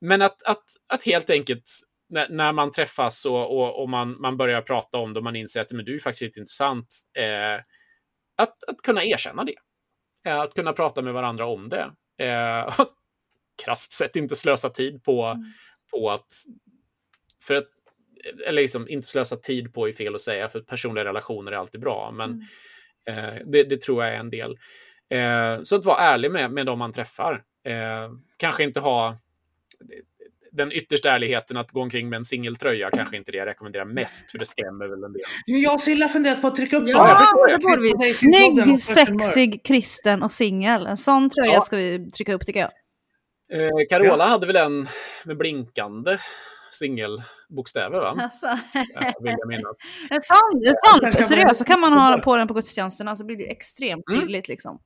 men 0.00 0.22
att, 0.22 0.42
att, 0.46 0.64
att 0.92 1.04
helt 1.04 1.30
enkelt 1.30 1.70
när, 2.08 2.28
när 2.28 2.52
man 2.52 2.70
träffas 2.70 3.26
och, 3.26 3.58
och, 3.58 3.82
och, 3.82 3.88
man, 3.88 4.20
man 4.20 4.36
börjar 4.36 4.62
prata 4.62 4.98
om 4.98 5.12
det 5.12 5.20
och 5.20 5.24
man 5.24 5.36
inser 5.36 5.60
att 5.60 5.72
men 5.72 5.84
du 5.84 5.94
är 5.94 6.00
faktiskt 6.00 6.22
lite 6.22 6.40
intressant, 6.40 6.86
eh, 7.18 7.54
att, 8.36 8.64
att 8.64 8.82
kunna 8.82 9.04
erkänna 9.04 9.44
det. 9.44 9.54
Eh, 10.26 10.40
att 10.40 10.54
kunna 10.54 10.72
prata 10.72 11.02
med 11.02 11.14
varandra 11.14 11.46
om 11.46 11.68
det. 11.68 11.90
Eh, 12.18 12.66
att 12.80 12.90
krasst 13.64 13.92
sett 13.92 14.16
inte 14.16 14.36
slösa 14.36 14.70
tid 14.70 15.04
på, 15.04 15.24
mm. 15.24 15.44
på 15.92 16.10
att... 16.10 16.26
För 17.44 17.54
att 17.54 17.68
eller 18.46 18.62
liksom 18.62 18.88
inte 18.88 19.06
slösa 19.06 19.36
tid 19.36 19.74
på 19.74 19.88
är 19.88 19.92
fel 19.92 20.14
att 20.14 20.20
säga, 20.20 20.48
för 20.48 20.60
personliga 20.60 21.04
relationer 21.04 21.52
är 21.52 21.56
alltid 21.56 21.80
bra, 21.80 22.10
men 22.10 22.46
mm. 23.06 23.24
eh, 23.24 23.42
det, 23.46 23.62
det, 23.62 23.80
tror 23.80 24.04
jag 24.04 24.14
är 24.14 24.18
en 24.18 24.30
del. 24.30 24.58
Eh, 25.10 25.62
så 25.62 25.76
att 25.76 25.84
vara 25.84 25.98
ärlig 25.98 26.30
med, 26.30 26.50
med 26.50 26.66
dem 26.66 26.78
man 26.78 26.92
träffar. 26.92 27.44
Eh, 27.64 28.10
kanske 28.36 28.64
inte 28.64 28.80
ha 28.80 29.18
den 30.52 30.72
yttersta 30.72 31.10
ärligheten 31.10 31.56
att 31.56 31.70
gå 31.70 31.82
omkring 31.82 32.08
med 32.08 32.16
en 32.16 32.24
singeltröja 32.24 32.90
kanske 32.90 33.16
inte 33.16 33.32
det 33.32 33.38
jag 33.38 33.46
rekommenderar 33.46 33.84
mest, 33.84 34.30
för 34.30 34.38
det 34.38 34.46
skrämmer 34.46 34.86
väl 34.88 35.04
en 35.04 35.12
del. 35.12 35.22
Jag 35.46 35.72
och 35.74 35.80
Silla 35.80 36.08
funderat 36.08 36.40
på 36.40 36.46
att 36.46 36.56
trycka 36.56 36.76
upp 36.76 36.84
Ja, 36.86 36.92
sådana. 36.92 37.46
det 37.48 37.58
borde 37.58 37.80
vi. 37.80 37.98
Snygg, 37.98 38.82
sexig, 38.82 39.60
kristen 39.64 40.22
och 40.22 40.32
singel. 40.32 40.86
En 40.86 40.96
sån 40.96 41.30
tröja 41.30 41.52
Ja. 41.52 41.60
ska 41.60 41.76
vi 41.76 42.10
trycka 42.10 42.34
upp 42.34 42.46
tycker 42.46 42.60
jag. 42.60 42.70
Eh, 43.52 43.70
Carola 43.90 44.24
hade 44.24 44.46
väl 44.46 44.56
en 44.56 44.86
med 45.24 45.36
blinkande 45.38 46.16
singelbokstäver, 46.70 47.98
va? 48.00 48.16
Alltså. 48.22 48.46
Eh, 48.46 49.12
vill 49.20 49.34
jag 49.38 49.48
minnas. 49.48 49.76
En 50.10 50.20
sån, 50.22 50.62
en 50.66 51.12
sån 51.14 51.22
seriöst, 51.22 51.56
så 51.56 51.64
kan 51.64 51.80
man 51.80 51.92
ha 51.92 52.18
på 52.18 52.36
den 52.36 52.48
på 52.48 52.54
gudstjänsterna 52.54 53.16
så 53.16 53.24
blir 53.24 53.36
det 53.36 53.50
extremt 53.50 54.04
Mm. 54.10 54.20
tydligt 54.20 54.48
liksom. 54.48 54.78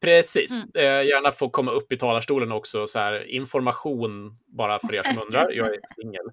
Precis. 0.00 0.64
Eh, 0.74 0.82
gärna 0.82 1.32
få 1.32 1.50
komma 1.50 1.70
upp 1.70 1.92
i 1.92 1.96
talarstolen 1.96 2.52
också. 2.52 2.86
Så 2.86 2.98
här, 2.98 3.30
information 3.30 4.32
bara 4.56 4.78
för 4.78 4.94
er 4.94 5.02
som 5.02 5.18
undrar. 5.18 5.52
Jag 5.52 5.66
är 5.66 5.80
singel. 5.94 6.24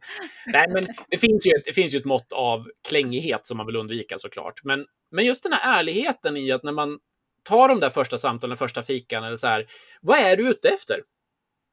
Nej, 0.45 0.66
men 0.70 0.88
det 1.09 1.18
finns, 1.18 1.47
ju 1.47 1.51
ett, 1.51 1.66
det 1.66 1.74
finns 1.74 1.93
ju 1.93 1.97
ett 1.97 2.05
mått 2.05 2.34
av 2.34 2.68
klängighet 2.88 3.45
som 3.45 3.57
man 3.57 3.66
vill 3.66 3.76
undvika 3.76 4.18
såklart. 4.18 4.64
Men, 4.64 4.86
men 5.11 5.26
just 5.26 5.43
den 5.43 5.53
här 5.53 5.80
ärligheten 5.80 6.38
i 6.38 6.51
att 6.51 6.64
när 6.64 6.72
man 6.72 6.99
tar 7.43 7.70
de 7.70 7.80
där 7.80 7.89
första 7.89 8.18
samtalen, 8.18 8.57
första 8.57 8.84
fikan, 8.84 9.24
eller 9.24 9.36
så 9.36 9.47
här, 9.47 9.66
vad 10.01 10.18
är 10.18 10.38
du 10.38 10.49
ute 10.49 10.70
efter? 10.70 10.99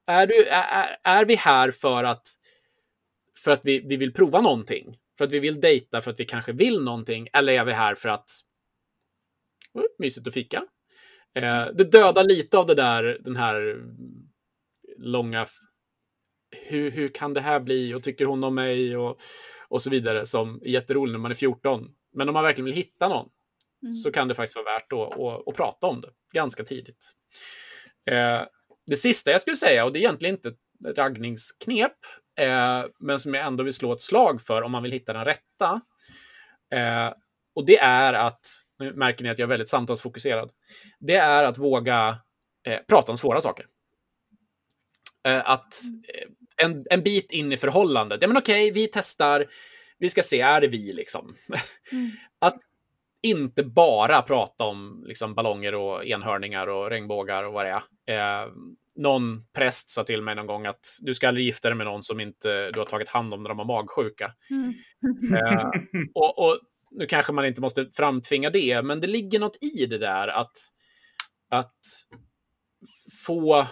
Är, 0.07 0.27
du, 0.27 0.47
är, 0.47 0.97
är 1.05 1.25
vi 1.25 1.35
här 1.35 1.71
för 1.71 2.05
att, 2.05 2.23
för 3.39 3.51
att 3.51 3.61
vi, 3.65 3.81
vi 3.89 3.97
vill 3.97 4.13
prova 4.13 4.41
någonting? 4.41 4.97
För 5.19 5.25
att 5.25 5.33
vi 5.33 5.39
vill 5.39 5.61
dejta, 5.61 6.01
för 6.01 6.11
att 6.11 6.21
vi 6.21 6.25
kanske 6.25 6.53
vill 6.53 6.83
någonting? 6.85 7.29
Eller 7.33 7.53
är 7.53 7.65
vi 7.65 7.73
här 7.73 7.95
för 7.95 8.09
att 8.09 8.31
oh, 9.75 9.85
mysigt 9.99 10.29
att 10.29 10.35
fika? 10.35 10.63
Eh, 11.35 11.67
det 11.75 11.93
dödar 11.93 12.25
lite 12.25 12.59
av 12.59 12.67
det 12.67 12.75
där, 12.75 13.19
den 13.21 13.37
här 13.37 13.83
långa 14.99 15.47
hur, 16.57 16.91
hur 16.91 17.09
kan 17.09 17.35
det 17.35 17.41
här 17.41 17.61
bli 17.61 17.95
och 17.95 18.03
tycker 18.03 18.25
hon 18.25 18.45
om 18.45 18.55
mig 18.55 18.97
och, 18.97 19.21
och 19.69 19.83
så 19.83 19.91
vidare 19.91 20.27
som 20.27 20.63
är 20.63 20.69
jätteroligt 20.69 21.13
när 21.13 21.19
man 21.19 21.31
är 21.31 21.35
14. 21.35 21.89
Men 22.13 22.29
om 22.29 22.33
man 22.33 22.45
verkligen 22.45 22.65
vill 22.65 22.75
hitta 22.75 23.09
någon 23.09 23.29
mm. 23.83 23.93
så 23.93 24.13
kan 24.13 24.29
det 24.29 24.35
faktiskt 24.35 24.57
vara 24.57 24.75
värt 24.75 24.93
att, 24.93 25.21
att, 25.21 25.49
att 25.49 25.57
prata 25.57 25.87
om 25.87 26.01
det 26.01 26.09
ganska 26.33 26.65
tidigt. 26.65 27.13
Eh, 28.11 28.43
det 28.87 28.97
sista 28.97 29.31
jag 29.31 29.41
skulle 29.41 29.57
säga, 29.57 29.85
och 29.85 29.93
det 29.93 29.99
är 29.99 30.01
egentligen 30.01 30.35
inte 30.35 30.49
ett 30.49 30.99
raggningsknep, 30.99 31.93
eh, 32.39 32.85
men 33.01 33.19
som 33.19 33.35
jag 33.35 33.47
ändå 33.47 33.65
vill 33.65 33.73
slå 33.73 33.93
ett 33.93 34.01
slag 34.01 34.43
för 34.43 34.63
om 34.63 34.73
man 34.73 34.83
vill 34.83 34.93
hitta 34.93 35.13
den 35.13 35.25
rätta. 35.25 35.81
Eh, 36.75 37.13
och 37.61 37.67
det 37.67 37.79
är 37.79 38.13
att, 38.13 38.41
nu 38.79 38.93
märker 38.93 39.25
ni 39.25 39.31
att 39.31 39.39
jag 39.39 39.47
är 39.47 39.49
väldigt 39.49 39.69
samtalsfokuserad, 39.69 40.51
det 41.01 41.17
är 41.17 41.45
att 41.45 41.59
våga 41.59 42.17
eh, 42.67 42.79
prata 42.89 43.13
om 43.13 43.19
svåra 43.19 43.41
saker. 43.41 43.67
Eh, 45.27 45.51
att 45.51 45.75
eh, 46.15 46.67
en, 46.67 46.85
en 46.91 47.03
bit 47.03 47.33
in 47.33 47.53
i 47.53 47.57
förhållandet, 47.57 48.23
ja 48.23 48.29
men 48.29 48.37
okej, 48.37 48.71
vi 48.71 48.89
testar, 48.93 49.47
vi 49.99 50.09
ska 50.09 50.23
se, 50.23 50.41
är 50.41 50.61
det 50.61 50.69
vi 50.69 50.93
liksom? 50.93 51.37
Mm. 51.93 52.11
att 52.39 52.57
inte 53.23 53.65
bara 53.65 54.23
prata 54.23 54.65
om 54.65 55.05
liksom, 55.07 55.35
ballonger 55.35 55.75
och 55.75 56.05
enhörningar 56.05 56.67
och 56.67 56.91
regnbågar 56.91 57.45
och 57.45 57.53
vad 57.53 57.67
det 57.67 57.81
är. 58.07 58.43
Eh, 58.43 58.51
någon 58.97 59.45
präst 59.53 59.91
sa 59.91 60.05
till 60.05 60.23
mig 60.23 60.35
någon 60.35 60.47
gång 60.47 60.67
att 60.67 60.81
du 61.03 61.15
ska 61.15 61.29
aldrig 61.29 61.47
gifta 61.47 61.69
dig 61.69 61.77
med 61.77 61.87
någon 61.87 62.03
som 62.03 62.21
inte 62.21 62.71
du 62.71 62.79
har 62.79 62.87
tagit 62.87 63.09
hand 63.09 63.35
om 63.35 63.43
när 63.43 63.49
de 63.49 63.59
har 63.59 63.67
magsjuka. 63.67 64.33
Mm. 64.51 64.75
eh, 65.35 65.71
och, 66.15 66.39
och, 66.39 66.59
nu 66.91 67.07
kanske 67.07 67.33
man 67.33 67.47
inte 67.47 67.61
måste 67.61 67.91
framtvinga 67.91 68.51
det, 68.51 68.83
men 68.83 69.01
det 69.01 69.07
ligger 69.07 69.39
något 69.39 69.63
i 69.63 69.87
det 69.87 69.99
där 69.99 70.29
att, 70.29 70.57
att 71.51 71.79
få 73.27 73.67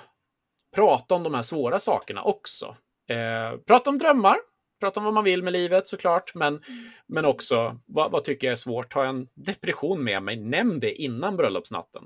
prata 0.74 1.14
om 1.14 1.22
de 1.22 1.34
här 1.34 1.42
svåra 1.42 1.78
sakerna 1.78 2.22
också. 2.22 2.76
Eh, 3.08 3.58
prata 3.66 3.90
om 3.90 3.98
drömmar, 3.98 4.36
prata 4.80 5.00
om 5.00 5.04
vad 5.04 5.14
man 5.14 5.24
vill 5.24 5.42
med 5.42 5.52
livet 5.52 5.86
såklart, 5.86 6.34
men, 6.34 6.48
mm. 6.48 6.90
men 7.06 7.24
också 7.24 7.78
vad, 7.86 8.10
vad, 8.10 8.24
tycker 8.24 8.46
jag 8.46 8.52
är 8.52 8.56
svårt? 8.56 8.92
Har 8.92 9.04
jag 9.04 9.14
en 9.14 9.28
depression 9.34 10.04
med 10.04 10.22
mig? 10.22 10.36
Nämn 10.36 10.80
det 10.80 10.92
innan 10.92 11.36
bröllopsnatten. 11.36 12.02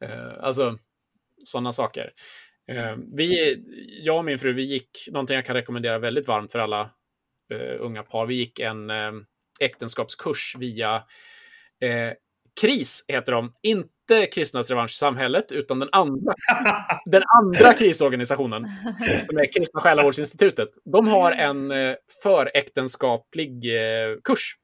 Eh, 0.00 0.32
alltså, 0.40 0.78
sådana 1.44 1.72
saker. 1.72 2.12
Eh, 2.68 2.96
vi, 3.16 3.56
jag 4.04 4.18
och 4.18 4.24
min 4.24 4.38
fru, 4.38 4.52
vi 4.52 4.62
gick, 4.62 5.08
någonting 5.10 5.34
jag 5.34 5.46
kan 5.46 5.56
rekommendera 5.56 5.98
väldigt 5.98 6.28
varmt 6.28 6.52
för 6.52 6.58
alla 6.58 6.90
eh, 7.52 7.76
unga 7.80 8.02
par, 8.02 8.26
vi 8.26 8.34
gick 8.34 8.58
en 8.58 8.90
eh, 8.90 9.12
äktenskapskurs 9.60 10.54
via 10.58 10.94
eh, 11.80 12.12
KRIS, 12.60 13.04
heter 13.08 13.32
de. 13.32 13.52
Inte 13.62 14.26
Kristnas 14.26 14.70
revanschsamhället, 14.70 15.52
utan 15.52 15.78
den 15.78 15.88
andra, 15.92 16.34
den 17.04 17.22
andra 17.42 17.74
krisorganisationen, 17.74 18.62
som 19.26 19.38
är 19.38 19.52
Kristna 19.52 19.80
själavårdsinstitutet. 19.80 20.68
De 20.84 21.08
har 21.08 21.32
en 21.32 21.70
eh, 21.70 21.94
föräktenskaplig 22.22 23.76
eh, 23.76 24.16
kurs. 24.24 24.56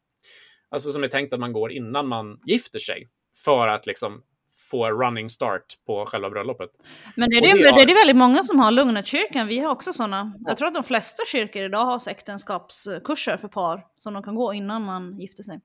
Alltså 0.70 0.92
som 0.92 1.04
är 1.04 1.08
tänkt 1.08 1.32
att 1.32 1.40
man 1.40 1.52
går 1.52 1.72
innan 1.72 2.08
man 2.08 2.40
gifter 2.46 2.78
sig. 2.78 3.08
För 3.44 3.68
att 3.68 3.86
liksom 3.86 4.22
få 4.70 4.90
running 4.90 5.30
start 5.30 5.64
på 5.86 6.06
själva 6.06 6.30
bröllopet. 6.30 6.70
Men 7.16 7.30
det 7.30 7.36
är, 7.36 7.40
det, 7.40 7.48
har... 7.48 7.86
det 7.86 7.92
är 7.92 7.94
väldigt 7.94 8.16
många 8.16 8.44
som 8.44 8.58
har 8.58 8.70
Lugnetkyrkan. 8.70 9.46
Vi 9.46 9.58
har 9.58 9.70
också 9.70 9.92
sådana. 9.92 10.34
Jag 10.46 10.56
tror 10.56 10.68
att 10.68 10.74
de 10.74 10.84
flesta 10.84 11.24
kyrkor 11.26 11.62
idag 11.62 11.84
har 11.84 12.10
äktenskapskurser 12.10 13.36
för 13.36 13.48
par 13.48 13.86
som 13.96 14.14
de 14.14 14.22
kan 14.22 14.34
gå 14.34 14.54
innan 14.54 14.82
man 14.82 15.20
gifter 15.20 15.42
sig. 15.42 15.60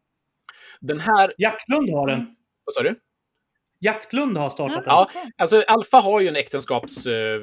Den 0.82 1.00
här... 1.00 1.34
Jaktlund 1.38 1.90
har 1.90 2.08
den. 2.08 2.36
Vad 2.66 2.74
sa 2.74 2.84
du? 2.84 3.00
Jaktlund 3.82 4.38
har 4.38 4.50
startat 4.50 4.76
den. 4.76 4.94
Ja, 4.94 5.10
alltså 5.38 5.64
Alfa 5.68 5.98
har 5.98 6.20
ju 6.20 6.28
en 6.28 6.36
äktenskaps... 6.36 7.08
Eh, 7.08 7.40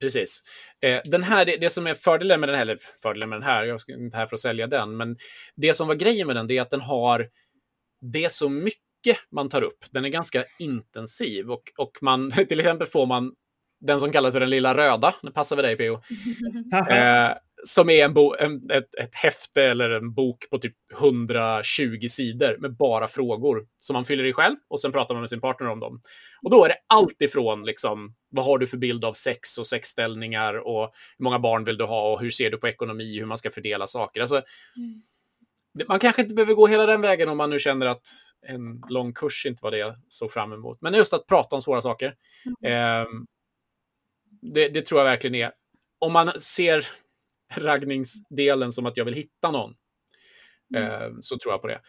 precis. 0.00 0.42
Eh, 0.82 1.00
den 1.04 1.22
här, 1.22 1.44
det, 1.44 1.56
det, 1.56 1.70
som 1.70 1.86
är 1.86 1.94
fördelen 1.94 2.40
med 2.40 2.48
den 2.48 2.56
här, 2.56 2.62
eller 2.62 2.78
fördelen 3.02 3.28
med 3.28 3.40
den 3.40 3.48
här, 3.48 3.64
jag 3.64 3.80
är 3.88 4.04
inte 4.04 4.16
här 4.16 4.26
för 4.26 4.36
att 4.36 4.40
sälja 4.40 4.66
den, 4.66 4.96
men 4.96 5.16
det 5.56 5.74
som 5.74 5.88
var 5.88 5.94
grejen 5.94 6.26
med 6.26 6.36
den, 6.36 6.46
det 6.46 6.56
är 6.56 6.62
att 6.62 6.70
den 6.70 6.80
har... 6.80 7.28
Det 8.12 8.24
är 8.24 8.28
så 8.28 8.48
mycket 8.48 8.83
man 9.32 9.48
tar 9.48 9.62
upp. 9.62 9.84
Den 9.90 10.04
är 10.04 10.08
ganska 10.08 10.44
intensiv 10.58 11.50
och, 11.50 11.62
och 11.78 11.98
man, 12.02 12.30
till 12.48 12.60
exempel 12.60 12.86
får 12.86 13.06
man 13.06 13.32
den 13.80 14.00
som 14.00 14.12
kallas 14.12 14.32
för 14.32 14.40
den 14.40 14.50
lilla 14.50 14.76
röda, 14.76 15.14
nu 15.22 15.30
passar 15.30 15.56
vi 15.56 15.62
dig 15.62 15.76
PO, 15.76 15.94
eh, 16.92 17.30
som 17.64 17.90
är 17.90 18.04
en, 18.04 18.14
bo, 18.14 18.34
en 18.34 18.70
ett, 18.70 18.94
ett 18.94 19.14
häfte 19.14 19.62
eller 19.62 19.90
en 19.90 20.14
bok 20.14 20.50
på 20.50 20.58
typ 20.58 20.74
120 21.00 22.06
sidor 22.08 22.56
med 22.60 22.76
bara 22.76 23.08
frågor 23.08 23.66
som 23.76 23.94
man 23.94 24.04
fyller 24.04 24.24
i 24.24 24.32
själv 24.32 24.56
och 24.68 24.80
sen 24.80 24.92
pratar 24.92 25.14
man 25.14 25.20
med 25.22 25.30
sin 25.30 25.40
partner 25.40 25.68
om 25.68 25.80
dem. 25.80 26.00
Och 26.42 26.50
då 26.50 26.64
är 26.64 26.68
det 26.68 26.76
allt 26.86 27.22
ifrån 27.22 27.64
liksom, 27.64 28.14
vad 28.30 28.44
har 28.44 28.58
du 28.58 28.66
för 28.66 28.76
bild 28.76 29.04
av 29.04 29.12
sex 29.12 29.58
och 29.58 29.66
sexställningar 29.66 30.54
och 30.54 30.90
hur 31.18 31.24
många 31.24 31.38
barn 31.38 31.64
vill 31.64 31.78
du 31.78 31.84
ha 31.84 32.12
och 32.12 32.20
hur 32.20 32.30
ser 32.30 32.50
du 32.50 32.56
på 32.56 32.68
ekonomi, 32.68 33.18
hur 33.18 33.26
man 33.26 33.38
ska 33.38 33.50
fördela 33.50 33.86
saker. 33.86 34.20
Alltså, 34.20 34.36
mm 34.36 35.02
man 35.88 35.98
kanske 35.98 36.22
inte 36.22 36.34
behöver 36.34 36.54
gå 36.54 36.66
hela 36.66 36.86
den 36.86 37.00
vägen 37.00 37.28
om 37.28 37.36
man 37.36 37.50
nu 37.50 37.58
känner 37.58 37.86
att 37.86 38.06
en 38.46 38.80
lång 38.88 39.12
kurs 39.12 39.46
inte 39.46 39.60
var 39.62 39.70
det 39.70 39.78
jag 39.78 39.94
såg 40.08 40.30
fram 40.30 40.52
emot. 40.52 40.78
Men 40.80 40.94
just 40.94 41.12
att 41.12 41.26
prata 41.26 41.56
om 41.56 41.62
svåra 41.62 41.80
saker. 41.80 42.14
Eh, 42.64 43.04
det, 44.42 44.68
det, 44.68 44.86
tror 44.86 45.00
jag 45.00 45.04
verkligen 45.04 45.34
är. 45.34 45.52
Om 45.98 46.12
man 46.12 46.40
ser 46.40 46.86
raggningsdelen 47.54 48.72
som 48.72 48.86
att 48.86 48.96
jag 48.96 49.04
vill 49.04 49.14
hitta 49.14 49.50
någon, 49.50 49.74
eh, 50.76 51.08
så 51.20 51.38
tror 51.38 51.54
jag 51.54 51.60
på 51.62 51.68
det. 51.68 51.80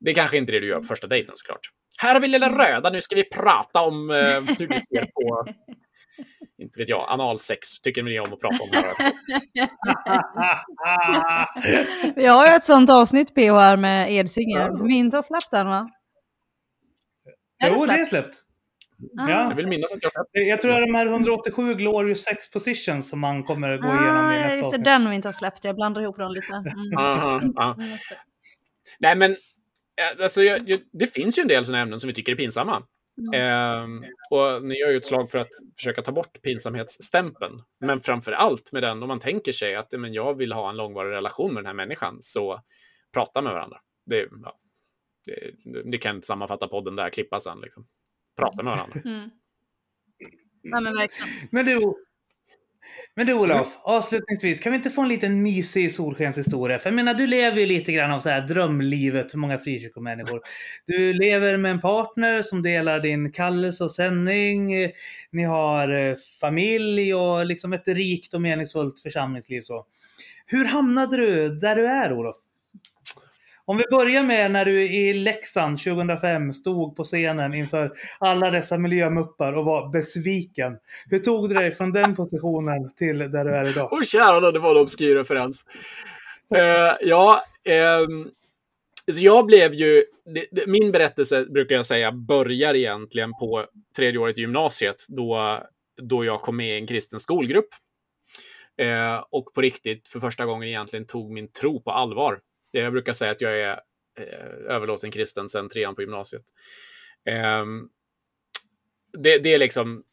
Det 0.00 0.10
är 0.10 0.14
kanske 0.14 0.36
inte 0.36 0.52
det 0.52 0.60
du 0.60 0.66
gör 0.66 0.78
på 0.78 0.86
första 0.86 1.06
dejten 1.06 1.36
såklart. 1.36 1.70
Här 1.98 2.14
har 2.14 2.20
vi 2.20 2.28
lilla 2.28 2.58
röda, 2.58 2.90
nu 2.90 3.00
ska 3.00 3.16
vi 3.16 3.24
prata 3.24 3.80
om 3.80 4.10
eh, 4.10 4.40
hur 4.58 4.68
vi 4.68 4.78
ser 4.78 5.04
på 5.14 5.46
inte 6.58 6.80
vet 6.80 6.88
jag, 6.88 7.04
analsex 7.08 7.80
tycker 7.80 8.02
ni 8.02 8.20
om 8.20 8.32
att 8.32 8.40
prata 8.40 8.62
om. 8.62 8.70
vi 12.16 12.26
har 12.26 12.46
ju 12.46 12.52
ett 12.52 12.64
sånt 12.64 12.90
avsnitt 12.90 13.34
PH 13.34 13.38
här 13.38 13.76
med 13.76 14.12
Edsinger 14.12 14.74
som 14.74 14.88
vi 14.88 14.94
inte 14.94 15.16
har 15.16 15.22
släppt 15.22 15.52
än 15.52 15.66
va? 15.66 15.90
Jo, 17.64 17.86
det, 17.86 17.92
det 17.92 18.00
är 18.00 18.04
släppt. 18.04 18.40
Ah. 19.20 19.30
Ja. 19.30 19.46
Jag 19.48 19.54
vill 19.54 19.66
minnas 19.66 19.92
att 19.92 20.02
jag 20.02 20.12
släppt. 20.12 20.30
Jag 20.32 20.60
tror 20.60 20.72
det 20.72 20.78
är 20.78 20.86
de 20.86 20.94
här 20.94 21.06
187 21.06 21.74
Glorious 21.74 22.24
Sex 22.24 22.50
Positions 22.50 23.10
som 23.10 23.20
man 23.20 23.44
kommer 23.44 23.78
gå 23.78 23.88
ah, 23.88 24.02
igenom 24.02 24.32
i 24.32 24.38
nästa 24.38 24.56
just 24.56 24.70
det, 24.70 24.78
den 24.78 25.10
vi 25.10 25.16
inte 25.16 25.28
har 25.28 25.32
släppt. 25.32 25.64
Jag 25.64 25.76
blandar 25.76 26.02
ihop 26.02 26.16
dem 26.16 26.32
lite. 26.32 26.52
Mm. 26.52 26.96
Aha, 26.98 27.42
aha. 27.56 27.76
Nej, 28.98 29.16
men 29.16 29.36
alltså, 30.22 30.42
jag, 30.42 30.68
jag, 30.68 30.80
det 30.92 31.06
finns 31.06 31.38
ju 31.38 31.40
en 31.40 31.48
del 31.48 31.64
sådana 31.64 31.82
ämnen 31.82 32.00
som 32.00 32.08
vi 32.08 32.14
tycker 32.14 32.32
är 32.32 32.36
pinsamma. 32.36 32.82
Eh, 33.34 33.84
och 34.30 34.64
ni 34.64 34.78
gör 34.78 34.90
ju 34.90 34.96
ett 34.96 35.06
slag 35.06 35.30
för 35.30 35.38
att 35.38 35.50
försöka 35.76 36.02
ta 36.02 36.12
bort 36.12 36.42
pinsamhetsstämpeln. 36.42 37.62
Men 37.80 38.00
framför 38.00 38.32
allt 38.32 38.72
med 38.72 38.82
den, 38.82 39.02
om 39.02 39.08
man 39.08 39.20
tänker 39.20 39.52
sig 39.52 39.74
att 39.74 39.92
men 39.92 40.14
jag 40.14 40.38
vill 40.38 40.52
ha 40.52 40.70
en 40.70 40.76
långvarig 40.76 41.10
relation 41.10 41.54
med 41.54 41.62
den 41.62 41.66
här 41.66 41.74
människan, 41.74 42.16
så 42.20 42.60
prata 43.14 43.42
med 43.42 43.52
varandra. 43.52 43.80
Det, 44.06 44.28
ja, 44.42 44.58
det, 45.24 45.90
det 45.90 45.98
kan 45.98 46.14
inte 46.14 46.26
sammanfatta 46.26 46.68
podden 46.68 46.96
där, 46.96 47.10
klippa 47.10 47.40
sen. 47.40 47.60
Liksom. 47.60 47.86
Prata 48.36 48.62
med 48.62 48.72
varandra. 48.72 49.00
Mm. 49.04 49.30
Ja, 50.62 50.80
men. 50.80 51.08
Men 51.50 51.66
du, 51.66 51.94
men 53.16 53.26
du 53.26 53.32
Olof, 53.32 53.78
avslutningsvis, 53.82 54.60
kan 54.60 54.72
vi 54.72 54.76
inte 54.76 54.90
få 54.90 55.02
en 55.02 55.08
liten 55.08 55.42
mysig 55.42 55.92
solskenshistoria? 55.92 56.78
För 56.78 56.90
jag 56.90 56.94
menar, 56.94 57.14
du 57.14 57.26
lever 57.26 57.60
ju 57.60 57.66
lite 57.66 57.92
grann 57.92 58.10
av 58.10 58.20
så 58.20 58.28
här 58.28 58.40
drömlivet 58.40 59.30
för 59.30 59.38
många 59.38 59.58
frikyrkomänniskor. 59.58 60.40
Du 60.86 61.12
lever 61.12 61.56
med 61.56 61.70
en 61.70 61.80
partner 61.80 62.42
som 62.42 62.62
delar 62.62 63.00
din 63.00 63.32
kallelse 63.32 63.84
och 63.84 63.92
sändning. 63.92 64.72
Ni 65.30 65.42
har 65.42 66.08
eh, 66.08 66.14
familj 66.40 67.14
och 67.14 67.46
liksom 67.46 67.72
ett 67.72 67.88
rikt 67.88 68.34
och 68.34 68.42
meningsfullt 68.42 69.00
församlingsliv. 69.00 69.62
Så. 69.62 69.86
Hur 70.46 70.64
hamnade 70.64 71.16
du 71.16 71.48
där 71.48 71.76
du 71.76 71.86
är 71.86 72.12
Olof? 72.12 72.36
Om 73.66 73.76
vi 73.76 73.84
börjar 73.90 74.22
med 74.22 74.50
när 74.50 74.64
du 74.64 74.82
i 74.82 75.12
Leksand 75.12 75.78
2005 75.78 76.52
stod 76.52 76.96
på 76.96 77.04
scenen 77.04 77.54
inför 77.54 77.92
alla 78.18 78.50
dessa 78.50 78.78
miljömuppar 78.78 79.52
och 79.52 79.64
var 79.64 79.88
besviken. 79.88 80.76
Hur 81.10 81.18
tog 81.18 81.48
du 81.48 81.54
dig 81.54 81.74
från 81.74 81.92
den 81.92 82.16
positionen 82.16 82.94
till 82.96 83.18
där 83.18 83.44
du 83.44 83.56
är 83.56 83.70
idag? 83.70 83.88
Åh 83.92 83.98
oh, 83.98 84.04
kära 84.04 84.52
det 84.52 84.58
var 84.58 84.70
en 84.70 84.82
obskyr 84.82 85.14
referens. 85.14 85.64
Uh, 86.54 87.08
ja, 87.08 87.40
um, 88.08 88.30
så 89.12 89.24
jag 89.24 89.46
blev 89.46 89.72
ju, 89.72 90.04
det, 90.34 90.46
det, 90.50 90.66
min 90.66 90.92
berättelse 90.92 91.44
brukar 91.44 91.76
jag 91.76 91.86
säga 91.86 92.12
börjar 92.12 92.74
egentligen 92.74 93.30
på 93.40 93.66
tredje 93.96 94.20
året 94.20 94.38
i 94.38 94.40
gymnasiet 94.40 94.96
då, 95.08 95.60
då 96.02 96.24
jag 96.24 96.40
kom 96.40 96.56
med 96.56 96.74
i 96.74 96.80
en 96.80 96.86
kristen 96.86 97.20
skolgrupp. 97.20 97.68
Uh, 98.82 99.24
och 99.30 99.54
på 99.54 99.60
riktigt 99.60 100.08
för 100.08 100.20
första 100.20 100.46
gången 100.46 100.68
egentligen 100.68 101.06
tog 101.06 101.32
min 101.32 101.48
tro 101.48 101.82
på 101.82 101.90
allvar. 101.90 102.38
Jag 102.78 102.92
brukar 102.92 103.12
säga 103.12 103.30
att 103.30 103.40
jag 103.40 103.60
är 103.60 103.80
eh, 104.18 104.74
överlåten 104.74 105.10
kristen 105.10 105.48
sedan 105.48 105.68
trean 105.68 105.94
på 105.94 106.02
gymnasiet. 106.02 106.42
Ehm, 107.30 107.88
det, 109.18 109.38
det 109.38 109.54
är 109.54 109.58
liksom 109.58 110.04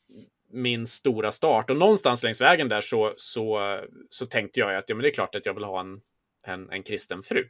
min 0.53 0.87
stora 0.87 1.31
start. 1.31 1.69
Och 1.69 1.77
någonstans 1.77 2.23
längs 2.23 2.41
vägen 2.41 2.69
där 2.69 2.81
så, 2.81 3.13
så, 3.15 3.79
så 4.09 4.25
tänkte 4.25 4.59
jag 4.59 4.75
att 4.75 4.89
ja, 4.89 4.95
men 4.95 5.03
det 5.03 5.09
är 5.09 5.13
klart 5.13 5.35
att 5.35 5.45
jag 5.45 5.53
vill 5.53 5.63
ha 5.63 5.81
en, 5.81 6.01
en, 6.45 6.69
en 6.69 6.83
kristen 6.83 7.23
fru. 7.23 7.47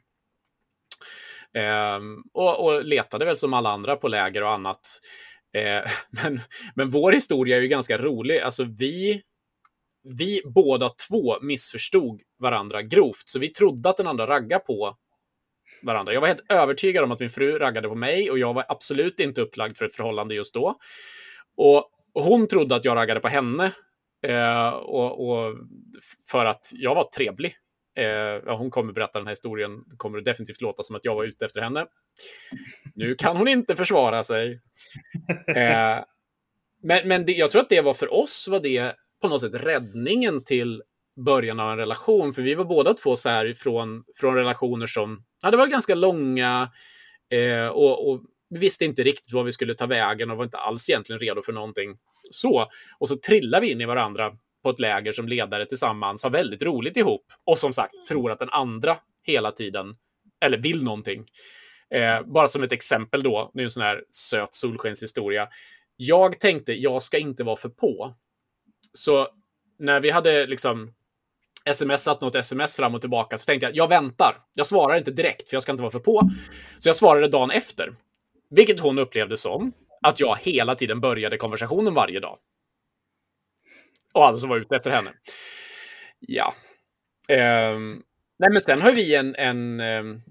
Ehm, 1.54 2.22
och, 2.32 2.64
och, 2.64 2.84
letade 2.84 3.24
väl 3.24 3.36
som 3.36 3.54
alla 3.54 3.70
andra 3.70 3.96
på 3.96 4.08
läger 4.08 4.42
och 4.42 4.50
annat. 4.50 4.80
Eh, 5.54 5.82
men, 6.22 6.40
men 6.74 6.90
vår 6.90 7.12
historia 7.12 7.56
är 7.56 7.60
ju 7.60 7.68
ganska 7.68 7.98
rolig. 7.98 8.38
Alltså 8.38 8.64
vi, 8.64 9.22
vi 10.02 10.42
båda 10.44 10.88
två 11.08 11.40
missförstod 11.40 12.20
varandra 12.38 12.82
grovt, 12.82 13.28
så 13.28 13.38
vi 13.38 13.48
trodde 13.48 13.88
att 13.88 13.96
den 13.96 14.06
andra 14.06 14.26
raggade 14.26 14.64
på 14.64 14.96
varandra. 15.82 16.12
Jag 16.12 16.20
var 16.20 16.28
helt 16.28 16.44
övertygad 16.48 17.04
om 17.04 17.12
att 17.12 17.20
min 17.20 17.30
fru 17.30 17.58
raggade 17.58 17.88
på 17.88 17.94
mig 17.94 18.30
och 18.30 18.38
jag 18.38 18.54
var 18.54 18.64
absolut 18.68 19.20
inte 19.20 19.40
upplagd 19.40 19.76
för 19.76 19.84
ett 19.84 19.94
förhållande 19.94 20.34
just 20.34 20.54
då. 20.54 20.74
Och 21.56 21.90
hon 22.14 22.48
trodde 22.48 22.74
att 22.74 22.84
jag 22.84 22.96
raggade 22.96 23.20
på 23.20 23.28
henne 23.28 23.72
eh, 24.26 24.68
och, 24.68 25.28
och, 25.28 25.54
för 26.30 26.44
att 26.44 26.70
jag 26.74 26.94
var 26.94 27.08
trevlig. 27.16 27.54
Eh, 27.96 28.56
hon 28.56 28.70
kommer 28.70 28.92
berätta 28.92 29.18
den 29.18 29.26
här 29.26 29.32
historien. 29.32 29.70
Det 29.90 29.96
kommer 29.96 30.20
definitivt 30.20 30.60
låta 30.60 30.82
som 30.82 30.96
att 30.96 31.04
jag 31.04 31.14
var 31.14 31.24
ute 31.24 31.44
efter 31.44 31.60
henne. 31.60 31.86
Nu 32.94 33.14
kan 33.14 33.36
hon 33.36 33.48
inte 33.48 33.76
försvara 33.76 34.22
sig. 34.22 34.60
Eh, 35.56 36.04
men 36.82 37.08
men 37.08 37.24
det, 37.24 37.32
jag 37.32 37.50
tror 37.50 37.62
att 37.62 37.68
det 37.68 37.80
var 37.80 37.94
för 37.94 38.14
oss 38.14 38.48
var 38.50 38.60
det 38.60 38.94
på 39.22 39.28
något 39.28 39.40
sätt 39.40 39.54
räddningen 39.54 40.44
till 40.44 40.82
början 41.16 41.60
av 41.60 41.70
en 41.70 41.78
relation. 41.78 42.34
För 42.34 42.42
vi 42.42 42.54
var 42.54 42.64
båda 42.64 42.94
två 42.94 43.16
så 43.16 43.28
här 43.28 43.54
från, 43.54 44.04
från 44.16 44.34
relationer 44.34 44.86
som 44.86 45.24
ja, 45.42 45.50
det 45.50 45.56
var 45.56 45.66
ganska 45.66 45.94
långa 45.94 46.70
eh, 47.30 47.68
och, 47.68 48.10
och 48.10 48.22
vi 48.50 48.58
visste 48.58 48.84
inte 48.84 49.02
riktigt 49.02 49.32
vad 49.32 49.44
vi 49.44 49.52
skulle 49.52 49.74
ta 49.74 49.86
vägen 49.86 50.30
och 50.30 50.36
var 50.36 50.44
inte 50.44 50.58
alls 50.58 50.90
egentligen 50.90 51.20
redo 51.20 51.42
för 51.42 51.52
någonting. 51.52 51.96
Så, 52.30 52.66
och 52.98 53.08
så 53.08 53.16
trillar 53.16 53.60
vi 53.60 53.70
in 53.70 53.80
i 53.80 53.84
varandra 53.86 54.32
på 54.62 54.70
ett 54.70 54.80
läger 54.80 55.12
som 55.12 55.28
ledare 55.28 55.66
tillsammans, 55.66 56.22
har 56.22 56.30
väldigt 56.30 56.62
roligt 56.62 56.96
ihop 56.96 57.24
och 57.44 57.58
som 57.58 57.72
sagt 57.72 57.94
tror 58.08 58.30
att 58.30 58.38
den 58.38 58.50
andra 58.50 58.96
hela 59.22 59.52
tiden, 59.52 59.96
eller 60.44 60.58
vill 60.58 60.84
någonting. 60.84 61.24
Eh, 61.94 62.22
bara 62.22 62.46
som 62.46 62.62
ett 62.62 62.72
exempel 62.72 63.22
då, 63.22 63.50
nu 63.54 63.62
är 63.62 63.64
en 63.64 63.70
sån 63.70 63.82
här 63.82 64.02
söt 64.10 64.54
solskenshistoria. 64.54 65.48
Jag 65.96 66.40
tänkte, 66.40 66.72
jag 66.72 67.02
ska 67.02 67.18
inte 67.18 67.44
vara 67.44 67.56
för 67.56 67.68
på. 67.68 68.14
Så 68.92 69.28
när 69.78 70.00
vi 70.00 70.10
hade 70.10 70.46
liksom 70.46 70.94
smsat 71.72 72.20
något 72.20 72.34
sms 72.34 72.76
fram 72.76 72.94
och 72.94 73.00
tillbaka 73.00 73.38
så 73.38 73.46
tänkte 73.46 73.66
jag, 73.66 73.76
jag 73.76 73.88
väntar. 73.88 74.36
Jag 74.54 74.66
svarar 74.66 74.96
inte 74.96 75.10
direkt, 75.10 75.48
för 75.48 75.56
jag 75.56 75.62
ska 75.62 75.72
inte 75.72 75.82
vara 75.82 75.92
för 75.92 75.98
på. 75.98 76.30
Så 76.78 76.88
jag 76.88 76.96
svarade 76.96 77.28
dagen 77.28 77.50
efter. 77.50 77.94
Vilket 78.50 78.80
hon 78.80 78.98
upplevde 78.98 79.36
som 79.36 79.72
att 80.02 80.20
jag 80.20 80.36
hela 80.40 80.74
tiden 80.74 81.00
började 81.00 81.36
konversationen 81.36 81.94
varje 81.94 82.20
dag. 82.20 82.38
Och 84.12 84.24
alltså 84.24 84.46
var 84.46 84.56
ute 84.56 84.76
efter 84.76 84.90
henne. 84.90 85.10
Ja. 86.20 86.54
Um, 87.28 88.02
nej, 88.38 88.50
men 88.50 88.60
sen 88.60 88.82
har 88.82 88.92
vi 88.92 89.14
en, 89.14 89.34
en, 89.34 89.80
ehm, 89.80 90.22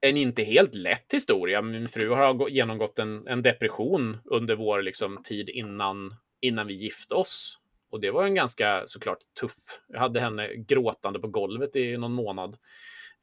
en 0.00 0.16
inte 0.16 0.42
helt 0.42 0.74
lätt 0.74 1.14
historia. 1.14 1.62
Min 1.62 1.88
fru 1.88 2.08
har 2.08 2.48
genomgått 2.48 2.98
en, 2.98 3.26
en 3.26 3.42
depression 3.42 4.18
under 4.24 4.56
vår 4.56 4.82
liksom, 4.82 5.22
tid 5.22 5.48
innan, 5.48 6.14
innan 6.40 6.66
vi 6.66 6.74
gifte 6.74 7.14
oss. 7.14 7.59
Och 7.90 8.00
det 8.00 8.10
var 8.10 8.24
en 8.24 8.34
ganska 8.34 8.82
såklart 8.86 9.18
tuff. 9.40 9.80
Jag 9.88 10.00
hade 10.00 10.20
henne 10.20 10.54
gråtande 10.54 11.18
på 11.20 11.28
golvet 11.28 11.76
i 11.76 11.96
någon 11.96 12.12
månad. 12.12 12.56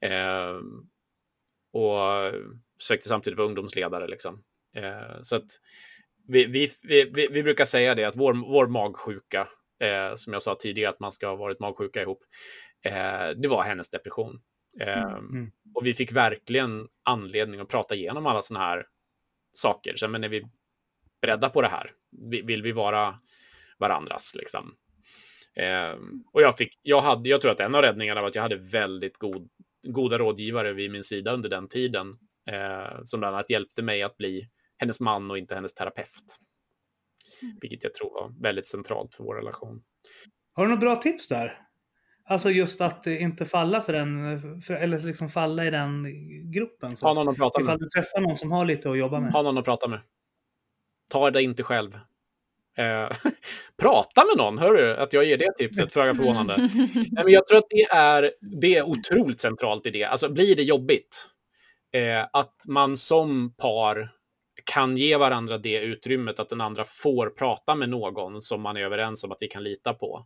Eh, 0.01 0.59
och 1.73 2.33
sökte 2.81 3.07
samtidigt 3.07 3.37
vara 3.37 3.47
ungdomsledare. 3.47 4.07
Liksom. 4.07 4.43
Eh, 4.75 5.21
så 5.21 5.35
att 5.35 5.45
vi, 6.27 6.45
vi, 6.45 6.71
vi, 6.83 7.27
vi, 7.31 7.43
brukar 7.43 7.65
säga 7.65 7.95
det 7.95 8.03
att 8.03 8.15
vår, 8.15 8.33
vår 8.33 8.67
magsjuka, 8.67 9.47
eh, 9.79 10.15
som 10.15 10.33
jag 10.33 10.41
sa 10.41 10.55
tidigare 10.59 10.89
att 10.89 10.99
man 10.99 11.11
ska 11.11 11.27
ha 11.27 11.35
varit 11.35 11.59
magsjuka 11.59 12.01
ihop, 12.01 12.23
eh, 12.85 13.29
det 13.29 13.47
var 13.47 13.63
hennes 13.63 13.89
depression. 13.89 14.41
Eh, 14.79 15.03
mm. 15.03 15.29
mm. 15.29 15.51
Och 15.75 15.85
vi 15.85 15.93
fick 15.93 16.11
verkligen 16.11 16.87
anledning 17.03 17.59
att 17.59 17.69
prata 17.69 17.95
igenom 17.95 18.25
alla 18.25 18.41
sådana 18.41 18.65
här 18.65 18.85
saker. 19.53 19.95
Så, 19.95 20.07
men 20.07 20.23
är 20.23 20.29
vi 20.29 20.43
beredda 21.21 21.49
på 21.49 21.61
det 21.61 21.67
här? 21.67 21.91
Vill 22.43 22.61
vi 22.61 22.71
vara 22.71 23.19
varandras? 23.79 24.35
Liksom? 24.35 24.73
Eh, 25.55 25.99
och 26.33 26.41
jag, 26.41 26.57
fick, 26.57 26.69
jag, 26.81 27.01
hade, 27.01 27.29
jag 27.29 27.41
tror 27.41 27.51
att 27.51 27.59
en 27.59 27.75
av 27.75 27.81
räddningarna 27.81 28.21
var 28.21 28.27
att 28.27 28.35
jag 28.35 28.41
hade 28.41 28.57
väldigt 28.57 29.17
god, 29.17 29.49
goda 29.87 30.17
rådgivare 30.17 30.73
vid 30.73 30.91
min 30.91 31.03
sida 31.03 31.33
under 31.33 31.49
den 31.49 31.67
tiden. 31.67 32.07
Eh, 32.51 32.99
som 33.03 33.19
bland 33.19 33.35
annat 33.35 33.49
hjälpte 33.49 33.81
mig 33.81 34.03
att 34.03 34.17
bli 34.17 34.49
hennes 34.77 34.99
man 34.99 35.31
och 35.31 35.37
inte 35.37 35.55
hennes 35.55 35.73
terapeut. 35.73 36.37
Mm. 37.41 37.57
Vilket 37.61 37.83
jag 37.83 37.93
tror 37.93 38.13
var 38.13 38.41
väldigt 38.41 38.67
centralt 38.67 39.15
för 39.15 39.23
vår 39.23 39.35
relation. 39.35 39.81
Har 40.53 40.63
du 40.63 40.69
några 40.69 40.79
bra 40.79 40.95
tips 40.95 41.27
där? 41.27 41.61
Alltså 42.29 42.49
just 42.49 42.81
att 42.81 43.07
inte 43.07 43.45
falla 43.45 43.81
för 43.81 43.93
den, 43.93 44.61
för, 44.61 44.73
eller 44.73 44.99
liksom 44.99 45.29
falla 45.29 45.65
i 45.65 45.69
den 45.69 46.05
gruppen. 46.51 46.95
Så. 46.95 47.07
Ha 47.07 47.13
någon 47.13 47.29
att 47.29 47.37
prata 47.37 47.59
med. 47.59 47.63
Ifall 47.63 47.79
du 47.79 47.89
träffar 47.89 48.21
någon 48.21 48.37
som 48.37 48.51
har 48.51 48.65
lite 48.65 48.91
att 48.91 48.97
jobba 48.97 49.19
med. 49.19 49.31
Ha 49.31 49.41
någon 49.41 49.57
att 49.57 49.65
prata 49.65 49.87
med. 49.87 49.99
Ta 51.11 51.31
det 51.31 51.43
inte 51.43 51.63
själv. 51.63 51.99
Eh, 52.77 53.09
prata 53.81 54.25
med 54.25 54.37
någon, 54.37 54.57
hör 54.57 54.73
du? 54.73 54.95
Att 54.95 55.13
jag 55.13 55.25
ger 55.25 55.37
det 55.37 55.51
tipset, 55.57 55.93
föga 55.93 56.13
förvånande. 56.13 56.57
Nej, 56.95 57.23
men 57.23 57.33
jag 57.33 57.47
tror 57.47 57.57
att 57.57 57.69
det 57.69 57.83
är, 57.97 58.31
det 58.61 58.77
är 58.77 58.83
otroligt 58.83 59.39
centralt 59.39 59.85
i 59.85 59.89
det. 59.89 60.03
Alltså 60.03 60.29
blir 60.29 60.55
det 60.55 60.63
jobbigt, 60.63 61.27
eh, 61.93 62.25
att 62.33 62.55
man 62.67 62.97
som 62.97 63.55
par 63.55 64.09
kan 64.63 64.97
ge 64.97 65.17
varandra 65.17 65.57
det 65.57 65.79
utrymmet 65.79 66.39
att 66.39 66.49
den 66.49 66.61
andra 66.61 66.85
får 66.85 67.29
prata 67.29 67.75
med 67.75 67.89
någon 67.89 68.41
som 68.41 68.61
man 68.61 68.77
är 68.77 68.81
överens 68.81 69.23
om 69.23 69.31
att 69.31 69.41
vi 69.41 69.47
kan 69.47 69.63
lita 69.63 69.93
på. 69.93 70.25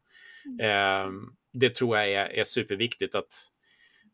Eh, 0.62 1.12
det 1.54 1.76
tror 1.76 1.98
jag 1.98 2.10
är, 2.12 2.26
är 2.26 2.44
superviktigt 2.44 3.16
att, 3.16 3.34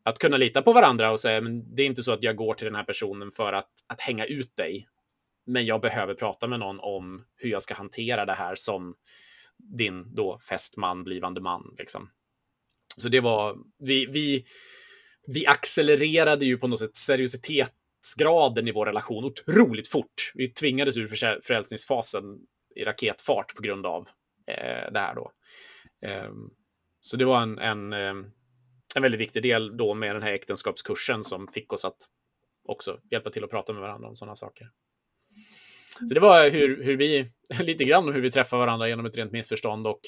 att 0.03 0.19
kunna 0.19 0.37
lita 0.37 0.61
på 0.61 0.73
varandra 0.73 1.11
och 1.11 1.19
säga, 1.19 1.41
men 1.41 1.75
det 1.75 1.81
är 1.81 1.85
inte 1.85 2.03
så 2.03 2.11
att 2.11 2.23
jag 2.23 2.35
går 2.35 2.53
till 2.53 2.65
den 2.65 2.75
här 2.75 2.83
personen 2.83 3.31
för 3.31 3.53
att, 3.53 3.71
att 3.87 4.01
hänga 4.01 4.25
ut 4.25 4.55
dig. 4.55 4.87
Men 5.47 5.65
jag 5.65 5.81
behöver 5.81 6.13
prata 6.13 6.47
med 6.47 6.59
någon 6.59 6.79
om 6.79 7.25
hur 7.35 7.49
jag 7.49 7.61
ska 7.61 7.73
hantera 7.73 8.25
det 8.25 8.33
här 8.33 8.55
som 8.55 8.95
din 9.57 10.15
då 10.15 10.39
fästman, 10.49 11.03
blivande 11.03 11.41
man. 11.41 11.75
Liksom. 11.77 12.09
Så 12.97 13.09
det 13.09 13.19
var, 13.19 13.57
vi, 13.79 14.05
vi, 14.05 14.45
vi 15.27 15.47
accelererade 15.47 16.45
ju 16.45 16.57
på 16.57 16.67
något 16.67 16.79
sätt 16.79 16.95
seriositetsgraden 16.95 18.67
i 18.67 18.71
vår 18.71 18.85
relation 18.85 19.25
otroligt 19.25 19.87
fort. 19.87 20.31
Vi 20.33 20.47
tvingades 20.47 20.97
ur 20.97 21.07
förälskningsfasen 21.41 22.23
i 22.75 22.83
raketfart 22.83 23.55
på 23.55 23.61
grund 23.61 23.85
av 23.85 24.07
eh, 24.47 24.91
det 24.91 24.99
här 24.99 25.15
då. 25.15 25.31
Eh, 26.07 26.31
så 27.01 27.17
det 27.17 27.25
var 27.25 27.41
en, 27.41 27.59
en, 27.59 27.93
eh, 27.93 28.15
en 28.95 29.01
väldigt 29.01 29.21
viktig 29.21 29.43
del 29.43 29.77
då 29.77 29.93
med 29.93 30.15
den 30.15 30.23
här 30.23 30.31
äktenskapskursen 30.31 31.23
som 31.23 31.47
fick 31.47 31.73
oss 31.73 31.85
att 31.85 31.97
också 32.67 32.99
hjälpa 33.11 33.29
till 33.29 33.43
att 33.43 33.49
prata 33.49 33.73
med 33.73 33.81
varandra 33.81 34.07
om 34.07 34.15
sådana 34.15 34.35
saker. 34.35 34.69
Så 36.07 36.13
det 36.13 36.19
var 36.19 36.49
hur, 36.49 36.83
hur 36.83 36.97
vi, 36.97 37.31
lite 37.59 37.83
grann 37.83 38.07
om 38.07 38.13
hur 38.13 38.21
vi 38.21 38.31
träffade 38.31 38.59
varandra 38.59 38.87
genom 38.87 39.05
ett 39.05 39.17
rent 39.17 39.31
missförstånd 39.31 39.87
och, 39.87 39.99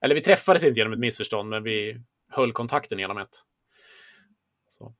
eller 0.00 0.14
vi 0.14 0.20
träffades 0.20 0.64
inte 0.64 0.80
genom 0.80 0.92
ett 0.92 0.98
missförstånd, 0.98 1.48
men 1.48 1.62
vi 1.62 1.96
höll 2.32 2.52
kontakten 2.52 2.98
genom 2.98 3.18
ett. 3.18 3.42
Så. 4.68 4.94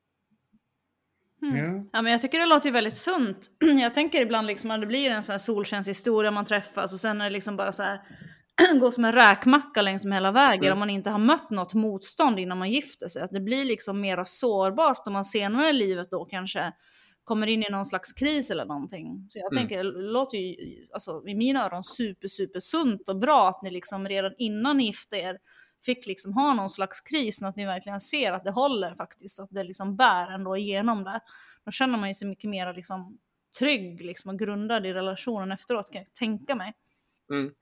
Mm. 1.43 1.89
Ja, 1.93 2.03
men 2.03 2.13
jag 2.13 2.23
tycker 2.23 2.39
det 2.39 2.47
låter 2.47 2.67
ju 2.67 2.73
väldigt 2.73 2.97
sunt. 2.97 3.51
Jag 3.81 3.95
tänker 3.95 4.21
ibland 4.21 4.47
liksom 4.47 4.71
att 4.71 4.81
det 4.81 4.87
blir 4.87 5.11
en 5.11 5.23
sån 5.23 5.33
här 5.33 5.39
solskenshistoria 5.39 6.31
man 6.31 6.45
träffas 6.45 6.93
och 6.93 7.01
sen 7.01 7.21
är 7.21 7.25
det 7.25 7.31
liksom 7.31 7.57
bara 7.57 7.73
så 7.73 7.83
här 7.83 8.01
gå 8.81 8.91
som 8.91 9.05
en 9.05 9.13
räkmacka 9.13 9.83
längs 9.83 10.05
med 10.05 10.17
hela 10.17 10.33
vägen 10.33 10.65
mm. 10.65 10.73
om 10.73 10.79
man 10.79 10.91
inte 10.91 11.11
har 11.11 11.19
mött 11.19 11.51
något 11.51 11.75
motstånd 11.75 12.39
innan 12.39 12.59
man 12.59 12.71
gifter 12.71 13.09
sig. 13.09 13.23
Att 13.23 13.31
det 13.31 13.41
blir 13.41 13.65
liksom 13.65 14.01
mera 14.01 14.25
sårbart 14.25 15.07
om 15.07 15.13
man 15.13 15.25
senare 15.25 15.71
i 15.71 15.73
livet 15.73 16.11
då 16.11 16.25
kanske 16.25 16.73
kommer 17.27 17.47
in 17.47 17.63
i 17.63 17.71
någon 17.71 17.87
slags 17.87 18.13
kris 18.13 18.51
eller 18.51 18.65
någonting. 18.65 19.27
Så 19.29 19.39
jag 19.39 19.53
mm. 19.53 19.63
tänker, 19.63 19.85
det 19.85 20.11
låter 20.11 20.39
ju 20.39 20.87
alltså, 20.93 21.23
i 21.27 21.35
mina 21.35 21.67
öron 21.67 21.85
super, 21.85 22.29
super 22.29 22.61
sunt 22.61 23.09
och 23.09 23.17
bra 23.17 23.49
att 23.49 23.63
ni 23.63 23.71
liksom 23.71 24.09
redan 24.09 24.33
innan 24.39 24.77
ni 24.77 24.87
gifte 24.87 25.17
er 25.17 25.39
fick 25.85 26.07
liksom 26.07 26.33
ha 26.33 26.55
någon 26.55 26.71
slags 26.71 27.01
kris, 27.01 27.43
att 27.43 27.57
ni 27.57 27.67
verkligen 27.67 28.01
ser 28.01 28.33
att 28.33 28.45
det 28.45 28.51
håller 28.51 28.95
faktiskt, 28.95 29.41
att 29.41 29.51
det 29.51 29.65
liksom 29.65 29.97
bär 29.97 30.31
ändå 30.31 30.57
igenom 30.57 31.05
det. 31.05 31.21
Då 31.65 31.71
känner 31.71 31.99
man 31.99 32.09
ju 32.09 32.15
sig 32.15 32.29
mycket 32.29 32.51
mer 32.51 32.75
liksom 32.75 33.19
trygg 33.59 34.05
liksom, 34.05 34.31
och 34.31 34.39
grundad 34.39 34.87
i 34.87 34.93
relationen 34.93 35.53
efteråt 35.53 35.93
kan 35.93 36.03
jag 36.03 36.15
tänka 36.15 36.55
mig. 36.55 36.75
Mm. 37.31 37.53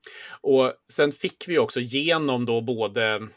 Och 0.41 0.73
sen 0.91 1.13
fick 1.13 1.49
vi 1.49 1.59
också 1.59 1.81
genom 1.81 2.47
då 2.47 2.61
både 2.61 3.29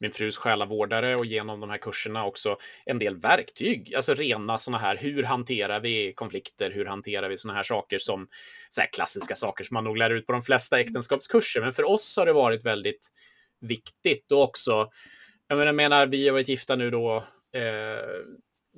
min 0.00 0.12
frus 0.12 0.38
själavårdare 0.38 1.16
och 1.16 1.26
genom 1.26 1.60
de 1.60 1.70
här 1.70 1.78
kurserna 1.78 2.24
också 2.24 2.56
en 2.86 2.98
del 2.98 3.16
verktyg, 3.16 3.94
alltså 3.94 4.14
rena 4.14 4.58
sådana 4.58 4.78
här, 4.78 4.96
hur 4.96 5.22
hanterar 5.22 5.80
vi 5.80 6.12
konflikter, 6.12 6.70
hur 6.70 6.84
hanterar 6.84 7.28
vi 7.28 7.36
sådana 7.36 7.56
här 7.56 7.62
saker 7.62 7.98
som 7.98 8.28
så 8.68 8.80
här 8.80 8.88
klassiska 8.92 9.34
saker 9.34 9.64
som 9.64 9.74
man 9.74 9.84
nog 9.84 9.96
lär 9.96 10.10
ut 10.10 10.26
på 10.26 10.32
de 10.32 10.42
flesta 10.42 10.80
äktenskapskurser. 10.80 11.60
Men 11.60 11.72
för 11.72 11.88
oss 11.88 12.16
har 12.16 12.26
det 12.26 12.32
varit 12.32 12.66
väldigt 12.66 13.08
viktigt 13.60 14.32
och 14.32 14.42
också, 14.42 14.90
jag 15.48 15.56
menar, 15.56 15.66
jag 15.66 15.74
menar 15.74 16.06
vi 16.06 16.26
har 16.28 16.32
varit 16.32 16.48
gifta 16.48 16.76
nu 16.76 16.90
då, 16.90 17.24
eh, 17.52 17.62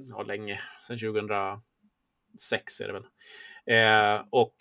ja, 0.08 0.22
länge, 0.22 0.60
sedan 0.80 0.98
2006 0.98 2.80
är 2.80 2.86
det 2.86 2.92
väl. 2.92 3.04
Eh, 3.66 4.24
och 4.30 4.56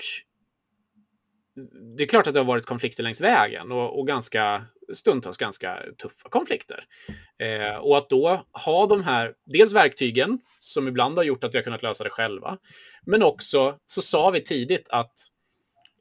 det 1.98 2.04
är 2.04 2.08
klart 2.08 2.28
att 2.28 2.34
det 2.34 2.40
har 2.40 2.46
varit 2.46 2.66
konflikter 2.66 3.04
längs 3.04 3.22
vägen 3.22 3.72
och, 3.72 4.00
och 4.00 4.08
ganska 4.08 4.66
stundtals 4.94 5.38
ganska 5.38 5.80
tuffa 6.02 6.30
konflikter. 6.30 6.86
Eh, 7.40 7.78
och 7.78 7.98
att 7.98 8.10
då 8.10 8.42
ha 8.66 8.88
de 8.88 9.04
här, 9.04 9.34
dels 9.46 9.74
verktygen 9.74 10.40
som 10.60 10.88
ibland 10.88 11.18
har 11.18 11.24
gjort 11.24 11.44
att 11.44 11.54
vi 11.54 11.58
har 11.58 11.64
kunnat 11.64 11.84
lösa 11.84 12.04
det 12.04 12.10
själva, 12.10 12.58
men 13.06 13.24
också 13.24 13.78
så 13.86 14.02
sa 14.02 14.30
vi 14.30 14.44
tidigt 14.44 14.90
att 14.90 15.14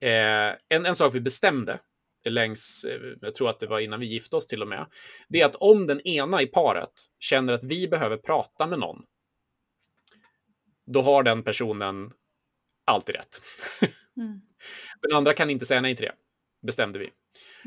eh, 0.00 0.54
en, 0.68 0.86
en 0.86 0.94
sak 0.94 1.14
vi 1.14 1.20
bestämde 1.20 1.78
längs, 2.24 2.84
eh, 2.84 3.00
jag 3.20 3.34
tror 3.34 3.50
att 3.50 3.60
det 3.60 3.66
var 3.66 3.80
innan 3.80 4.00
vi 4.00 4.06
gifte 4.06 4.36
oss 4.36 4.46
till 4.46 4.62
och 4.62 4.68
med, 4.68 4.86
det 5.28 5.40
är 5.40 5.46
att 5.46 5.56
om 5.56 5.86
den 5.86 6.00
ena 6.00 6.42
i 6.42 6.46
paret 6.46 6.92
känner 7.18 7.52
att 7.52 7.64
vi 7.64 7.88
behöver 7.88 8.16
prata 8.16 8.66
med 8.66 8.78
någon, 8.78 9.02
då 10.86 11.00
har 11.00 11.22
den 11.22 11.42
personen 11.42 12.12
alltid 12.84 13.14
rätt. 13.14 13.42
Mm. 14.16 14.40
Den 15.02 15.16
andra 15.16 15.32
kan 15.32 15.50
inte 15.50 15.66
säga 15.66 15.80
nej 15.80 15.96
till 15.96 16.06
det, 16.06 16.14
bestämde 16.66 16.98
vi. 16.98 17.10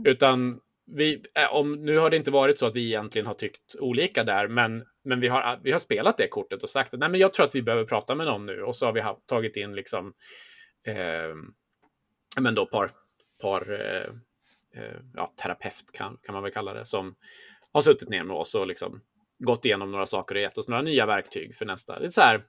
Utan 0.06 0.60
vi, 0.96 1.24
eh, 1.36 1.54
om, 1.54 1.86
nu 1.86 1.98
har 1.98 2.10
det 2.10 2.18
inte 2.18 2.32
varit 2.32 2.60
så 2.60 2.66
att 2.66 2.76
vi 2.76 2.86
egentligen 2.86 3.26
har 3.26 3.34
tyckt 3.34 3.76
olika 3.80 4.24
där, 4.24 4.48
men, 4.48 4.84
men 5.04 5.20
vi, 5.20 5.28
har, 5.28 5.54
eh, 5.54 5.60
vi 5.64 5.72
har 5.72 5.80
spelat 5.80 6.18
det 6.18 6.28
kortet 6.28 6.64
och 6.64 6.70
sagt 6.70 6.94
att 6.94 7.00
nej, 7.00 7.10
men 7.10 7.20
jag 7.20 7.34
tror 7.34 7.46
att 7.46 7.56
vi 7.56 7.62
behöver 7.62 7.86
prata 7.86 8.16
med 8.16 8.26
någon 8.26 8.46
nu. 8.46 8.62
Och 8.62 8.76
så 8.76 8.86
har 8.86 8.94
vi 8.94 9.04
tagit 9.28 9.56
in 9.56 9.76
liksom, 9.76 10.14
eh, 10.88 11.36
men 12.40 12.56
då 12.56 12.66
par, 12.66 12.92
par 13.42 13.72
eh, 13.72 14.10
eh, 14.84 14.98
ja, 15.14 15.28
terapeut 15.44 15.92
kan, 15.94 16.18
kan 16.24 16.34
man 16.34 16.44
väl 16.44 16.52
kalla 16.52 16.74
det, 16.74 16.86
som 16.86 17.16
har 17.74 17.82
suttit 17.82 18.10
ner 18.10 18.24
med 18.24 18.36
oss 18.36 18.56
och 18.56 18.68
liksom 18.68 19.02
gått 19.40 19.66
igenom 19.66 19.92
några 19.92 20.06
saker 20.06 20.36
och 20.36 20.42
gett 20.42 20.58
oss 20.58 20.68
några 20.68 20.82
nya 20.82 21.06
verktyg 21.06 21.56
för 21.56 21.66
nästa. 21.66 22.00
Det 22.00 22.06
är 22.06 22.10
så 22.10 22.22
här, 22.22 22.44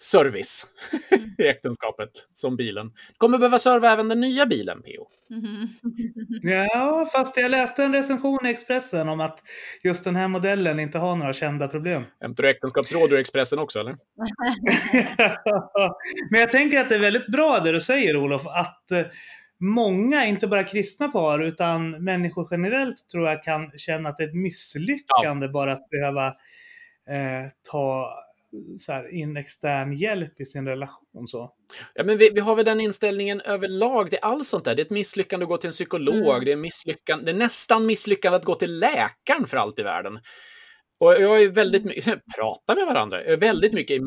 service 0.00 0.66
i 1.38 1.46
äktenskapet, 1.46 2.10
som 2.32 2.56
bilen. 2.56 2.90
Kommer 3.18 3.38
behöva 3.38 3.58
serva 3.58 3.92
även 3.92 4.08
den 4.08 4.20
nya 4.20 4.46
bilen, 4.46 4.82
PO. 4.82 5.08
Mm. 5.30 5.68
Ja, 6.42 7.08
fast 7.12 7.36
jag 7.36 7.50
läste 7.50 7.84
en 7.84 7.92
recension 7.92 8.46
i 8.46 8.48
Expressen 8.48 9.08
om 9.08 9.20
att 9.20 9.42
just 9.84 10.04
den 10.04 10.16
här 10.16 10.28
modellen 10.28 10.80
inte 10.80 10.98
har 10.98 11.16
några 11.16 11.32
kända 11.32 11.68
problem. 11.68 12.04
Hämtar 12.20 12.42
du 12.42 12.50
äktenskapsråd 12.50 13.12
ur 13.12 13.18
Expressen 13.18 13.58
också, 13.58 13.80
eller? 13.80 13.96
Men 16.30 16.40
jag 16.40 16.50
tänker 16.50 16.80
att 16.80 16.88
det 16.88 16.94
är 16.94 16.98
väldigt 16.98 17.26
bra 17.26 17.60
det 17.60 17.72
du 17.72 17.80
säger, 17.80 18.16
Olof, 18.16 18.46
att 18.46 18.90
eh, 18.90 19.06
många, 19.60 20.26
inte 20.26 20.46
bara 20.46 20.64
kristna 20.64 21.08
par, 21.08 21.38
utan 21.38 22.04
människor 22.04 22.48
generellt 22.50 23.08
tror 23.08 23.28
jag 23.28 23.44
kan 23.44 23.70
känna 23.76 24.08
att 24.08 24.16
det 24.16 24.24
är 24.24 24.28
ett 24.28 24.34
misslyckande 24.34 25.46
ja. 25.46 25.52
bara 25.52 25.72
att 25.72 25.90
behöva 25.90 26.26
eh, 27.08 27.50
ta 27.70 28.14
så 28.78 28.92
här, 28.92 29.14
in 29.14 29.36
extern 29.36 29.92
hjälp 29.92 30.40
i 30.40 30.44
sin 30.44 30.66
relation. 30.66 31.28
Så. 31.28 31.52
Ja, 31.94 32.04
men 32.04 32.18
vi, 32.18 32.30
vi 32.34 32.40
har 32.40 32.56
väl 32.56 32.64
den 32.64 32.80
inställningen 32.80 33.40
överlag. 33.40 34.10
Det 34.10 34.16
är 34.16 34.24
allt 34.24 34.46
sånt 34.46 34.64
där. 34.64 34.74
Det 34.74 34.82
är 34.82 34.84
ett 34.84 34.90
misslyckande 34.90 35.44
att 35.44 35.48
gå 35.50 35.56
till 35.56 35.68
en 35.68 35.72
psykolog. 35.72 36.28
Mm. 36.28 36.44
Det, 36.44 36.52
är 36.52 36.56
misslyckande, 36.56 37.24
det 37.24 37.36
är 37.36 37.38
nästan 37.38 37.86
misslyckande 37.86 38.36
att 38.36 38.44
gå 38.44 38.54
till 38.54 38.78
läkaren 38.78 39.46
för 39.46 39.56
allt 39.56 39.78
i 39.78 39.82
världen. 39.82 40.18
Och 41.00 41.12
jag 41.12 41.42
är 41.42 41.48
väldigt 41.48 41.84
mycket, 41.84 42.04
prata 42.38 42.74
med 42.74 42.86
varandra, 42.86 43.22
jag 43.24 43.32
är 43.32 43.36
väldigt 43.36 43.72
mycket 43.72 44.02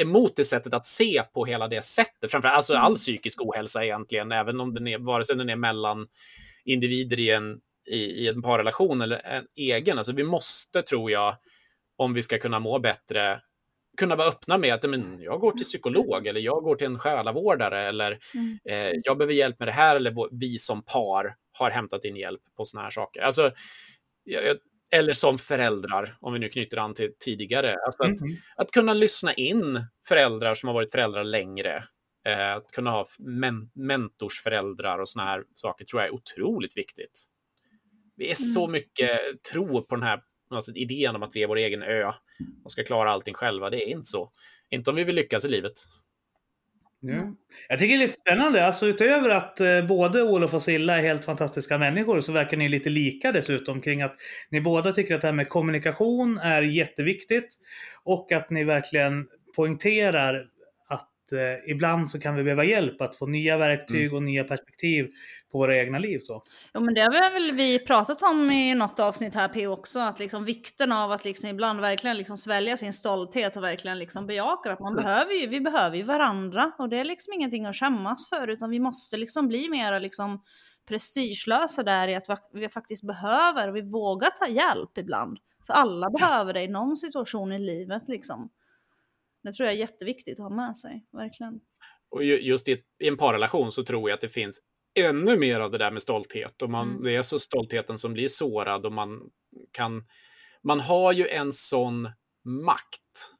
emot 0.00 0.36
det 0.36 0.44
sättet 0.44 0.74
att 0.74 0.86
se 0.86 1.22
på 1.34 1.44
hela 1.44 1.68
det 1.68 1.84
sättet. 1.84 2.30
Framförallt 2.30 2.56
alltså 2.56 2.74
all 2.74 2.86
mm. 2.86 2.94
psykisk 2.94 3.42
ohälsa 3.42 3.84
egentligen, 3.84 4.32
även 4.32 4.60
om 4.60 4.74
den 4.74 4.86
är, 4.86 4.98
vare 4.98 5.24
sig 5.24 5.36
den 5.36 5.48
är 5.48 5.56
mellan 5.56 6.06
individer 6.64 7.20
i 7.20 7.30
en, 7.30 7.58
i, 7.90 7.96
i 7.96 8.28
en 8.28 8.42
parrelation 8.42 9.00
eller 9.00 9.26
en 9.26 9.44
egen. 9.56 9.98
Alltså 9.98 10.12
vi 10.12 10.24
måste, 10.24 10.82
tror 10.82 11.10
jag, 11.10 11.36
om 11.96 12.14
vi 12.14 12.22
ska 12.22 12.38
kunna 12.38 12.58
må 12.58 12.78
bättre, 12.78 13.40
kunna 13.96 14.16
vara 14.16 14.28
öppna 14.28 14.58
med 14.58 14.74
att 14.74 14.90
men, 14.90 15.20
jag 15.20 15.40
går 15.40 15.50
till 15.50 15.64
psykolog 15.64 16.26
eller 16.26 16.40
jag 16.40 16.62
går 16.62 16.76
till 16.76 16.86
en 16.86 16.98
själavårdare 16.98 17.82
eller 17.82 18.18
mm. 18.34 18.58
eh, 18.68 19.00
jag 19.04 19.18
behöver 19.18 19.34
hjälp 19.34 19.58
med 19.58 19.68
det 19.68 19.72
här 19.72 19.96
eller 19.96 20.38
vi 20.40 20.58
som 20.58 20.82
par 20.82 21.34
har 21.58 21.70
hämtat 21.70 22.04
in 22.04 22.16
hjälp 22.16 22.40
på 22.56 22.64
såna 22.64 22.82
här 22.82 22.90
saker. 22.90 23.20
Alltså, 23.20 23.52
jag, 24.24 24.56
eller 24.90 25.12
som 25.12 25.38
föräldrar, 25.38 26.16
om 26.20 26.32
vi 26.32 26.38
nu 26.38 26.48
knyter 26.48 26.76
an 26.76 26.94
till 26.94 27.12
tidigare. 27.18 27.76
Alltså 27.86 28.02
att, 28.02 28.20
mm. 28.20 28.36
att 28.56 28.70
kunna 28.70 28.94
lyssna 28.94 29.34
in 29.34 29.80
föräldrar 30.08 30.54
som 30.54 30.66
har 30.66 30.74
varit 30.74 30.92
föräldrar 30.92 31.24
längre. 31.24 31.84
Eh, 32.26 32.52
att 32.52 32.72
kunna 32.72 32.90
ha 32.90 33.06
men 33.18 33.70
mentorsföräldrar 33.74 34.98
och 34.98 35.08
såna 35.08 35.24
här 35.24 35.42
saker 35.52 35.84
tror 35.84 36.02
jag 36.02 36.08
är 36.08 36.14
otroligt 36.14 36.76
viktigt. 36.76 37.26
Vi 38.16 38.24
är 38.24 38.28
mm. 38.28 38.36
så 38.36 38.68
mycket 38.68 39.20
tro 39.52 39.82
på 39.86 39.94
den 39.94 40.02
här 40.02 40.20
alltså, 40.50 40.72
idén 40.72 41.16
om 41.16 41.22
att 41.22 41.36
vi 41.36 41.42
är 41.42 41.46
vår 41.46 41.56
egen 41.56 41.82
ö 41.82 42.12
och 42.64 42.72
ska 42.72 42.84
klara 42.84 43.10
allting 43.10 43.34
själva. 43.34 43.70
Det 43.70 43.88
är 43.88 43.90
inte 43.90 44.06
så. 44.06 44.30
Inte 44.70 44.90
om 44.90 44.96
vi 44.96 45.04
vill 45.04 45.14
lyckas 45.14 45.44
i 45.44 45.48
livet. 45.48 45.72
Ja. 47.00 47.34
Jag 47.68 47.78
tycker 47.78 47.96
det 47.98 48.04
är 48.04 48.06
lite 48.06 48.18
spännande. 48.18 48.66
Alltså 48.66 48.86
utöver 48.86 49.28
att 49.28 49.60
eh, 49.60 49.86
både 49.86 50.22
Olof 50.22 50.54
och 50.54 50.62
Silla 50.62 50.98
är 50.98 51.02
helt 51.02 51.24
fantastiska 51.24 51.78
människor 51.78 52.20
så 52.20 52.32
verkar 52.32 52.56
ni 52.56 52.68
lite 52.68 52.90
lika 52.90 53.32
dessutom 53.32 53.80
kring 53.80 54.02
att 54.02 54.16
ni 54.50 54.60
båda 54.60 54.92
tycker 54.92 55.14
att 55.14 55.20
det 55.20 55.26
här 55.26 55.32
med 55.32 55.48
kommunikation 55.48 56.38
är 56.38 56.62
jätteviktigt 56.62 57.48
och 58.04 58.32
att 58.32 58.50
ni 58.50 58.64
verkligen 58.64 59.26
poängterar 59.56 60.46
eh, 61.32 61.70
ibland 61.70 62.10
så 62.10 62.20
kan 62.20 62.36
vi 62.36 62.42
behöva 62.42 62.64
hjälp 62.64 63.00
att 63.00 63.16
få 63.16 63.26
nya 63.26 63.56
verktyg 63.56 64.04
mm. 64.04 64.16
och 64.16 64.22
nya 64.22 64.44
perspektiv 64.44 65.08
på 65.52 65.58
våra 65.58 65.76
egna 65.76 65.98
liv. 65.98 66.18
Så. 66.22 66.42
Ja, 66.72 66.80
men 66.80 66.94
det 66.94 67.00
har 67.00 67.32
väl 67.32 67.56
vi 67.56 67.78
pratat 67.78 68.22
om 68.22 68.50
i 68.50 68.74
något 68.74 69.00
avsnitt 69.00 69.34
här 69.34 69.48
P 69.48 69.66
också, 69.66 70.00
att 70.00 70.18
liksom 70.18 70.44
vikten 70.44 70.92
av 70.92 71.12
att 71.12 71.24
liksom 71.24 71.50
ibland 71.50 71.80
verkligen 71.80 72.16
liksom 72.16 72.36
svälja 72.36 72.76
sin 72.76 72.92
stolthet 72.92 73.56
och 73.56 73.62
verkligen 73.62 73.98
liksom 73.98 74.26
bejaka 74.26 74.72
att 74.72 74.80
man 74.80 74.92
mm. 74.92 75.04
behöver 75.04 75.32
ju, 75.32 75.46
vi 75.46 75.60
behöver 75.60 75.96
ju 75.96 76.02
varandra 76.02 76.72
och 76.78 76.88
det 76.88 76.96
är 76.96 77.04
liksom 77.04 77.32
ingenting 77.32 77.66
att 77.66 77.76
skämmas 77.76 78.28
för 78.28 78.48
utan 78.48 78.70
vi 78.70 78.80
måste 78.80 79.16
liksom 79.16 79.48
bli 79.48 79.68
mera 79.68 79.98
liksom 79.98 80.42
prestigelösa 80.88 81.82
där 81.82 82.08
i 82.08 82.14
att 82.14 82.26
vi 82.52 82.68
faktiskt 82.68 83.06
behöver 83.06 83.68
och 83.68 83.76
vi 83.76 83.82
vågar 83.82 84.30
ta 84.30 84.46
hjälp 84.46 84.98
ibland. 84.98 85.38
För 85.66 85.74
alla 85.74 86.10
behöver 86.10 86.52
det 86.52 86.62
i 86.62 86.68
någon 86.68 86.96
situation 86.96 87.52
i 87.52 87.58
livet 87.58 88.08
liksom. 88.08 88.50
Det 89.46 89.52
tror 89.52 89.66
jag 89.66 89.74
är 89.74 89.78
jätteviktigt 89.78 90.40
att 90.40 90.44
ha 90.44 90.56
med 90.56 90.76
sig, 90.76 91.06
verkligen. 91.12 91.60
Och 92.10 92.24
just 92.24 92.68
i, 92.68 92.82
en 92.98 93.16
parrelation 93.16 93.72
så 93.72 93.84
tror 93.84 94.10
jag 94.10 94.14
att 94.14 94.20
det 94.20 94.28
finns 94.28 94.60
ännu 94.94 95.36
mer 95.36 95.60
av 95.60 95.70
det 95.70 95.78
där 95.78 95.90
med 95.90 96.02
stolthet. 96.02 96.62
Och 96.62 96.70
man, 96.70 96.90
mm. 96.90 97.02
Det 97.02 97.16
är 97.16 97.22
så 97.22 97.38
stoltheten 97.38 97.98
som 97.98 98.12
blir 98.12 98.28
sårad 98.28 98.86
och 98.86 98.92
man 98.92 99.20
kan... 99.72 100.04
Man 100.62 100.80
har 100.80 101.12
ju 101.12 101.28
en 101.28 101.52
sån 101.52 102.10
makt 102.44 103.32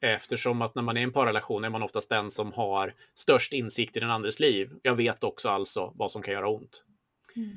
eftersom 0.00 0.62
att 0.62 0.74
när 0.74 0.82
man 0.82 0.96
är 0.96 1.00
i 1.00 1.04
en 1.04 1.12
parrelation 1.12 1.64
är 1.64 1.70
man 1.70 1.82
oftast 1.82 2.10
den 2.10 2.30
som 2.30 2.52
har 2.52 2.92
störst 3.14 3.52
insikt 3.52 3.96
i 3.96 4.00
den 4.00 4.10
andres 4.10 4.40
liv. 4.40 4.70
Jag 4.82 4.96
vet 4.96 5.24
också 5.24 5.48
alltså 5.48 5.92
vad 5.94 6.10
som 6.10 6.22
kan 6.22 6.34
göra 6.34 6.48
ont. 6.48 6.84
Mm. 7.36 7.56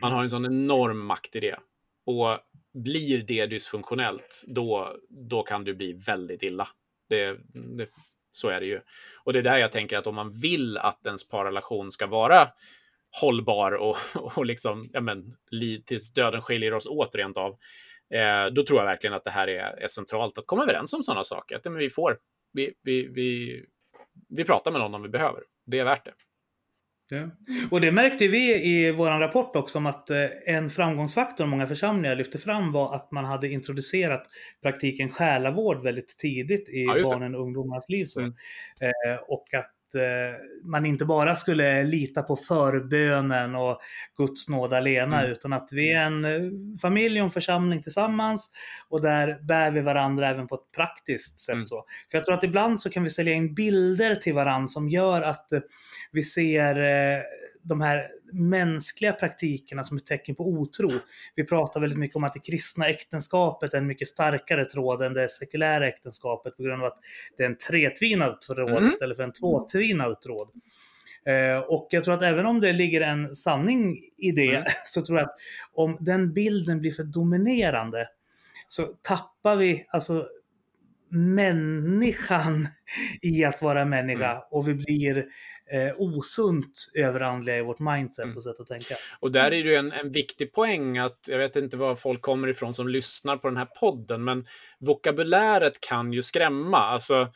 Man 0.00 0.12
har 0.12 0.22
en 0.22 0.30
sån 0.30 0.46
enorm 0.46 1.06
makt 1.06 1.36
i 1.36 1.40
det. 1.40 1.58
Och 2.06 2.38
blir 2.74 3.22
det 3.22 3.46
dysfunktionellt, 3.46 4.44
då, 4.46 4.96
då 5.08 5.42
kan 5.42 5.64
det 5.64 5.74
bli 5.74 5.92
väldigt 5.92 6.42
illa. 6.42 6.66
Det, 7.08 7.38
det, 7.76 7.88
så 8.30 8.48
är 8.48 8.60
det 8.60 8.66
ju. 8.66 8.80
Och 9.24 9.32
det 9.32 9.38
är 9.38 9.42
där 9.42 9.58
jag 9.58 9.72
tänker 9.72 9.96
att 9.96 10.06
om 10.06 10.14
man 10.14 10.40
vill 10.40 10.78
att 10.78 11.06
ens 11.06 11.28
parrelation 11.28 11.90
ska 11.90 12.06
vara 12.06 12.48
hållbar 13.20 13.72
och, 13.72 13.96
och 14.36 14.46
liksom, 14.46 14.82
ja 14.92 15.00
men, 15.00 15.36
tills 15.86 16.12
döden 16.12 16.42
skiljer 16.42 16.74
oss 16.74 16.86
åt 16.86 17.14
rent 17.14 17.36
av, 17.36 17.52
eh, 18.14 18.46
då 18.52 18.62
tror 18.62 18.78
jag 18.78 18.86
verkligen 18.86 19.14
att 19.14 19.24
det 19.24 19.30
här 19.30 19.48
är, 19.48 19.82
är 19.82 19.86
centralt 19.86 20.38
att 20.38 20.46
komma 20.46 20.62
överens 20.62 20.92
om 20.92 21.02
sådana 21.02 21.24
saker. 21.24 21.56
Att 21.56 21.64
men 21.64 21.76
vi 21.76 21.90
får, 21.90 22.18
vi, 22.52 22.74
vi, 22.82 23.08
vi, 23.08 23.60
vi 24.28 24.44
pratar 24.44 24.72
med 24.72 24.80
någon 24.80 24.94
om 24.94 25.02
vi 25.02 25.08
behöver. 25.08 25.42
Det 25.66 25.78
är 25.78 25.84
värt 25.84 26.04
det. 26.04 26.12
Ja. 27.08 27.30
Och 27.70 27.80
det 27.80 27.92
märkte 27.92 28.28
vi 28.28 28.54
i 28.54 28.92
vår 28.92 29.06
rapport 29.06 29.56
också 29.56 29.78
om 29.78 29.86
att 29.86 30.10
eh, 30.10 30.26
en 30.46 30.70
framgångsfaktor 30.70 31.46
många 31.46 31.66
församlingar 31.66 32.16
lyfte 32.16 32.38
fram 32.38 32.72
var 32.72 32.94
att 32.94 33.10
man 33.10 33.24
hade 33.24 33.48
introducerat 33.48 34.26
praktiken 34.62 35.08
själavård 35.08 35.82
väldigt 35.82 36.18
tidigt 36.18 36.68
i 36.68 36.84
ja, 36.84 37.10
barnen 37.10 37.34
och 37.34 37.40
ungdomarnas 37.40 37.88
liv. 37.88 38.06
Mm. 38.18 38.30
Eh, 38.80 39.20
och 39.28 39.54
att 39.54 39.73
man 40.64 40.86
inte 40.86 41.04
bara 41.04 41.36
skulle 41.36 41.84
lita 41.84 42.22
på 42.22 42.36
förbönen 42.36 43.54
och 43.54 43.78
Guds 44.16 44.48
nåd 44.48 44.72
alena, 44.72 45.18
mm. 45.20 45.32
utan 45.32 45.52
att 45.52 45.68
vi 45.72 45.92
är 45.92 46.00
en 46.00 46.24
eh, 46.24 46.40
familj 46.82 47.20
och 47.20 47.24
en 47.24 47.30
församling 47.30 47.82
tillsammans 47.82 48.50
och 48.88 49.02
där 49.02 49.38
bär 49.42 49.70
vi 49.70 49.80
varandra 49.80 50.28
även 50.28 50.46
på 50.46 50.54
ett 50.54 50.72
praktiskt 50.74 51.38
sätt. 51.40 51.52
Mm. 51.52 51.66
Så. 51.66 51.84
För 52.10 52.18
jag 52.18 52.24
tror 52.24 52.34
att 52.34 52.44
ibland 52.44 52.80
så 52.80 52.90
kan 52.90 53.04
vi 53.04 53.10
sälja 53.10 53.34
in 53.34 53.54
bilder 53.54 54.14
till 54.14 54.34
varandra 54.34 54.68
som 54.68 54.88
gör 54.88 55.22
att 55.22 55.52
eh, 55.52 55.60
vi 56.12 56.22
ser 56.22 56.74
de 57.64 57.80
här 57.80 58.02
mänskliga 58.32 59.12
praktikerna 59.12 59.84
som 59.84 59.96
ett 59.96 60.06
tecken 60.06 60.34
på 60.34 60.44
otro. 60.48 60.90
Vi 61.34 61.44
pratar 61.44 61.80
väldigt 61.80 61.98
mycket 61.98 62.16
om 62.16 62.24
att 62.24 62.32
det 62.32 62.40
kristna 62.40 62.88
äktenskapet 62.88 63.74
är 63.74 63.78
en 63.78 63.86
mycket 63.86 64.08
starkare 64.08 64.64
tråd 64.64 65.02
än 65.02 65.12
det 65.12 65.28
sekulära 65.28 65.88
äktenskapet 65.88 66.56
på 66.56 66.62
grund 66.62 66.82
av 66.82 66.86
att 66.86 66.98
det 67.36 67.42
är 67.42 67.48
en 67.48 67.58
tretvinad 67.58 68.40
tråd 68.40 68.70
Mm. 68.70 68.88
istället 68.88 69.16
för 69.16 69.24
en 69.24 69.32
tvåtvinad 69.32 70.20
tråd. 70.20 70.48
Eh, 71.26 71.58
och 71.58 71.88
jag 71.90 72.04
tror 72.04 72.14
att 72.14 72.22
även 72.22 72.46
om 72.46 72.60
det 72.60 72.72
ligger 72.72 73.00
en 73.00 73.36
sanning 73.36 73.98
i 74.16 74.32
det 74.32 74.54
Mm. 74.54 74.64
så 74.86 75.02
tror 75.02 75.18
jag 75.18 75.28
att 75.28 75.36
om 75.74 75.96
den 76.00 76.32
bilden 76.32 76.80
blir 76.80 76.92
för 76.92 77.04
dominerande 77.04 78.08
så 78.68 78.82
tappar 78.82 79.56
vi 79.56 79.86
alltså 79.88 80.26
människan 81.10 82.68
i 83.22 83.44
att 83.44 83.62
vara 83.62 83.84
människa 83.84 84.30
Mm. 84.30 84.42
och 84.50 84.68
vi 84.68 84.74
blir 84.74 85.26
eh, 85.72 86.00
osunt 86.00 86.90
överandliga 86.94 87.58
i 87.58 87.62
vårt 87.62 87.78
mindset 87.78 88.24
Mm. 88.24 88.36
och 88.36 88.44
sätt 88.44 88.60
att 88.60 88.68
tänka. 88.68 88.94
Och 89.20 89.32
där 89.32 89.44
är 89.44 89.64
det 89.64 89.70
ju 89.70 89.74
en, 89.74 89.92
en 89.92 90.10
viktig 90.10 90.52
poäng 90.52 90.98
att, 90.98 91.18
jag 91.30 91.38
vet 91.38 91.56
inte 91.56 91.76
var 91.76 91.94
folk 91.94 92.22
kommer 92.22 92.48
ifrån 92.48 92.74
som 92.74 92.88
lyssnar 92.88 93.36
på 93.36 93.48
den 93.48 93.56
här 93.56 93.68
podden, 93.80 94.24
men 94.24 94.44
vokabuläret 94.78 95.80
kan 95.80 96.12
ju 96.12 96.22
skrämma. 96.22 96.78
Alltså, 96.78 97.28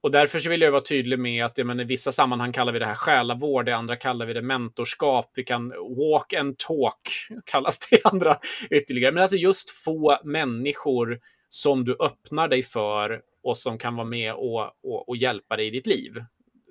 och 0.00 0.10
därför 0.10 0.38
så 0.38 0.50
vill 0.50 0.60
jag 0.60 0.70
vara 0.70 0.82
tydlig 0.82 1.18
med 1.18 1.44
att 1.44 1.56
menar, 1.58 1.84
i 1.84 1.86
vissa 1.86 2.12
sammanhang 2.12 2.52
kallar 2.52 2.72
vi 2.72 2.78
det 2.78 2.86
här 2.86 2.94
själavård, 2.94 3.68
i 3.68 3.72
andra 3.72 3.96
kallar 3.96 4.26
vi 4.26 4.32
det 4.32 4.42
mentorskap, 4.42 5.32
vi 5.34 5.44
kan 5.44 5.68
walk 5.68 6.32
and 6.32 6.58
talk, 6.58 7.00
kallas 7.44 7.78
det 7.78 7.96
i 7.96 8.00
andra 8.04 8.38
ytterligare. 8.70 9.12
Men 9.12 9.22
alltså 9.22 9.36
just 9.36 9.70
få 9.70 10.16
människor 10.24 11.18
som 11.48 11.84
du 11.84 11.96
öppnar 12.00 12.48
dig 12.48 12.62
för 12.62 13.20
och 13.42 13.56
som 13.56 13.78
kan 13.78 13.96
vara 13.96 14.06
med 14.06 14.34
och, 14.34 14.60
och, 14.60 15.08
och 15.08 15.16
hjälpa 15.16 15.56
dig 15.56 15.66
i 15.66 15.70
ditt 15.70 15.86
liv. 15.86 16.12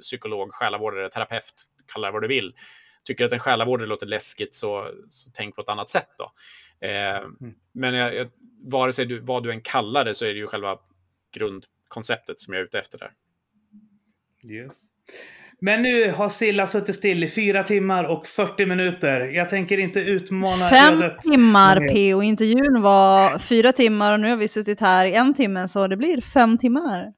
Psykolog, 0.02 0.54
själavårdare, 0.54 1.10
terapeut, 1.10 1.54
kalla 1.93 2.08
det 2.08 2.14
vad 2.14 2.22
du 2.22 2.28
vill. 2.28 2.54
Tycker 3.04 3.26
att 3.26 3.32
en 3.32 3.39
själavårdare 3.39 3.88
låter 3.88 4.06
läskigt 4.08 4.56
så, 4.56 4.91
så 5.10 5.30
tänk 5.34 5.56
på 5.56 5.62
ett 5.62 5.70
annat 5.70 5.89
sätt 5.89 6.10
då. 6.18 6.32
Eh, 6.88 7.22
Men 7.74 7.93
jag, 7.93 8.16
jag, 8.16 8.28
vare 8.72 8.93
sig 8.93 9.06
du, 9.06 9.20
vad 9.20 9.43
du 9.43 9.52
än 9.52 9.62
kallar 9.62 10.06
det 10.06 10.14
så 10.14 10.26
är 10.26 10.30
det 10.30 10.39
ju 10.39 10.48
själva 10.48 10.78
grundkonceptet 11.38 12.39
som 12.39 12.54
jag 12.54 12.62
är 12.62 12.66
ute 12.66 12.80
efter 12.80 12.98
där. 12.98 13.12
Yes. 14.54 14.74
Men 15.62 15.82
nu 15.82 16.12
har 16.12 16.30
Silla 16.30 16.68
suttit 16.68 16.96
still 16.96 17.24
i 17.24 17.30
fyra 17.30 17.64
timmar 17.64 18.04
och 18.12 18.28
40 18.28 18.66
minuter. 18.66 19.20
Jag 19.22 19.50
tänker 19.50 19.78
inte 19.78 20.00
utmana 20.00 20.70
Fem 20.70 21.02
ödet. 21.02 21.20
timmar 21.20 21.80
mer. 21.80 21.88
P 21.89 22.14
och 22.14 22.24
intervjun 22.24 22.82
var 22.82 23.39
fyra 23.39 23.72
timmar 23.72 24.14
och 24.14 24.20
nu 24.20 24.30
har 24.30 24.38
vi 24.38 24.48
suttit 24.48 24.80
här 24.80 25.06
i 25.06 25.14
en 25.14 25.34
timme 25.34 25.68
så 25.68 25.88
det 25.88 25.98
blir 25.98 26.22
fem 26.22 26.58
timmar. 26.58 27.14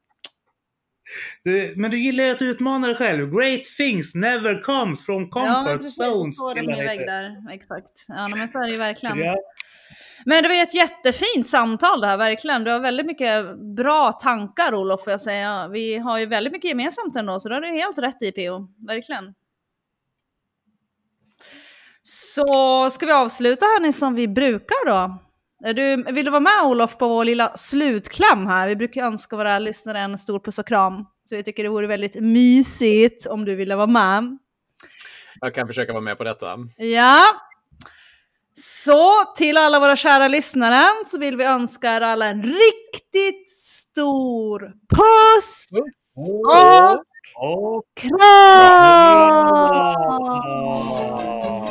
Du, 1.44 1.74
men 1.78 1.92
du 1.92 2.00
gillar 2.00 2.24
ju 2.24 2.32
att 2.32 2.42
utmana 2.42 2.88
dig 2.88 2.96
själv. 2.96 3.32
Great 3.32 3.64
things 3.78 4.16
never 4.16 4.62
comes 4.62 5.06
from 5.06 5.30
comfort 5.30 5.86
zones. 5.86 6.38
Så 6.38 6.54
det 6.54 6.60
Silla 6.60 6.76
min 6.76 6.86
vägg 6.86 7.00
heter. 7.00 7.22
där. 7.22 7.54
Exakt. 7.54 8.06
Ja, 8.08 8.28
men 8.36 8.50
så 8.50 8.58
är 8.58 8.66
det 8.66 8.72
ju 8.72 8.78
verkligen. 8.78 9.18
Ja. 9.18 9.36
Men 10.26 10.44
det 10.44 10.50
var 10.50 10.56
ett 10.56 10.74
jättefint 10.74 11.48
samtal 11.48 12.02
det 12.02 12.08
här, 12.08 12.18
verkligen. 12.18 12.64
Du 12.64 12.72
har 12.72 12.80
väldigt 12.80 13.06
mycket 13.06 13.60
bra 13.76 14.12
tankar 14.12 14.76
Olof, 14.76 15.04
får 15.04 15.12
jag 15.12 15.22
säga. 15.22 15.68
Vi 15.68 15.98
har 15.98 16.20
ju 16.20 16.26
väldigt 16.26 16.54
mycket 16.54 16.70
gemensamt 16.70 17.16
ändå, 17.16 17.40
så 17.40 17.50
det 17.50 17.56
har 17.56 17.62
du 17.62 17.68
helt 17.68 17.98
rätt 17.98 18.22
i 18.22 18.32
PO. 18.32 18.68
Verkligen. 18.88 19.34
Så 22.02 22.90
ska 22.90 23.06
vi 23.06 23.12
avsluta 23.12 23.66
hörni 23.66 23.94
som 23.94 24.16
vi 24.16 24.28
brukar 24.28 24.86
då? 24.86 25.18
Du, 25.60 26.04
vill 26.04 26.26
du 26.26 26.32
vara 26.32 26.40
med 26.40 26.64
Olof 26.64 26.98
på 26.98 27.08
vår 27.08 27.26
lilla 27.26 27.58
slutkläm 27.58 28.48
här? 28.48 28.68
Vi 28.68 28.76
brukar 28.76 29.06
önska 29.06 29.36
våra 29.36 29.60
lyssnare 29.60 30.00
en 30.00 30.18
stor 30.18 30.40
puss 30.40 30.60
och 30.60 30.68
kram. 30.68 31.06
Så 31.30 31.36
jag 31.36 31.46
tycker 31.46 31.64
det 31.64 31.70
vore 31.70 31.88
väldigt 31.88 32.16
mysigt 32.22 33.26
om 33.26 33.46
du 33.46 33.56
ville 33.56 33.76
vara 33.76 33.88
med. 33.88 34.38
Jag 35.42 35.54
kan 35.54 35.68
försöka 35.68 35.92
vara 35.94 36.02
med 36.02 36.18
på 36.18 36.24
detta. 36.24 36.58
Ja. 36.78 37.22
Så 38.54 39.24
till 39.36 39.58
alla 39.58 39.80
våra 39.80 39.96
kära 39.96 40.28
lyssnare 40.28 40.88
så 41.06 41.18
vill 41.18 41.38
vi 41.38 41.44
önska 41.44 41.96
er 41.96 42.02
alla 42.02 42.26
en 42.26 42.44
riktigt 42.44 43.50
stor 43.50 44.60
puss 44.96 45.68
och 46.48 47.04
Och 47.36 47.84
kram! 47.96 48.18